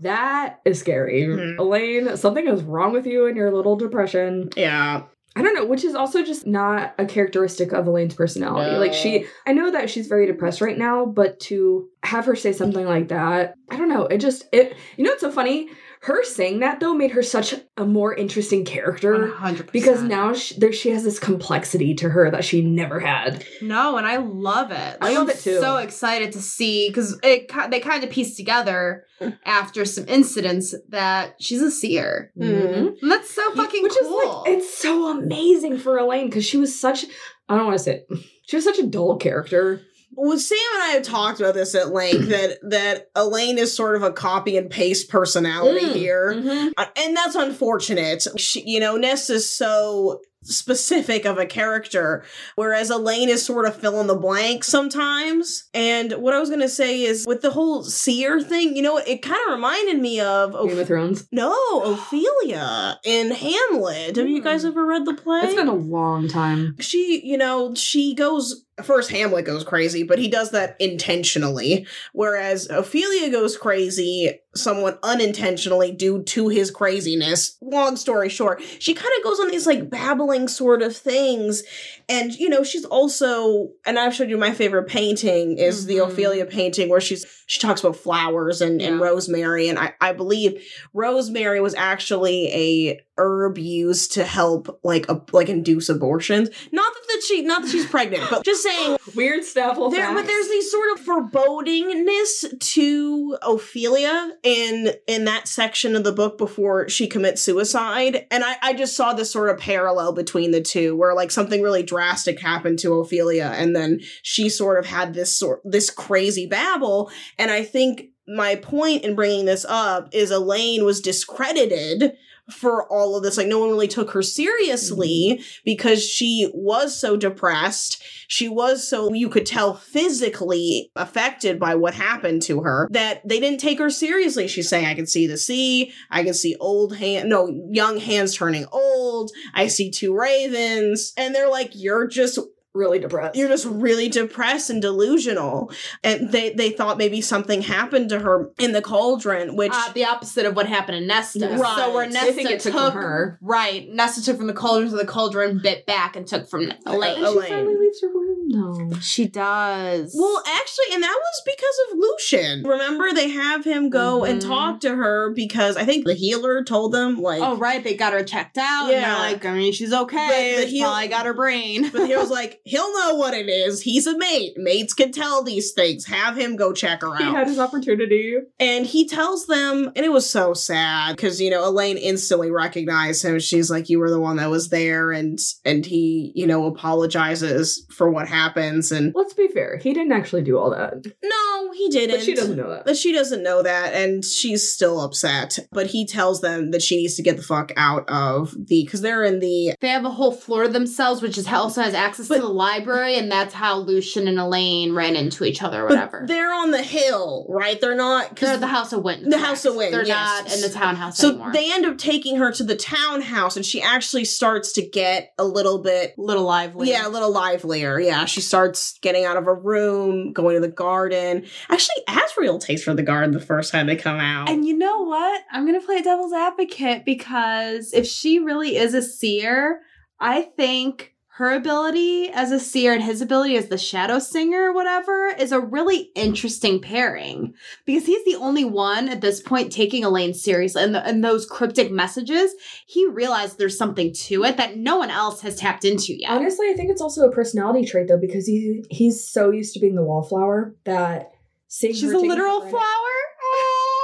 [0.00, 1.22] That is scary.
[1.24, 1.58] Mhm.
[1.58, 4.50] Elain, something is wrong with you and your little depression.
[4.56, 5.02] yeah.
[5.36, 8.72] I don't know, which is also just not a characteristic of Elain's personality.
[8.72, 8.78] No.
[8.80, 12.52] Like she I know that she's very depressed right now, but to have her say
[12.52, 15.68] something like that, I don't know, it just it you know what's so funny?
[16.02, 19.72] Her saying that though made her such a more interesting character 100%.
[19.72, 23.44] because now she, there she has this complexity to her that she never had.
[23.60, 24.96] No, and I love it.
[25.00, 25.58] I love I'm it too.
[25.60, 29.04] So excited to see because it they kind of pieced together
[29.44, 32.94] after some incidents that she's a seer, Mhm.
[33.02, 34.44] and that's so fucking Which cool.
[34.46, 37.04] is like it's so amazing for Elain because she was such
[37.48, 38.18] I don't want to say it.
[38.46, 39.82] She was such a dull character.
[40.20, 43.94] Well, Sam and I have talked about this at length that that Elain is sort
[43.96, 45.94] of a copy and paste personality Mm.
[45.94, 48.26] here, Uh, and that's unfortunate.
[48.36, 53.76] She, you know, Ness is so specific of a character, whereas Elain is sort of
[53.76, 55.64] fill in the blank sometimes.
[55.74, 59.20] And what I was gonna say is with the whole seer thing, you know, it
[59.22, 61.26] kind of reminded me of Game of Thrones.
[61.32, 61.54] no
[61.84, 64.16] Ophelia in Hamlet.
[64.16, 64.68] Have you guys Hmm.
[64.68, 65.40] ever read the play?
[65.42, 66.76] It's been a long time.
[66.80, 71.86] she, you know, she goes first Hamlet goes crazy, but he does that intentionally.
[72.12, 77.56] Whereas Ophelia goes crazy somewhat unintentionally due to his craziness.
[77.60, 81.62] Long story short, she kind of goes on these like babbling sort of things.
[82.08, 86.08] And, you know, she's also, and I've showed you my favorite painting is the Mhm.
[86.08, 89.68] Ophelia painting where she's, she talks about flowers and, and rosemary.
[89.68, 90.60] And I, I believe
[90.92, 96.48] rosemary was actually a herb used to help like a, like induce abortions.
[96.72, 99.76] Not that, that she not that she's pregnant, but just saying Weird stuff.
[99.90, 106.12] there, but there's these sort of forebodingness to Ophelia in in that section of the
[106.12, 110.50] book before she commits suicide, and I I just saw this sort of parallel between
[110.50, 114.86] the two, where like something really drastic happened to Ophelia, and then she sort of
[114.86, 120.10] had this sort this crazy babble, and I think my point in bringing this up
[120.12, 122.16] is Elain was discredited
[122.50, 123.36] for all of this.
[123.36, 125.42] Like no one really took her seriously mm-hmm.
[125.64, 128.02] because she was so depressed.
[128.28, 133.40] She was so you could tell physically affected by what happened to her that they
[133.40, 134.48] didn't take her seriously.
[134.48, 135.92] She's saying i can see the sea.
[136.10, 139.30] I can see old hand no young hands turning old.
[139.54, 141.12] I see two ravens.
[141.16, 142.38] And they're like you're just
[142.78, 143.36] really depressed.
[143.36, 145.70] you're just really depressed and delusional
[146.04, 150.04] and they they thought maybe something happened to her in the cauldron which uh, the
[150.04, 151.48] opposite of what happened to Nesta.
[151.58, 151.76] Right.
[151.76, 153.38] So where They Nesta think it took took, from her.
[153.40, 157.16] right, Nesta took from the cauldron to the cauldron, bit back and took from Elain.
[157.24, 158.27] and she finally leaves her wound.
[158.50, 158.90] No.
[159.00, 160.14] She does.
[160.18, 162.62] Well, actually, and that was because of Lucien.
[162.64, 164.46] Remember, they have him go and Mhm.
[164.46, 168.14] talk to her because I think the healer told them, like, oh right, they got
[168.14, 168.88] her checked out.
[168.90, 169.22] Yeah.
[169.24, 170.54] And like I mean she's okay.
[170.56, 171.90] But the heal- probably got her brain.
[171.92, 173.82] But he was like, he'll know what it is.
[173.82, 174.54] He's a mate.
[174.56, 176.06] Mates can tell these things.
[176.06, 177.18] Have him go check her out.
[177.20, 178.36] He had his opportunity.
[178.58, 183.24] and he tells them, and it was so sad because you know Elain instantly recognized
[183.24, 183.38] him.
[183.38, 187.84] She's like, "You were the one that was there," and and he, you know, apologizes
[187.90, 188.92] for what happens.
[188.92, 189.78] And Let's be fair.
[189.78, 191.04] He didn't actually do all that.
[191.24, 192.16] no, he didn't.
[192.16, 192.84] But she doesn't know that.
[192.84, 195.58] But she doesn't know that, and she's still upset.
[195.72, 199.00] But he tells them that she needs to get the fuck out of the because
[199.02, 202.36] they're in the They have a whole floor themselves, which is also has access But-
[202.36, 205.94] to the library, and that's how Lucien and Elain ran into each other or but
[205.96, 206.24] whatever.
[206.26, 207.80] they're on the hill, right?
[207.80, 209.26] They're not They're because the House of Wind.
[209.26, 209.44] The correct.
[209.46, 210.44] House of Wind, They're yes.
[210.44, 211.52] not in the townhouse So anymore.
[211.52, 215.44] they end up taking her to the townhouse, and she actually starts to get a
[215.44, 216.90] little bit, little lively.
[216.90, 217.98] yeah, a little livelier.
[218.00, 221.44] Yeah, she starts getting out of her room, going to the garden.
[221.70, 224.48] Actually, Azriel takes her to the garden the first time they come out.
[224.48, 225.42] And you know what?
[225.52, 229.80] I'm going to play devil's advocate because if she really is a seer,
[230.20, 234.74] I think her ability as a seer and his ability as the shadow singer or
[234.74, 237.54] whatever is a really interesting pairing
[237.86, 241.46] because he's the only one at this point taking Elain seriously and, the, and those
[241.46, 242.52] cryptic messages
[242.88, 246.70] he realized there's something to it that no one else has tapped into yet Honestly,
[246.70, 249.94] I think it's also a personality trait though, because he he's so used to being
[249.94, 251.30] the wallflower that
[251.68, 252.82] she's a literal flower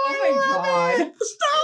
[0.06, 1.12] Oh my god.
[1.20, 1.64] stop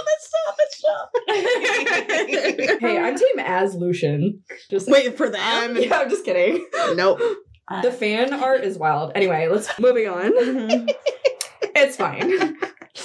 [2.79, 4.43] hey, I'm team as Lucian.
[4.69, 5.77] Just Wait for them.
[5.79, 6.65] yeah, I'm just kidding.
[6.95, 7.19] Nope.
[7.81, 9.13] The fan art is wild.
[9.15, 10.31] Anyway, let's moving on.
[11.73, 12.57] It's fine.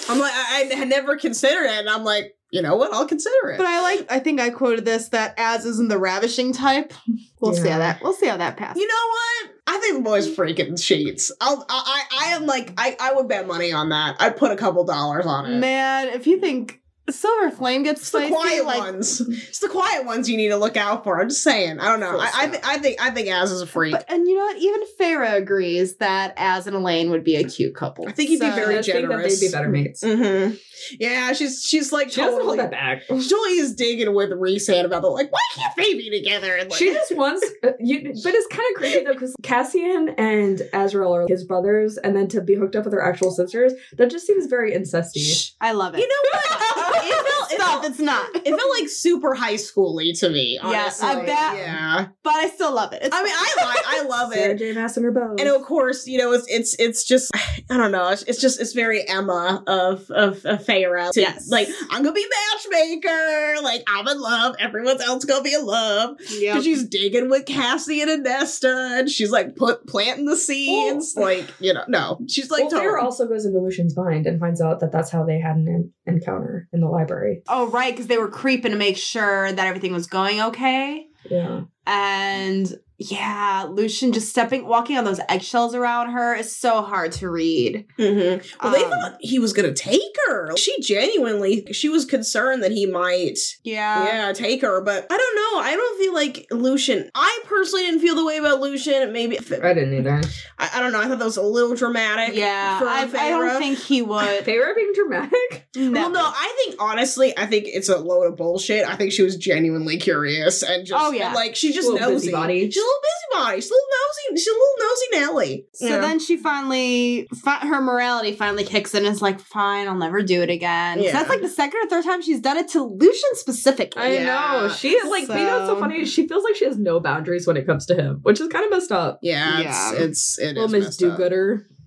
[0.09, 2.93] I'm like, I, I never considered it, and I'm like, you know what?
[2.93, 3.59] I'll consider it.
[3.59, 4.11] But I like.
[4.11, 6.93] I think I quoted this that as isn't the ravishing type.
[7.41, 8.03] We'll see how that.
[8.03, 8.81] We'll see how that passes.
[8.81, 9.57] You know what?
[9.69, 11.33] I think the boy's freaking sheets.
[11.41, 14.17] I'll, I, I, I am like, I, I would bet money on that.
[14.21, 15.59] I'd put a couple dollars on it.
[15.59, 19.21] Man, if you think Silver Flame gets It's the quiet like, ones.
[19.21, 21.21] It's the quiet ones you need to look out for.
[21.21, 21.79] I'm just saying.
[21.79, 22.19] I don't know.
[22.19, 23.93] I, I, th- I think, I think Az is a freak.
[23.93, 24.57] But and you know what?
[24.59, 28.09] Even Farah agrees that Az and Elain would be a cute couple.
[28.09, 29.41] I think he'd be I very just think that generous.
[29.41, 30.03] they'd be better mates.
[30.03, 30.55] mm-hmm.
[30.99, 32.59] Yeah, she's she's like She doesn't hold totally.
[32.59, 33.07] that back.
[33.09, 36.55] Julie is digging with Rhysand about the like, why can't they be together?
[36.57, 40.11] And like, She just wants, uh, you, but it's kind of creepy though because Cassian
[40.19, 43.73] and Azriel are his brothers, and then to be hooked up with their actual sisters,
[43.99, 45.53] that just seems very incesty.
[45.61, 46.01] I love it.
[46.01, 46.45] you know what?
[47.05, 47.69] it felt, it Stop!
[47.83, 48.27] felt, It's not.
[48.37, 50.59] it felt like super high schooly to me.
[50.63, 51.23] Yes, Honestly.
[51.23, 51.57] I bet.
[51.59, 52.07] Yeah.
[52.23, 53.03] But I still love it.
[53.03, 54.59] It's I mean, I like, I love Sarah it.
[54.59, 54.73] J.
[54.73, 55.37] Maas and her bow.
[55.39, 57.31] And of course, you know, it's it's it's just
[57.71, 58.09] I don't know.
[58.09, 61.11] It's, it's just it's very Emma of of, of Feyre.
[61.13, 61.49] to- Yes.
[61.51, 63.63] like I'm gonna be matchmaker.
[63.63, 64.57] Like I'm in love.
[64.59, 66.17] Everyone else gonna be in love.
[66.31, 66.53] yeah.
[66.53, 71.15] Because she's digging with Cassian and Nesta, and she's like put planting the seeds.
[71.17, 72.89] like you know, no, she's like well, totally.
[72.95, 75.69] Feyre also goes into Lucien's mind and finds out that that's how they had an
[76.07, 77.43] en- encounter in the library.
[77.49, 81.07] Oh right, because they were creeping to make sure that everything was going okay.
[81.31, 81.63] Yeah.
[81.87, 87.29] And yeah, Lucien just stepping, walking on those eggshells around her is so hard to
[87.29, 87.85] read.
[87.99, 88.43] Mhm.
[88.63, 90.57] Well, they Um, thought he was gonna take her.
[90.57, 94.05] She genuinely, she was concerned that he might, Yeah.
[94.29, 94.81] yeah, take her.
[94.81, 95.61] But I don't know.
[95.61, 97.11] I don't feel like Lucien.
[97.15, 99.13] I personally didn't feel the way about Lucien.
[99.13, 100.23] Maybe I didn't either.
[100.59, 101.01] I, I don't know.
[101.01, 102.35] I thought that was a little dramatic.
[102.35, 104.45] Yeah, for I, I don't think he would.
[104.45, 105.67] Feyre being dramatic?
[105.77, 108.89] Well, no, I think honestly, I think it's a load of bullshit.
[108.89, 111.33] I think she was genuinely curious and just Oh, yeah.
[111.35, 112.01] like she just knows.
[112.01, 112.15] nosy.
[112.29, 112.71] busybody.
[112.71, 113.03] She's a little
[113.43, 113.61] busybody.
[113.61, 114.41] She's a little nosy.
[114.43, 115.67] She's a little nosy Nelly.
[115.75, 115.99] So Yeah.
[116.01, 119.05] then she finally, fi- her morality finally kicks in.
[119.05, 121.03] and is like, fine, I'll never do it again.
[121.03, 121.13] Yeah.
[121.13, 124.03] That's like the second or third time she's done it to Lucien specifically.
[124.03, 124.25] I Yeah.
[124.25, 124.69] know.
[124.69, 126.05] She is like, you know, what's so So- funny.
[126.05, 128.65] She feels like she has no boundaries when it comes to him, which is kind
[128.65, 129.19] of messed up.
[129.23, 129.93] yeah, Yeah.
[129.93, 131.19] it's it's it Little is Miss messed up.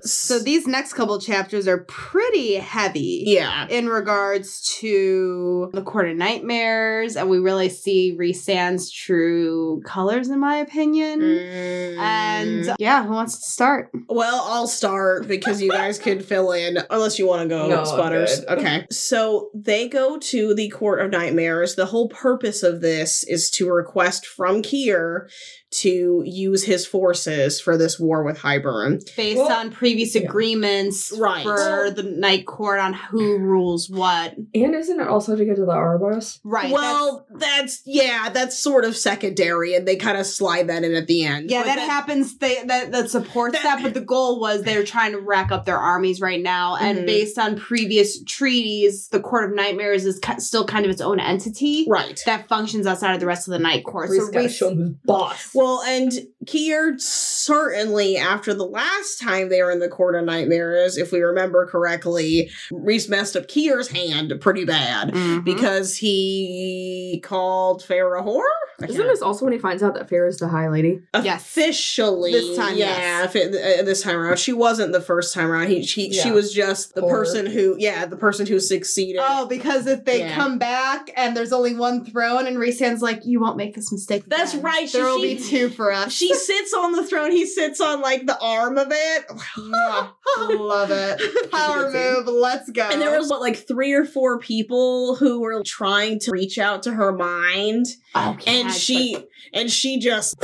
[0.02, 0.08] Do-Gooder.
[0.08, 3.24] So these next couple chapters are pretty heavy.
[3.26, 3.68] Yeah.
[3.68, 10.40] In regards to the Court of Nightmares, and we really see Rhysand's true colors, in
[10.40, 11.20] my opinion.
[11.20, 11.98] Mm.
[11.98, 13.92] And yeah, who wants to start?
[14.08, 17.84] Well, I'll start because you guys can fill in unless you want to go, No,
[17.84, 18.44] Sputters.
[18.48, 18.88] Okay.
[18.90, 21.76] So they go to the Court of Nightmares.
[21.76, 25.30] The whole purpose of this is to request from Keir
[25.72, 29.00] to use his forces for this war with Hybern.
[29.16, 30.22] Based Well- on previous Yeah.
[30.24, 31.44] agreements Right.
[31.44, 34.36] for the night court on who rules what.
[34.56, 36.40] And isn't it also to get to the Arbos?
[36.44, 36.72] Right.
[36.72, 41.08] well, that's yeah, that's sort of secondary, and they kind of slide that in at
[41.08, 41.52] the end.
[41.52, 42.38] Yeah, But that, happens.
[42.38, 45.52] They that that supports That- that, but the goal was they were trying to rack
[45.52, 47.06] up their armies right now, and Mhm.
[47.06, 51.20] based on previous treaties, the Court of Nightmares is ki- still kind of its own
[51.20, 52.20] entity Right.
[52.26, 54.10] that functions outside of the rest of the Night Court.
[54.10, 55.50] Rhys so gotta Rhys- show him boss.
[55.60, 56.14] Well, and
[56.48, 61.20] Keir certainly, after the last time they were in the Court of Nightmares, if we
[61.20, 65.44] remember correctly, Rhys messed up Keir's hand pretty bad Mhm.
[65.44, 68.42] because he called Farah whore.
[68.82, 71.02] I Isn't can't- this also when he finds out that Farrah's the High Lady?
[71.22, 71.42] Yes.
[71.42, 73.26] officially This time, yeah yes.
[73.26, 76.32] if it- uh, this time around she wasn't the first time around he she, she
[76.32, 80.20] was just the Or- person who yeah the person who succeeded Oh, because if they
[80.20, 80.36] Yeah.
[80.36, 84.24] come back and there's only one throne, and Rhysand's like, "You won't make this mistake."
[84.28, 84.64] That's again.
[84.66, 86.12] right, she- There will be two for us.
[86.14, 89.28] she sits on the throne he sits on like the arm of it
[89.58, 90.10] Mwah.
[90.60, 91.52] love it.
[91.52, 92.28] Power move.
[92.28, 92.84] Let's go.
[92.92, 96.84] and there was what like three or four people who were trying to reach out
[96.84, 97.86] to her mind
[98.16, 99.18] oh, and God, she
[99.54, 100.36] and she just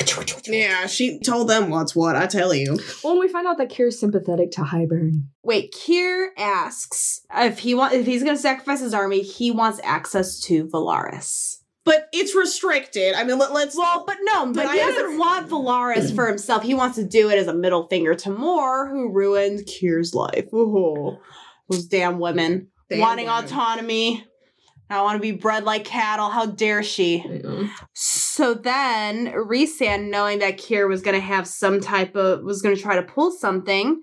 [0.48, 4.00] yeah she told them what's what i tell you Well, we find out that Keir's
[4.00, 5.26] sympathetic to Hybern.
[5.44, 9.80] Wait, Keir asks if he wants if he's going to sacrifice his army, he wants
[9.84, 11.58] access to Velaris.
[11.84, 15.50] but it's restricted i mean let, let's Well, but no, but But he doesn't want
[15.50, 16.64] Velaris for himself.
[16.64, 20.52] He wants to do it as a middle finger to Mor, who ruined Keir's life.
[20.54, 21.18] Ooh,
[21.70, 23.44] those damn women Damn wanting women.
[23.46, 24.26] autonomy.
[24.90, 26.30] I want to be bred like cattle.
[26.30, 27.24] How dare she?
[27.94, 32.76] So then, Rhysand, knowing that Keir was going to have some type of, was going
[32.76, 34.02] to try to pull something,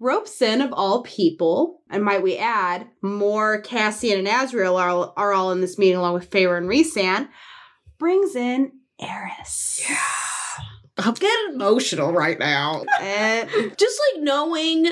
[0.00, 5.32] ropes in, of all people, and might we add, Mor Cassian and Azriel are, are
[5.32, 7.28] all in this meeting along with Feyre and Rhysand,
[7.98, 9.82] brings in Eris.
[9.88, 9.96] Yeah.
[10.98, 14.88] i'm getting emotional right now And just like knowing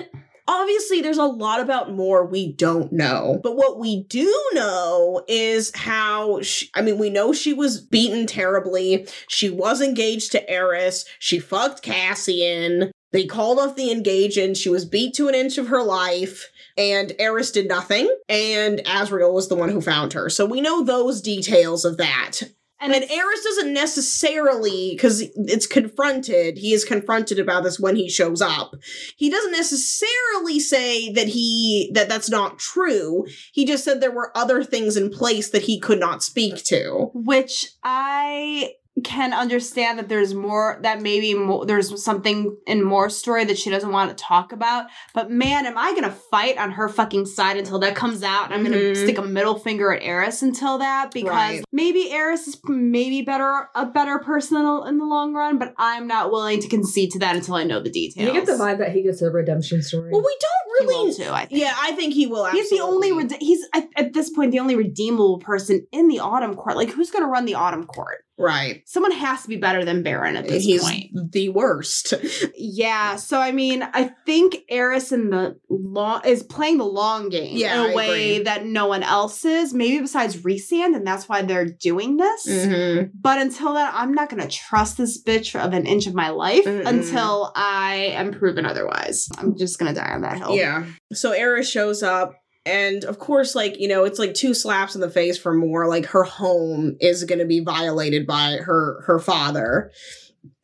[0.49, 5.75] obviously there's a lot about Mor we don't know but what we do know is
[5.75, 11.05] how she, i mean we know she was beaten terribly she was engaged to eris
[11.19, 15.69] she fucked cassian they called off the engagement she was beat to an inch of
[15.69, 20.29] her life and Eris did nothing, and Azriel was the one who found her.
[20.29, 22.41] So we know those details of that.
[22.81, 28.09] And, it's- Eris doesn't necessarily, because it's confronted, he is confronted about this when he
[28.09, 28.75] shows up.
[29.17, 33.25] He doesn't necessarily say that he, that that's not true.
[33.53, 37.11] He just said there were other things in place that he could not speak to.
[37.15, 38.73] which I
[39.05, 43.69] can understand that there's more that maybe more, there's something in more story that she
[43.69, 47.59] doesn't want to talk about but man am i gonna fight on her fucking side
[47.59, 48.97] until that comes out and i'm gonna Mhm.
[48.97, 51.65] stick a middle finger at eris until that because Right.
[51.73, 55.75] maybe eris is maybe better a better person in the, in the long run but
[55.77, 58.53] i'm not willing to concede to that until i know the details You get the
[58.53, 60.11] vibe that he gets a redemption story.
[60.11, 61.15] Well, we don't He will really.
[61.15, 61.61] too, I think.
[61.61, 62.47] yeah, I think he will.
[62.47, 63.37] He's the only absolutely.
[63.37, 66.77] rede- he's at, at this point the only redeemable person in the autumn court.
[66.77, 68.19] Like who's going to run the autumn court?
[68.39, 68.83] Right.
[68.87, 71.11] Someone has to be better than Beron at this He's point.
[71.33, 72.13] the worst.
[72.55, 77.57] Yeah, so I mean, I think Eris in the long is playing the long game
[77.57, 78.45] Yeah, in a I way agree.
[78.45, 79.73] that no one else is.
[79.73, 82.47] Maybe besides Rhysand, and that's why they're doing this.
[82.47, 83.11] Mhm.
[83.19, 86.29] But until then, I'm not going to trust this bitch of an inch of my
[86.31, 86.87] life Mm-mm.
[86.87, 89.29] until I am proven otherwise.
[89.39, 90.55] I'm just going to die on that hill.
[90.55, 90.85] Yeah.
[91.13, 92.35] So Eris shows up.
[92.67, 95.89] And of course, like, you know, it's like two slaps in the face for Mor.
[95.89, 99.91] Like her home is gonna be violated by her her father.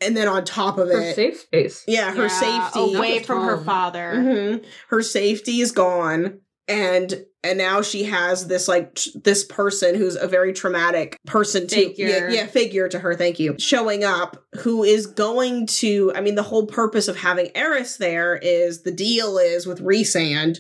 [0.01, 0.95] And then on top of it.
[0.95, 1.85] Her it, safe space.
[1.87, 2.29] yeah, her Yeah,
[2.71, 3.65] safety away Not from her home.
[3.65, 4.13] father.
[4.17, 4.65] Mhm.
[4.89, 6.41] Her safety is gone.
[6.69, 11.67] And and now she has this like t- this person who's a very traumatic person
[11.67, 12.07] to Figure.
[12.09, 16.37] Yeah, yeah figure to her thank you showing up who is going to I mean
[16.37, 20.59] the whole purpose of having Eris there is the deal is with Rhysand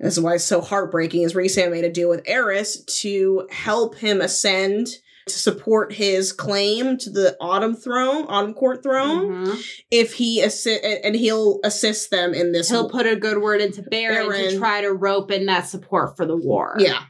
[0.00, 3.96] this is why it's so heartbreaking is Rhysand made a deal with Eris to help
[3.96, 4.88] him ascend
[5.26, 9.64] to support his claim to the autumn throne autumn court throne Mhm.
[9.90, 13.80] if he assist and he'll assist them in this He'll put a good word into
[13.82, 16.76] Beron, to try to rope in that support for the war.
[16.78, 17.04] yeah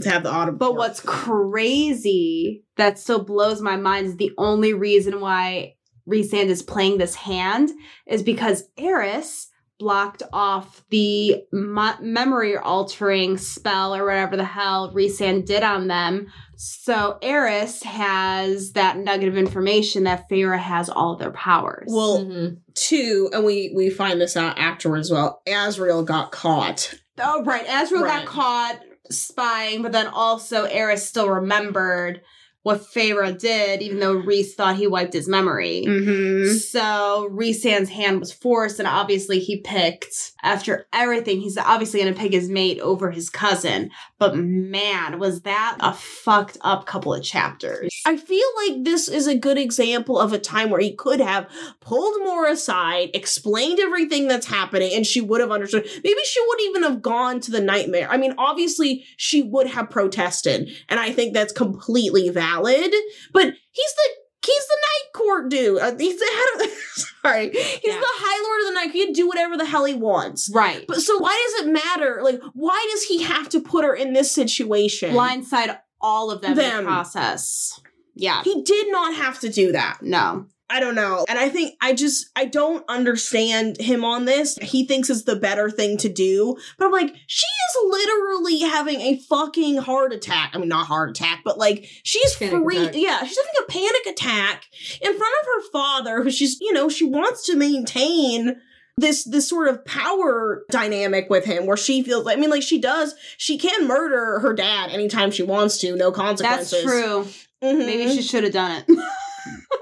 [0.00, 0.78] to have the autumn But court.
[0.78, 5.74] what's crazy that still blows my mind is the only reason why
[6.08, 7.70] Rhysand is playing this hand
[8.06, 9.47] is because Eris
[9.78, 16.26] blocked off the mo- memory altering spell or whatever the hell Rhysand did on them.
[16.56, 21.86] So Eris has that nugget of information that Feyre has all of their powers.
[21.88, 22.56] well Mhm.
[22.74, 27.66] two and we we find this out afterwards well Azriel got caught Oh, right.
[27.66, 28.24] Azriel Right.
[28.24, 28.78] got caught
[29.10, 32.20] spying, but then also Eris still remembered
[32.68, 35.84] what Feyre did, even though Rhys thought he wiped his memory.
[35.86, 36.52] Mm-hmm.
[36.52, 41.40] So Rhysand's hand was forced, and obviously he picked after everything.
[41.40, 43.90] He's obviously going to pick his mate over his cousin.
[44.18, 47.97] But man, was that a fucked up couple of chapters?
[48.08, 51.46] I feel like this is a good example of a time where he could have
[51.82, 55.84] pulled Mor aside, explained everything that's happening, and she would have understood.
[56.02, 58.08] Maybe she wouldn't even have gone to the nightmare.
[58.10, 62.94] I mean, obviously, she would have protested, and I think that's completely valid.
[63.34, 64.08] But he's the
[64.46, 65.78] he's the night court dude.
[65.78, 66.72] Uh, he's the head of
[67.22, 68.00] sorry, he's Yeah.
[68.00, 68.90] the high lord of the night.
[68.92, 70.50] He can do whatever the hell he wants.
[70.54, 70.86] Right.
[70.88, 72.20] But so why does it matter?
[72.22, 75.14] Like, why does he have to put her in this situation?
[75.14, 77.80] Blindside all of them, in the process.
[78.18, 78.42] Yeah.
[78.42, 79.98] He did not have to do that.
[80.02, 80.46] No.
[80.70, 81.24] I don't know.
[81.28, 84.58] And I think I just I don't understand him on this.
[84.60, 86.58] He thinks it's the better thing to do.
[86.76, 90.50] But I'm like, she is literally having a fucking heart attack.
[90.52, 92.76] I mean not heart attack, but like she's Panic free.
[92.76, 92.96] attack.
[92.96, 94.64] Yeah, she's having a panic attack
[95.00, 98.56] in front of her father, who she's, you know, she wants to maintain
[98.98, 102.62] this this sort of power dynamic with him where she feels like I mean like
[102.62, 106.70] she does she can murder her dad anytime she wants to no consequences.
[106.72, 107.26] That's true.
[107.62, 107.86] Mhm.
[107.86, 108.98] Maybe she should have done it.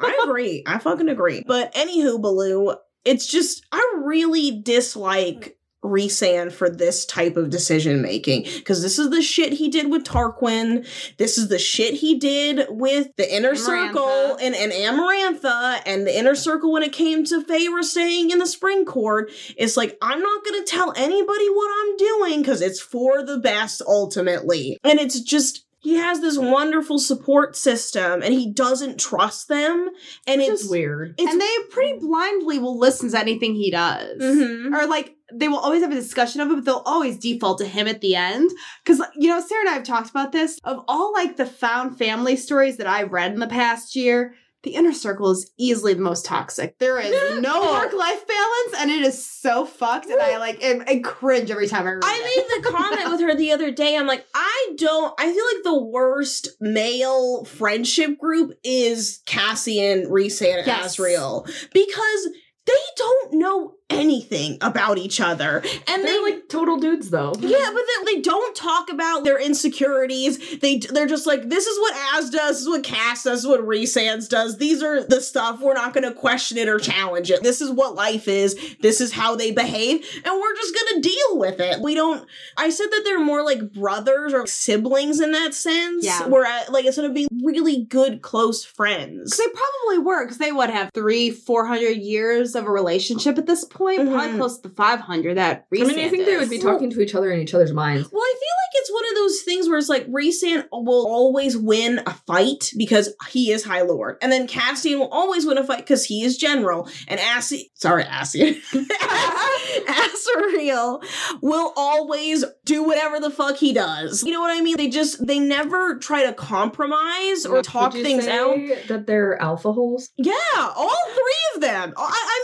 [0.00, 0.62] I agree.
[0.66, 1.42] I fucking agree.
[1.46, 2.74] But anywho, Baloo,
[3.04, 9.10] it's just I really dislike Rhysand for this type of decision making because this is
[9.10, 10.84] the shit he did with Tarquin.
[11.16, 16.16] This is the shit he did with the inner circle and, and Amarantha and the
[16.18, 19.30] inner circle when it came to Feyre staying in the spring court.
[19.56, 23.38] It's like, I'm not going to tell anybody what I'm doing because it's for the
[23.38, 24.78] best ultimately.
[24.82, 29.88] And it's just, he has this wonderful support system and he doesn't trust them.
[30.26, 31.14] And Which it's is weird.
[31.16, 34.20] It's, and they pretty blindly will listen to anything he does.
[34.20, 34.76] Mhm.
[34.76, 37.66] Or like they will always have a discussion of it, but they'll always default to
[37.66, 38.50] him at the end.
[38.84, 40.58] Cause you know, Sarah and I have talked about this.
[40.64, 44.34] Of all like the found family stories that I've read in the past year,
[44.66, 46.76] the inner circle is easily the most toxic.
[46.78, 50.06] There is no work life balance, and it is so fucked.
[50.06, 52.36] And I like and, and cringe every time I read I it.
[52.50, 53.96] made the comment with her the other day.
[53.96, 60.58] I'm like, I don't, I feel like the worst male friendship group is Cassian, Rhysand,
[60.58, 60.96] and Yes.
[60.96, 62.28] Azriel because
[62.66, 65.62] they don't know anything about each other.
[65.88, 67.34] And They're they like total dudes, though.
[67.38, 70.58] Yeah, but they, they don't talk about their insecurities.
[70.58, 73.44] They they're just like this is what Az does, this is what Cass does, this
[73.44, 74.58] is what Rhysand's does.
[74.58, 77.42] These are the stuff we're not going to question it or challenge it.
[77.42, 78.56] This is what life is.
[78.80, 81.80] This is how they behave, and we're just going to deal with it.
[81.80, 82.26] We don't.
[82.56, 86.04] I said that they're more like brothers or siblings in that sense.
[86.04, 86.26] Yeah.
[86.26, 89.36] where I, like instead of being really good close friends.
[89.36, 93.46] they probably were, because they would have three, four hundred years of a relationship at
[93.46, 93.98] this point, probably
[94.32, 94.36] Mhm.
[94.38, 95.36] close to five hundred.
[95.36, 97.72] That I mean, I think they would be talking to each other in each other's
[97.72, 98.08] minds.
[98.10, 101.56] Well, I feel like it's one of those things where it's like Rhysand will always
[101.56, 105.64] win a fight because he is High Lord, and then Cassian will always win a
[105.64, 108.60] fight because he is General, and Assi, sorry, Assi,
[109.86, 111.02] Azriel
[111.42, 114.22] will always do whatever the fuck he does.
[114.24, 114.76] You know what I mean?
[114.76, 118.56] They just they never try to compromise or talk things say out.
[118.88, 120.10] That they're alpha holes.
[120.16, 121.94] Yeah, all three of them.
[121.96, 122.36] I,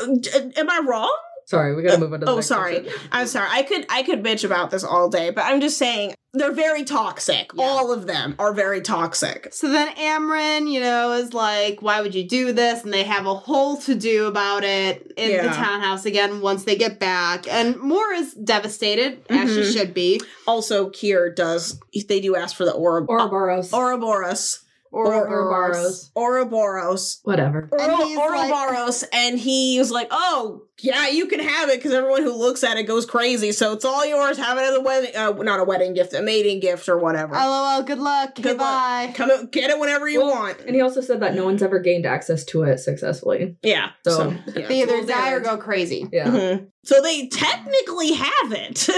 [0.00, 1.14] I mean, uh, am I wrong?
[1.46, 2.74] Sorry, we gotta move on to the Oh, next sorry.
[2.74, 2.92] section.
[3.10, 3.48] I'm sorry.
[3.50, 6.84] I could I could bitch about this all day, but I'm just saying they're very
[6.84, 7.52] toxic.
[7.54, 7.64] Yeah.
[7.64, 9.48] All of them are very toxic.
[9.54, 12.84] So then Amren, you know, is like, why would you do this?
[12.84, 16.76] And they have a whole to do about it in the townhouse again once they
[16.76, 17.48] get back.
[17.50, 19.72] And Mor is devastated, as she Mhm.
[19.72, 20.20] should be.
[20.46, 23.72] Also, Keir does they do ask for the Ora Ouroboros.
[23.72, 24.60] Ouroboros.
[24.92, 26.10] Ouroboros.
[26.16, 27.20] Ouroboros.
[27.24, 27.68] Whatever.
[27.72, 31.92] And Oro- he's like- Ouroboros, and he's like, "Oh, yeah, you can have it because
[31.92, 33.50] everyone who looks at it goes crazy.
[33.52, 34.38] So it's all yours.
[34.38, 37.34] Have it as a wedding, uh, not a wedding gift, a mating gift or whatever.
[37.34, 38.36] LOL, good luck.
[38.36, 39.12] Good Goodbye.
[39.14, 40.60] Come get it whenever you Well, want.
[40.60, 43.56] And he also said that no one's ever gained access to it successfully.
[43.62, 43.88] Yeah.
[44.04, 44.66] So- So, yeah.
[44.68, 46.06] They either die or go crazy.
[46.12, 46.26] Yeah.
[46.28, 46.66] Mhm.
[46.84, 48.88] So they technically have it,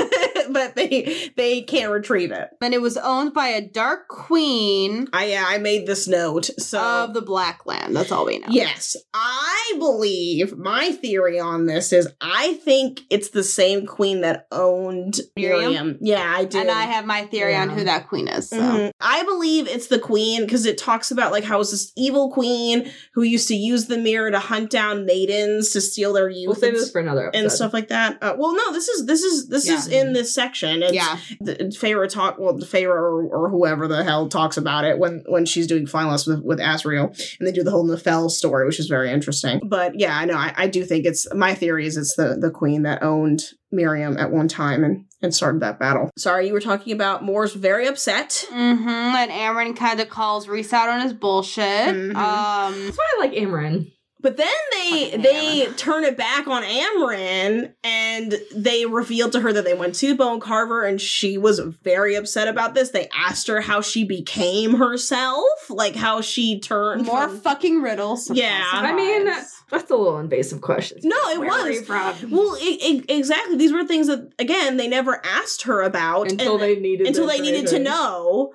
[0.53, 2.49] but they they can't retrieve it.
[2.63, 6.47] And it was owned by a dark queen I yeah, I made this note.
[6.59, 7.95] So of the Black Land.
[7.97, 8.49] That's all we know.
[8.51, 14.47] yes, I believe my theory on this is I think it's the same queen that
[14.53, 15.61] owned Miryam?
[15.73, 15.99] Miryam.
[16.01, 16.59] Yeah, I do.
[16.61, 18.49] And I have my theory on who that queen is.
[18.51, 18.57] So.
[18.61, 18.91] Mhm.
[19.01, 22.91] I believe it's the queen because it talks about like how it's this evil queen
[23.15, 26.55] who used to use the mirror to hunt down maidens to steal their youth We'll
[26.57, 27.41] save and, this for another episode.
[27.43, 28.19] and stuff like that.
[28.23, 30.83] Uh, well, no, this is this is this is in this section.
[30.83, 31.17] It's, Yeah.
[31.41, 35.25] the Feyre talk well the Feyre or, or whoever the hell talks about it when
[35.29, 37.07] when she's doing flying lessons with, with Azriel
[37.39, 40.37] and they do the whole Nephelle story which is very interesting but yeah I know
[40.37, 43.43] I, I do think it's my theory is it's the the queen that owned
[43.73, 46.11] Miryam at one time and and started that battle.
[46.17, 48.47] Sorry, you were talking about Mor's very upset.
[48.51, 48.89] Mm-hmm.
[48.89, 51.65] And Amren kind of calls Rhys out on his bullshit.
[51.65, 52.17] Mhm.
[52.17, 53.93] Um, That's why I like Amren.
[54.23, 59.53] But then they Fucking they turn it back on Amren and they revealed to her
[59.53, 62.91] that they went to Bone Carver and she was very upset about this.
[62.91, 68.31] They asked her how she became herself, like how she turned more from- fucking riddles.
[68.31, 68.63] Yeah.
[68.73, 69.25] I mean,
[69.71, 70.99] that's a little invasive question.
[71.05, 71.77] No, it Where are was.
[71.77, 72.31] you from?
[72.31, 73.57] Well, i i exactly.
[73.57, 77.27] These were things that again they never asked her about until and- they needed until
[77.27, 78.53] they needed to know.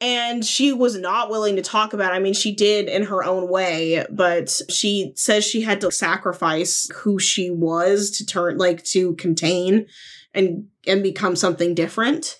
[0.00, 2.16] And she was not willing to talk about it.
[2.16, 6.90] I mean, she did in her own way, but she says she had to sacrifice
[6.96, 9.86] who she was to turn, like, to contain
[10.34, 12.38] and and become something different.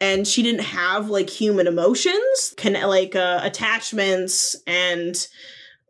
[0.00, 5.26] And she didn't have like human emotions, can like uh, attachments and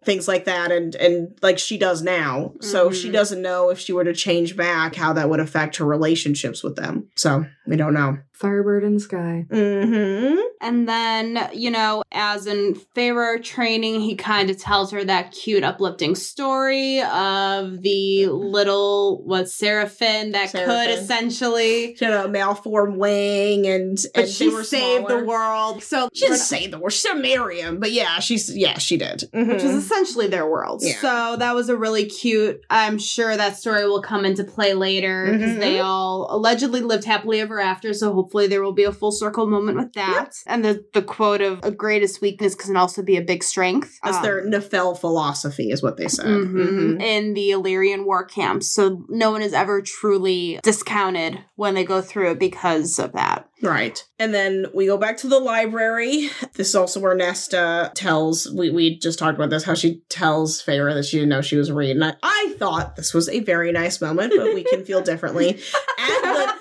[0.05, 3.13] things like that and and like she does now so she Mhm.
[3.13, 6.77] doesn't know if she were to change back how that would affect her relationships with
[6.77, 9.47] them so we don't know Firebird in the sky.
[9.49, 15.33] mm-hmm And then, you know, as in Pharaoh training, he kind of tells her that
[15.33, 21.97] cute, uplifting story of the little, what, Seraphim that could essentially.
[21.97, 25.21] she had a malformed wing and But and she they were saved smaller.
[25.21, 25.83] the world.
[25.83, 29.23] So, she didn't save the world she said Miryam but yeah she's yeah she did
[29.33, 29.55] which Mhm.
[29.65, 30.83] is essentially their world.
[30.83, 31.01] Yeah.
[31.01, 32.61] So that was a really cute.
[32.71, 35.61] I'm sure that story will come into play later because Mhm.
[35.61, 37.93] they all allegedly lived happily ever after.
[37.95, 40.31] So hopefully there will be a full circle moment with that.
[40.47, 43.99] And the the quote of a greatest weakness can also be a big strength.
[44.03, 47.03] that's Um, their Nephelle philosophy is what they said mhm, Mhm.
[47.03, 48.69] in the Illyrian war camps.
[48.73, 53.49] So no one is ever truly discounted when they go through it because of that.
[53.63, 54.05] Right.
[54.19, 56.29] And then we go back to the library.
[56.55, 60.63] This is also where Nesta tells, we, we just talked about this, how she tells
[60.63, 62.03] Feyre that she didn't know she was reading.
[62.03, 65.59] I, I thought this was a very nice moment, but we can feel differently.
[65.99, 66.55] At the,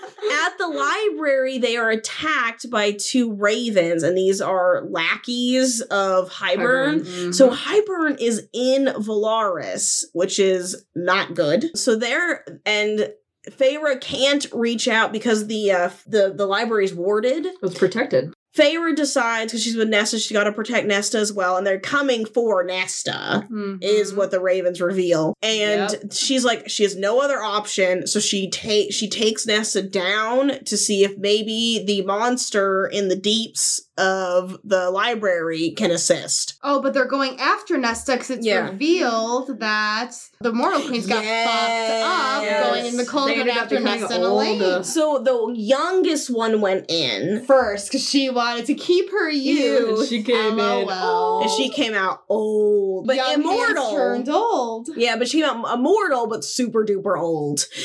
[0.71, 7.01] the library, they are attacked by two ravens, and these are lackeys of Hybern.
[7.01, 7.31] Mm-hmm.
[7.31, 11.77] So Hybern is in Velaris, which is not good.
[11.77, 13.11] So there and
[13.49, 17.47] Feyre can't reach out because the uh, the the library's warded.
[17.61, 18.33] It's protected.
[18.55, 21.79] Feyre decides because she's with Nesta, she's got to protect Nesta as well, and they're
[21.79, 23.47] coming for Nesta.
[23.81, 24.15] Is Mhm.
[24.15, 26.13] what the Ravens reveal, and Yep.
[26.13, 30.77] she's like, she has no other option, so she take she takes Nesta down to
[30.77, 36.55] see if maybe the monster in the deeps of the library can assist.
[36.63, 38.69] Oh, but they're going after Nesta because it's Yeah.
[38.69, 40.11] revealed that
[40.41, 42.67] the Mortal Queens got fucked up Yes.
[42.69, 44.83] going in the They cauldron ended up after becoming Nesta and all Elain.
[44.83, 49.99] So the youngest one went in, First, because she wanted to keep her youth.
[50.01, 50.85] And she came in.
[50.87, 51.41] LOL.
[51.43, 53.91] and she came out old, but Young immortal.
[53.91, 54.89] turned old.
[54.97, 57.65] Yeah, but she came out immortal, but super duper old.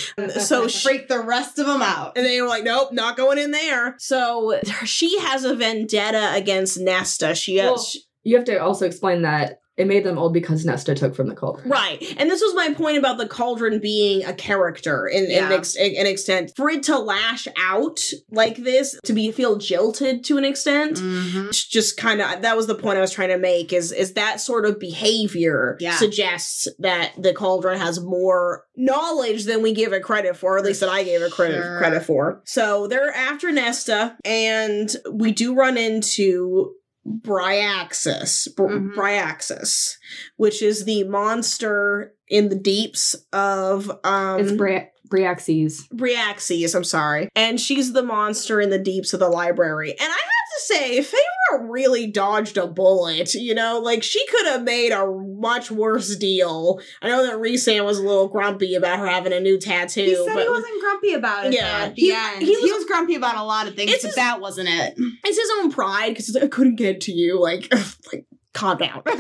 [0.40, 2.16] So she, Freak the rest of them out.
[2.16, 3.94] and they were like, nope, not going in there.
[3.98, 5.99] So she has a vendetta
[6.34, 7.34] against Nesta.
[7.34, 7.96] She Well, has.
[8.22, 11.34] You have to also explain that it made them old because Nesta took from the
[11.34, 11.70] cauldron.
[11.70, 12.02] Right.
[12.18, 15.46] And this was my point about the cauldron being a character in, in, Yeah.
[15.46, 16.52] an, ex- an extent.
[16.54, 17.98] For it to lash out
[18.30, 21.48] like this, to be feel jilted to an extent, Mm-hmm.
[21.52, 24.40] just kind of that was the point I was trying to make is is that
[24.40, 25.96] sort of behavior Yeah.
[25.96, 30.64] suggests that the cauldron has more knowledge than we give it credit for, or at
[30.64, 31.78] least that I gave it credit Sure.
[31.78, 32.42] credit for.
[32.44, 36.74] So they're after Nesta, and we do run into
[37.06, 38.94] Bryaxis, Br- Mhm.
[38.94, 39.96] Bryaxis,
[40.36, 45.88] which is the monster in the deeps of um It's Bri- Bryaxis.
[45.92, 47.28] Bryaxis, I'm sorry.
[47.34, 49.90] And she's the monster in the deeps of the library.
[49.90, 50.18] And I
[50.66, 53.80] say, Feyre really dodged a bullet, you know?
[53.80, 56.80] Like, she could have made a much worse deal.
[57.02, 60.14] I know that Rhysand was a little grumpy about her having a new tattoo, He
[60.14, 61.54] said but he wasn't grumpy about it.
[61.54, 62.42] Yeah, at the he- end.
[62.42, 64.68] he He was- was, grumpy about a lot of things, It's but his- that wasn't
[64.68, 64.94] it.
[65.24, 67.40] it's his own pride because like, I couldn't get to you.
[67.40, 67.72] Like,
[68.12, 69.02] like, calm down.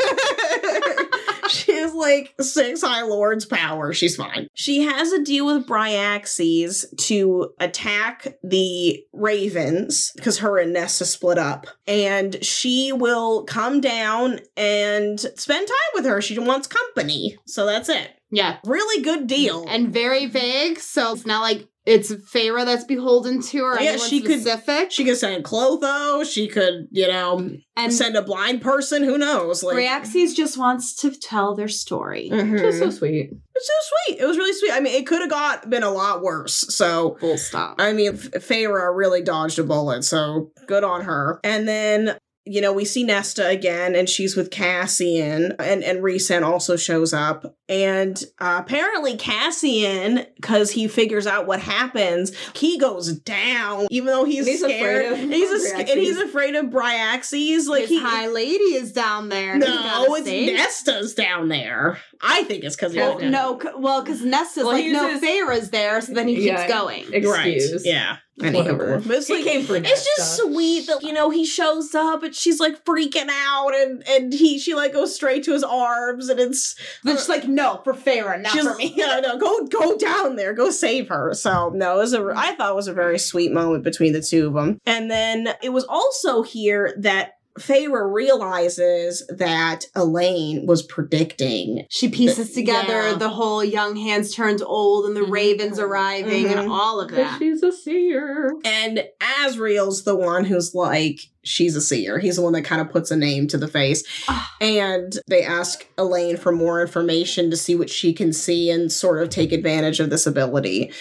[1.50, 3.92] she has like six High Lord's power.
[3.92, 4.48] She's fine.
[4.54, 11.38] She has a deal with Bryaxis to attack the Ravens because her and Nesta split
[11.38, 11.66] up.
[11.86, 16.20] And she will come down and spend time with her.
[16.20, 17.38] She wants company.
[17.46, 18.19] So that's it.
[18.30, 18.58] Yeah.
[18.64, 19.64] Really good deal.
[19.68, 23.74] And very vague, so it's not like it's Feyre that's beholden to her.
[23.80, 24.92] Yeah, anyone she could- specific.
[24.92, 26.22] she could send Clotho.
[26.24, 29.02] She could, you know, and send a blind person.
[29.02, 29.62] Who knows?
[29.62, 32.28] Like, Reaxes just wants to tell their story.
[32.30, 32.58] Mhm.
[32.60, 33.30] Just so sweet.
[33.54, 34.20] It's so sweet.
[34.20, 34.72] It was really sweet.
[34.72, 36.54] I mean, it could have got been a lot worse.
[36.68, 37.76] So, Full stop.
[37.80, 40.04] I mean, F- Feyre really dodged a bullet.
[40.04, 41.40] So good on her.
[41.42, 42.16] And then
[42.46, 47.12] you know, we see Nesta again, and she's with Cassian, and and Rhysand also shows
[47.12, 54.06] up, and uh, apparently Cassian, because he figures out what happens, he goes down, even
[54.06, 55.12] though he's, He's scared.
[55.12, 57.68] afraid of he's a, and he's afraid of Bryaxis.
[57.68, 59.54] Like His he, high lady is down there.
[59.54, 61.98] He's no, it's save- Nesta's down there.
[62.20, 65.70] I think it's because Well, no, c- well, because Nesta's Well, like, no, uses- Farah's
[65.70, 66.68] there, so then he keeps Yeah.
[66.68, 67.04] going.
[67.12, 67.86] Excuse.
[67.86, 68.16] Yeah.
[68.36, 69.02] Whatever.
[69.06, 72.34] But it's like, came for it's just sweet that you know he shows up and
[72.34, 76.40] she's like freaking out and and he she like goes straight to his arms and
[76.40, 76.74] it's
[77.04, 78.94] But she's like, no, for Farah, not she's for me.
[78.96, 82.54] no, no go go down there go save her so no it was a I
[82.54, 85.70] thought it was a very sweet moment between the two of them and then it
[85.70, 93.14] was also here that Feyre realizes that Elain was predicting She pieces The- together yeah.
[93.14, 95.30] the whole young hands turns old and the Mhm.
[95.30, 96.56] ravens arriving Mhm.
[96.56, 97.38] and all of that.
[97.38, 98.52] she's a seer.
[98.64, 102.18] And Azriel's the one who's like, she's a seer.
[102.18, 104.04] He's the one that kind of puts a name to the face.
[104.28, 104.54] Ah.
[104.60, 109.22] and they ask Elain for more information to see what she can see and sort
[109.22, 110.92] of take advantage of this ability.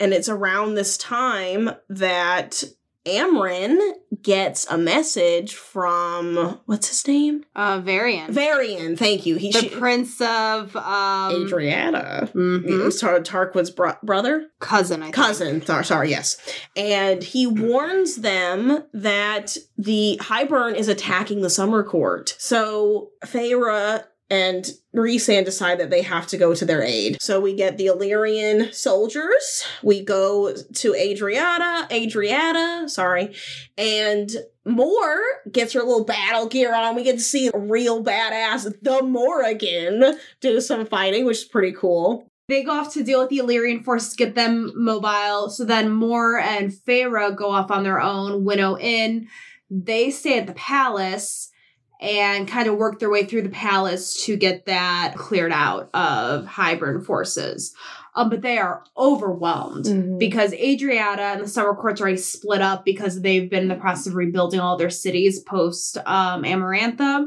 [0.00, 2.64] And it's around this time that
[3.06, 3.78] Amryn
[4.22, 7.44] gets a message from what's his name?
[7.56, 8.32] Uh, Varian.
[8.32, 8.96] Varian.
[8.96, 9.36] Thank you.
[9.36, 12.28] He the she, prince of um, Adriana.
[12.32, 14.46] mhm, was Tar- Tarquin's bro- brother.
[14.60, 15.14] cousin, I think.
[15.16, 16.36] cousin sorry, sorry yes
[16.76, 24.70] and he warns them that the Hybern is attacking the summer court so Feyre and
[24.94, 27.20] Rhysand decide that they have to go to their aid.
[27.22, 29.64] So we get the Illyrian soldiers.
[29.82, 33.34] We go to Adriana, Adriata, sorry,
[33.78, 34.30] and
[34.64, 35.18] Mor
[35.50, 36.94] gets her little battle gear on.
[36.94, 42.28] We get to see real badass, the Morrigan, do some fighting, which is pretty cool.
[42.48, 45.48] They go off to deal with the Illyrian forces, get them mobile.
[45.48, 49.28] So then Mor and Feyre go off on their own, winnow in.
[49.70, 51.51] They stay at the palace
[52.02, 56.44] and kind of work their way through the palace to get that cleared out of
[56.44, 57.74] Hybern forces.
[58.14, 60.18] Um, but they are overwhelmed Mm-hmm.
[60.18, 64.08] because Adriata and the Summer Court's already split up because they've been in the process
[64.08, 67.26] of rebuilding all their cities post um, Amarantha.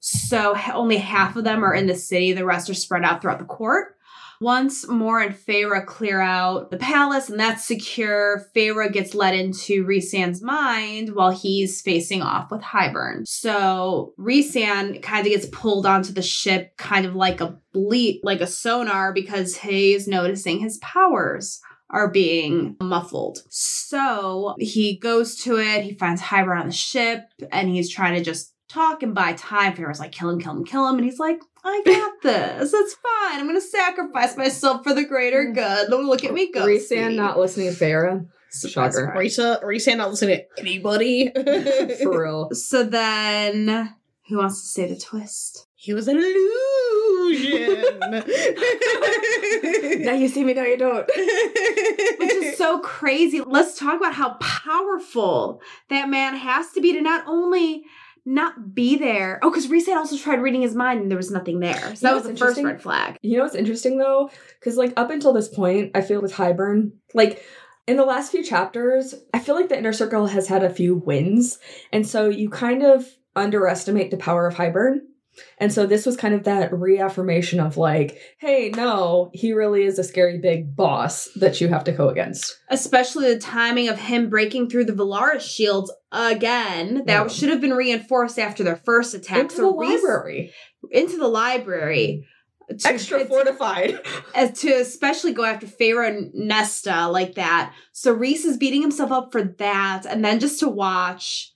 [0.00, 3.38] So only half of them are in the city, the rest are spread out throughout
[3.38, 3.96] the court.
[4.40, 9.84] Once Mor and Feyre clear out the palace and that's secure, Feyre gets led into
[9.84, 13.26] Rhysand's mind while he's facing off with Hybern.
[13.26, 18.40] So Rhysand kind of gets pulled onto the ship, kind of like a bleat, like
[18.40, 23.38] a sonar, because he's noticing his powers are being muffled.
[23.50, 27.20] So he goes to it, he finds Hybern on the ship,
[27.52, 29.74] and he's trying to just talk and buy time.
[29.74, 30.96] Pharaoh's like, kill him, kill him, kill him.
[30.96, 32.72] And he's like, I got this.
[32.72, 33.40] It's fine.
[33.40, 35.54] I'm going to sacrifice myself for the greater mm.
[35.54, 35.90] good.
[35.90, 36.66] Don't look at me go.
[36.66, 38.26] Rhysand not listening to Farah.
[38.50, 39.06] Surprise, Shocker.
[39.06, 39.36] surprise.
[39.36, 41.32] Risa, Risa not listening to anybody.
[42.02, 42.50] For real.
[42.52, 43.96] So then,
[44.28, 45.66] who wants to say the twist?
[45.84, 48.00] he was an illusion.
[50.04, 51.06] Now you see me, now you don't.
[51.06, 53.40] Which is so crazy.
[53.40, 57.84] Let's talk about how powerful that man has to be to not only
[58.26, 59.38] not be there.
[59.42, 61.80] Oh, because Reset also tried reading his mind and there was nothing there.
[61.80, 63.18] So You that was the first red flag.
[63.22, 64.30] You know what's interesting though?
[64.58, 67.44] Because like up until this point, I feel with Hybern, like
[67.86, 70.96] in the last few chapters, I feel like the inner circle has had a few
[70.96, 71.58] wins.
[71.92, 73.06] And so you kind of
[73.36, 75.00] underestimate the power of Hybern.
[75.58, 79.98] And so this was kind of that reaffirmation of like, hey, no, he really is
[79.98, 82.56] a scary big boss that you have to go against.
[82.70, 87.02] Especially the timing of him breaking through the Velaris shields again.
[87.06, 87.28] That Yeah.
[87.28, 89.38] should have been reinforced after their first attack.
[89.38, 90.52] Into So the library.
[90.90, 92.26] Into the library.
[92.78, 94.00] To- Extra fortified.
[94.34, 97.74] as to especially go after Pharaoh and Nesta like that.
[97.92, 101.52] So Rhys is beating himself up for that, and then just to watch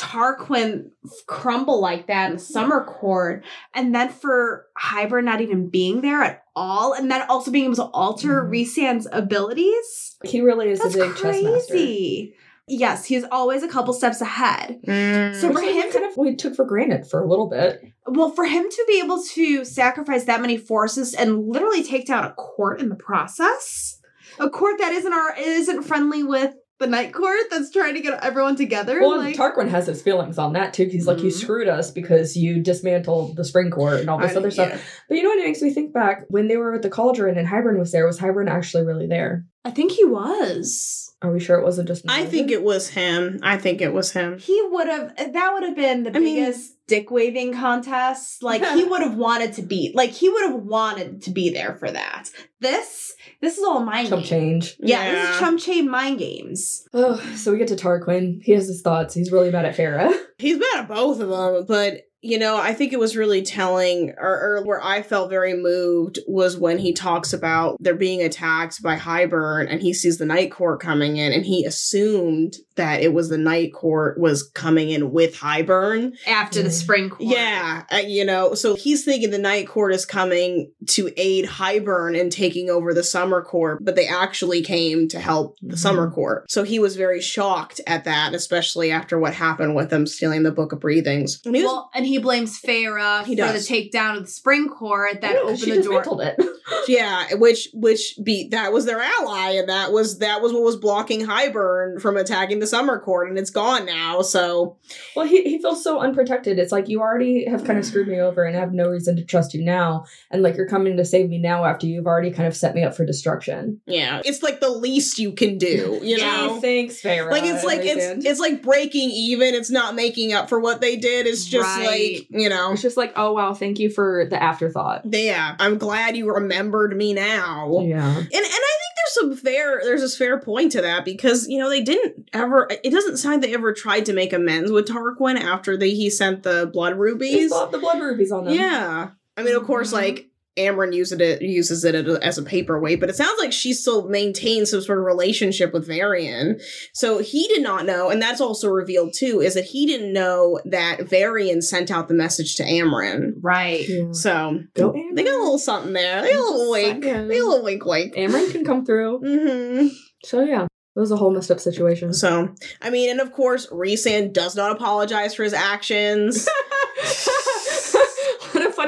[0.00, 0.90] Tarquin
[1.26, 3.44] crumble like that in summer court,
[3.74, 7.76] and then for Hybern not even being there at all, and then also being able
[7.76, 8.50] to alter Mhm.
[8.50, 10.16] Rhysand's abilities.
[10.24, 11.72] He really is That's a big chess master.
[11.72, 12.34] crazy.
[12.66, 14.80] Yes, he's always a couple steps ahead.
[14.86, 15.34] Mm.
[15.34, 17.82] So for him to kind of we took for granted for a little bit.
[18.06, 22.24] Well, for him to be able to sacrifice that many forces and literally take down
[22.24, 23.98] a court in the process,
[24.38, 28.24] a court that isn't our isn't friendly with the night court that's trying to get
[28.24, 29.00] everyone together.
[29.00, 30.86] Well, like, Tarquin has his feelings on that too.
[30.86, 31.32] He's like, you Mhm.
[31.40, 34.70] screwed us because you dismantled the spring court and all this I- other stuff.
[34.70, 34.78] yeah.
[35.08, 35.38] But you know what?
[35.38, 38.06] It makes me think back when they were at the cauldron and Hybern was there.
[38.06, 39.44] Was Hybern actually really there?
[39.64, 41.06] I think he was.
[41.22, 42.06] Are we sure it wasn't just?
[42.08, 43.40] I think it was him.
[43.42, 44.38] I think it was him.
[44.38, 45.14] He would have.
[45.34, 48.42] That would have been the I mean- biggest dick waving contest.
[48.42, 49.92] Like he would have wanted to be.
[49.94, 52.30] Like he would have wanted to be there for that.
[52.60, 53.12] This.
[53.40, 54.28] This is all mind Chump games.
[54.28, 54.76] change.
[54.80, 56.86] Yeah, this is chump change mind games.
[56.92, 58.40] Oh, so we get to Tarquin.
[58.42, 59.14] He has his thoughts.
[59.14, 60.12] He's really mad at Feyre.
[60.38, 64.14] He's mad at both of them, but you know, I think it was really telling,
[64.18, 68.82] or, or where I felt very moved was when he talks about they're being attacked
[68.82, 73.12] by Hybern, and he sees the Night Court coming in, and he assumed that it
[73.12, 76.12] was the Night Court was coming in with Hybern.
[76.26, 76.72] After the Mm.
[76.72, 77.22] spring court.
[77.30, 82.18] Yeah, uh, you know, so he's thinking the Night Court is coming to aid Hybern
[82.18, 85.78] in taking over the Summer Court, but they actually came to help the Mhm.
[85.78, 86.50] Summer Court.
[86.50, 90.50] So he was very shocked at that, especially after what happened with them stealing the
[90.52, 91.40] Book of Breathings.
[91.44, 93.66] And he was- Well, and he blames Feyre He for does.
[93.68, 96.02] the takedown of the spring court that Yeah, opened she the door.
[96.02, 96.36] dismantled it.
[96.88, 100.76] yeah, which which be that was their ally, and that was that was what was
[100.76, 104.22] blocking Hybern from attacking the Summer Court, and it's gone now.
[104.22, 104.76] So
[105.16, 106.58] Well, he, he feels so unprotected.
[106.58, 109.16] It's like you already have kind of screwed me over and I have no reason
[109.16, 110.04] to trust you now.
[110.30, 112.82] And like you're coming to save me now after you've already kind of set me
[112.84, 113.80] up for destruction.
[113.86, 116.58] yeah, it's like the least you can do, you know.
[116.60, 117.30] thanks, Feyre.
[117.30, 120.96] like it's like it's it's like breaking even it's not making up for what they
[120.96, 121.86] did it's just Right.
[121.86, 121.99] like
[122.30, 125.02] you know it's just like, oh wow, thank you for the afterthought.
[125.06, 128.06] yeah i'm glad you remembered me now Yeah.
[128.08, 131.58] and and i think there's some fair there's this fair point to that because you
[131.58, 135.38] know they didn't ever it doesn't sound they ever tried to make amends with tarquin
[135.40, 138.54] after they he sent the blood rubies the blood rubies on them.
[138.54, 139.94] yeah i mean of course Mhm.
[139.94, 140.29] like
[140.60, 144.70] Amren uses it uses it as a paperweight, but it sounds like she still maintains
[144.70, 146.58] some sort of relationship with Varian.
[146.94, 150.60] So he did not know, and that's also revealed too, is that he didn't know
[150.66, 153.32] that Varian sent out the message to Amren.
[153.40, 153.88] Right.
[153.88, 154.12] Yeah.
[154.12, 156.22] So Go they got a little something there.
[156.22, 157.02] They got a little wink.
[157.02, 158.14] They got a little wink wink.
[158.14, 159.18] Amren can come through.
[159.24, 159.88] hmm
[160.24, 162.12] So yeah, it was a whole messed up situation.
[162.12, 166.48] So I mean, and of course, Rhysand does not apologize for his actions.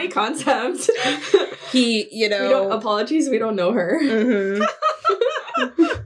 [0.08, 0.90] what a funny concept.
[1.72, 3.28] he, you know, we don't apologies.
[3.28, 3.98] We don't know her.
[4.02, 4.66] Mhm.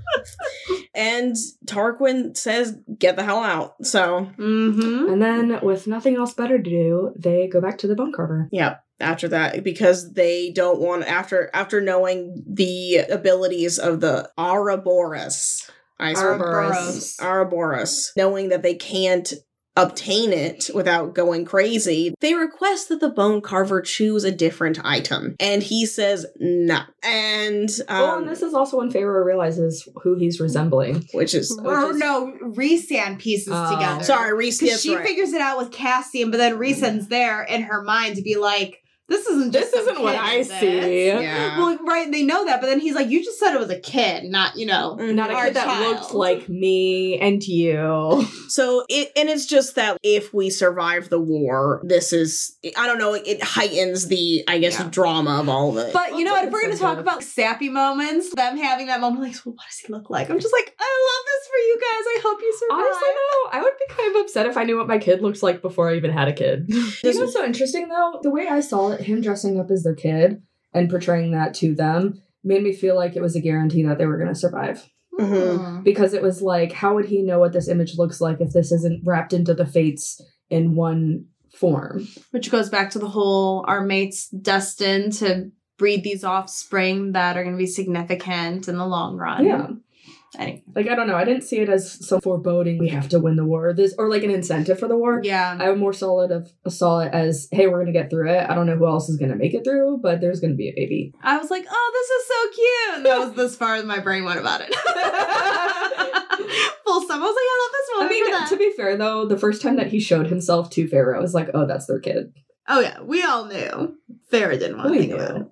[0.94, 1.36] and
[1.66, 5.12] Tarquin says, "Get the hell out." So, Mm-hmm.
[5.12, 8.48] And then, with nothing else better to do, they go back to the bone carver.
[8.52, 8.82] Yep.
[8.98, 15.70] After that, because they don't want after after knowing the abilities of the Ouroboros,
[16.00, 17.18] I Ouroboros.
[17.20, 19.32] Ouroboros, knowing that they can't
[19.76, 25.36] obtain it without going crazy, they request that the bone carver choose a different item,
[25.38, 26.80] and he says no.
[27.02, 31.06] And um, well, and this is also when Feyre realizes who he's resembling.
[31.12, 33.74] which is Or is- no, Rhysand pieces Oh.
[33.74, 34.04] together.
[34.04, 34.58] sorry, Rhys.
[34.58, 35.06] Because she right.
[35.06, 38.82] figures it out with Cassian, but then Rhysand's there in her mind to be like,
[39.08, 41.06] this isn't just This isn't what I is see.
[41.06, 41.58] Yeah.
[41.58, 43.78] Well, right, they know that, but then he's like, you just said it was a
[43.78, 44.96] kid, not, you know.
[45.00, 45.14] Mhm.
[45.14, 45.96] Not a Our kid that child.
[46.00, 48.26] looked like me and you.
[48.48, 52.98] So it and it's just that if we survive the war, this is I don't
[52.98, 54.88] know, it heightens the I guess Yeah.
[54.90, 55.92] drama of all of it.
[55.92, 56.44] But you know what?
[56.46, 59.66] If we're going to talk about sappy moments, them having that moment, like, well, what
[59.68, 60.30] does he look like?
[60.30, 62.04] I'm just like, I love this for you guys.
[62.06, 62.84] I hope you survive.
[62.84, 65.42] Honestly, though, I would be kind of upset if I knew what my kid looks
[65.42, 66.66] like before I even had a kid.
[66.68, 66.76] you
[67.12, 68.20] know what's so interesting, though?
[68.22, 70.42] The way I saw it, him dressing up as their kid
[70.72, 74.06] and portraying that to them made me feel like it was a guarantee that they
[74.06, 74.88] were going to survive.
[75.18, 75.82] Mhm.
[75.82, 78.70] Because it was like, how would he know what this image looks like if this
[78.70, 80.20] isn't wrapped into the fates
[80.50, 82.06] in one form?
[82.32, 87.42] Which goes back to the whole our mates destined to breed these offspring that are
[87.42, 89.44] going to be significant in the long run.
[89.44, 89.68] Yeah.
[90.38, 90.62] Anyway.
[90.74, 91.16] Like, I don't know.
[91.16, 94.08] I didn't see it as some foreboding, we have to win the war, this or
[94.10, 95.20] like an incentive for the war.
[95.22, 95.56] Yeah.
[95.58, 98.48] I more solid of saw it as, hey, we're gonna get through it.
[98.48, 100.74] I don't know who else is gonna make it through, but there's gonna be a
[100.74, 101.12] baby.
[101.22, 103.04] I was like, oh, this is so cute.
[103.04, 104.74] That was this far as my brain went about it.
[106.84, 107.20] Full stop.
[107.20, 108.06] I was like, I love this one.
[108.06, 111.16] I mean, to be fair though, the first time that he showed himself to Feyre,
[111.16, 112.32] I was like, oh, that's their kid.
[112.68, 113.96] oh yeah, we all knew.
[114.32, 115.46] Feyre didn't want to think about it.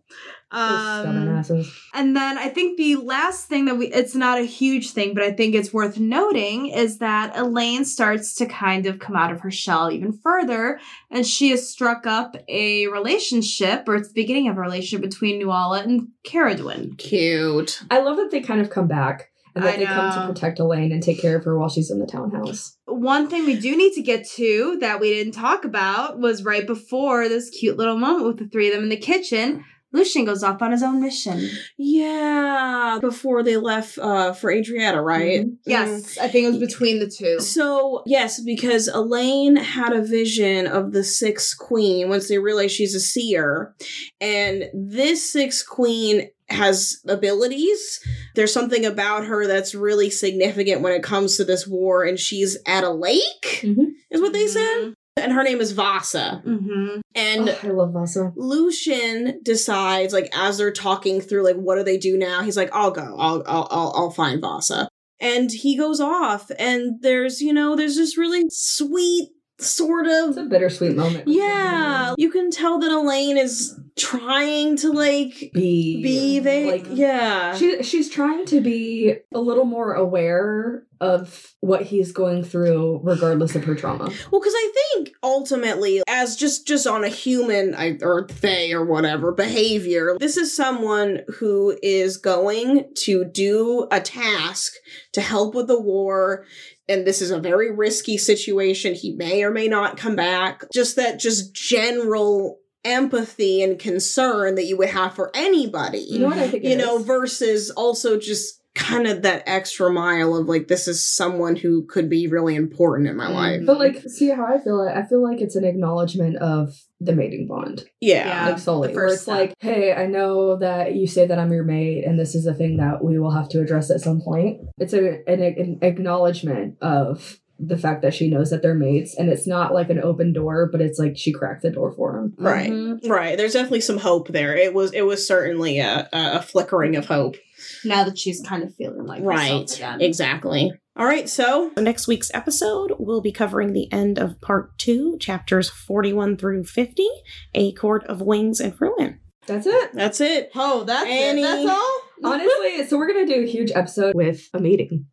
[0.52, 1.64] Those stubborn Um,
[1.94, 5.22] and then I think the last thing that we, it's not a huge thing, but
[5.22, 9.40] I think it's worth noting is that Elain starts to kind of come out of
[9.40, 10.78] her shell even further.
[11.10, 15.38] And she has struck up a relationship, or it's the beginning of a relationship between
[15.38, 16.98] Nuala and Cerridwen.
[16.98, 17.82] Cute.
[17.90, 20.58] I love that they kind of come back and that I they come to protect
[20.58, 22.76] Elain and take care of her while she's in the townhouse.
[22.86, 26.66] One thing we do need to get to that we didn't talk about was right
[26.66, 29.64] before this cute little moment with the three of them in the kitchen.
[29.94, 31.48] Lucien goes off on his own mission.
[31.78, 35.42] Yeah, before they left uh, for Adriata, right?
[35.42, 35.50] Mhm.
[35.50, 35.56] Mm.
[35.66, 37.38] Yes, I think it was between the two.
[37.40, 42.94] So, yes, because Elain had a vision of the sixth queen once they realize she's
[42.94, 43.74] a seer.
[44.20, 48.00] And this sixth queen has abilities.
[48.34, 52.58] There's something about her that's really significant when it comes to this war, and she's
[52.66, 53.92] at a lake, Mhm.
[54.10, 54.93] is what they said.
[55.16, 56.42] And her name is Vassa.
[56.44, 57.00] Mm-hmm.
[57.14, 58.32] And Oh, I love Vassa.
[58.36, 62.42] Lucien decides, like, as they're talking through, like, what do they do now?
[62.42, 63.16] He's like, I'll go.
[63.18, 64.88] I'll, I'll, I'll, I'll find Vassa.
[65.20, 69.30] And he goes off, and there's, you know, there's this really sweet
[69.60, 70.30] sort of.
[70.30, 71.28] It's a bittersweet moment.
[71.28, 76.70] Yeah, you can tell that Elain is trying to, like, Be be they.
[76.72, 77.54] like yeah.
[77.54, 83.54] She she's trying to be a little more aware of what he's going through, regardless
[83.54, 84.04] of her trauma.
[84.30, 88.84] Well, because I think ultimately, as just just on a human I, or they or
[88.84, 94.72] whatever behavior, this is someone who is going to do a task
[95.12, 96.46] to help with the war.
[96.88, 98.94] And this is a very risky situation.
[98.94, 100.64] He may or may not come back.
[100.72, 106.28] Just that, just general empathy and concern that you would have for anybody You know
[106.28, 106.64] what I think?
[106.64, 111.54] you know, versus also just kind of that extra mile of like, this is someone
[111.54, 113.34] who could be really important in my Mm.
[113.34, 113.60] life.
[113.66, 114.92] But like, see how I feel it.
[114.96, 118.26] I feel like it's an acknowledgement of the mating bond, Yeah.
[118.26, 118.48] Yeah.
[118.50, 118.88] like solely.
[118.88, 119.36] the Where first it's step.
[119.36, 122.54] like, hey, I know that you say that I'm your mate, and this is a
[122.54, 124.60] thing that we will have to address at some point.
[124.78, 129.28] It's a, an, an acknowledgement of the fact that she knows that they're mates, and
[129.28, 132.34] it's not like an open door, but it's like she cracked the door for him.
[132.36, 132.70] Right.
[132.70, 133.08] Mhm.
[133.08, 133.36] Right.
[133.36, 134.56] There's definitely some hope there.
[134.56, 137.36] It was it was certainly a, a flickering of hope.
[137.84, 139.38] Now that she's kind of feeling like herself
[139.70, 139.76] Right.
[139.76, 140.00] again.
[140.00, 140.72] Exactly.
[140.96, 145.68] All right, so next week's episode, we'll be covering the end of part two, chapters
[145.68, 147.06] 41 through 50,
[147.54, 149.18] A Court of Wings and Ruin.
[149.46, 149.90] That's it.
[149.92, 150.50] That's it.
[150.54, 151.44] Oh, that's Any- it.
[151.44, 152.00] That's all.
[152.24, 155.06] Honestly, so we're gonna do a huge episode with a meeting.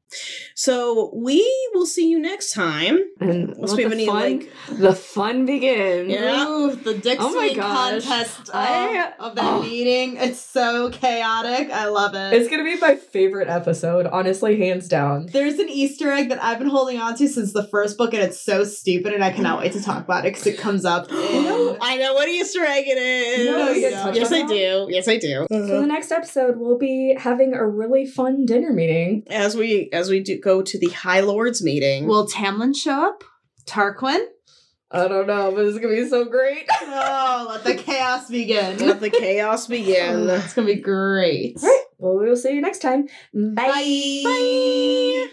[0.56, 1.40] So we
[1.74, 3.00] will see you next time.
[3.22, 6.12] And Unless we have the any, fun, like- the fun begins.
[6.12, 6.48] Yeah.
[6.48, 8.04] Ooh, the Dick Oh my gosh.
[8.06, 9.62] contest of, I- of that oh.
[9.62, 10.18] meeting.
[10.18, 11.72] It's so chaotic.
[11.72, 12.34] I love it.
[12.34, 15.28] It's gonna be my favorite episode, honestly, hands down.
[15.28, 18.22] There's an Easter egg that I've been holding on to since the first book, and
[18.22, 21.08] it's so stupid, and I cannot wait to talk about it because it comes up.
[21.12, 23.40] I know what Easter egg it is.
[23.40, 24.88] You know what you get touched yes, I do.
[24.90, 25.48] Yes, I do.
[25.50, 25.88] So the mm-hmm.
[25.88, 29.24] next episode, we'll be having a really fun dinner meeting.
[29.30, 32.06] As we as we do go to the High Lords meeting.
[32.08, 33.24] Will Tamlin show up?
[33.66, 34.26] Tarquin?
[34.94, 36.68] I don't know, but it's gonna be so great.
[36.94, 38.78] Oh, let the chaos begin.
[38.86, 40.30] let the chaos begin.
[40.30, 41.58] It's gonna be great.
[41.62, 41.86] All right.
[41.98, 43.08] Well, we will see you next time.
[43.34, 44.22] Bye.
[44.24, 45.28] Bye.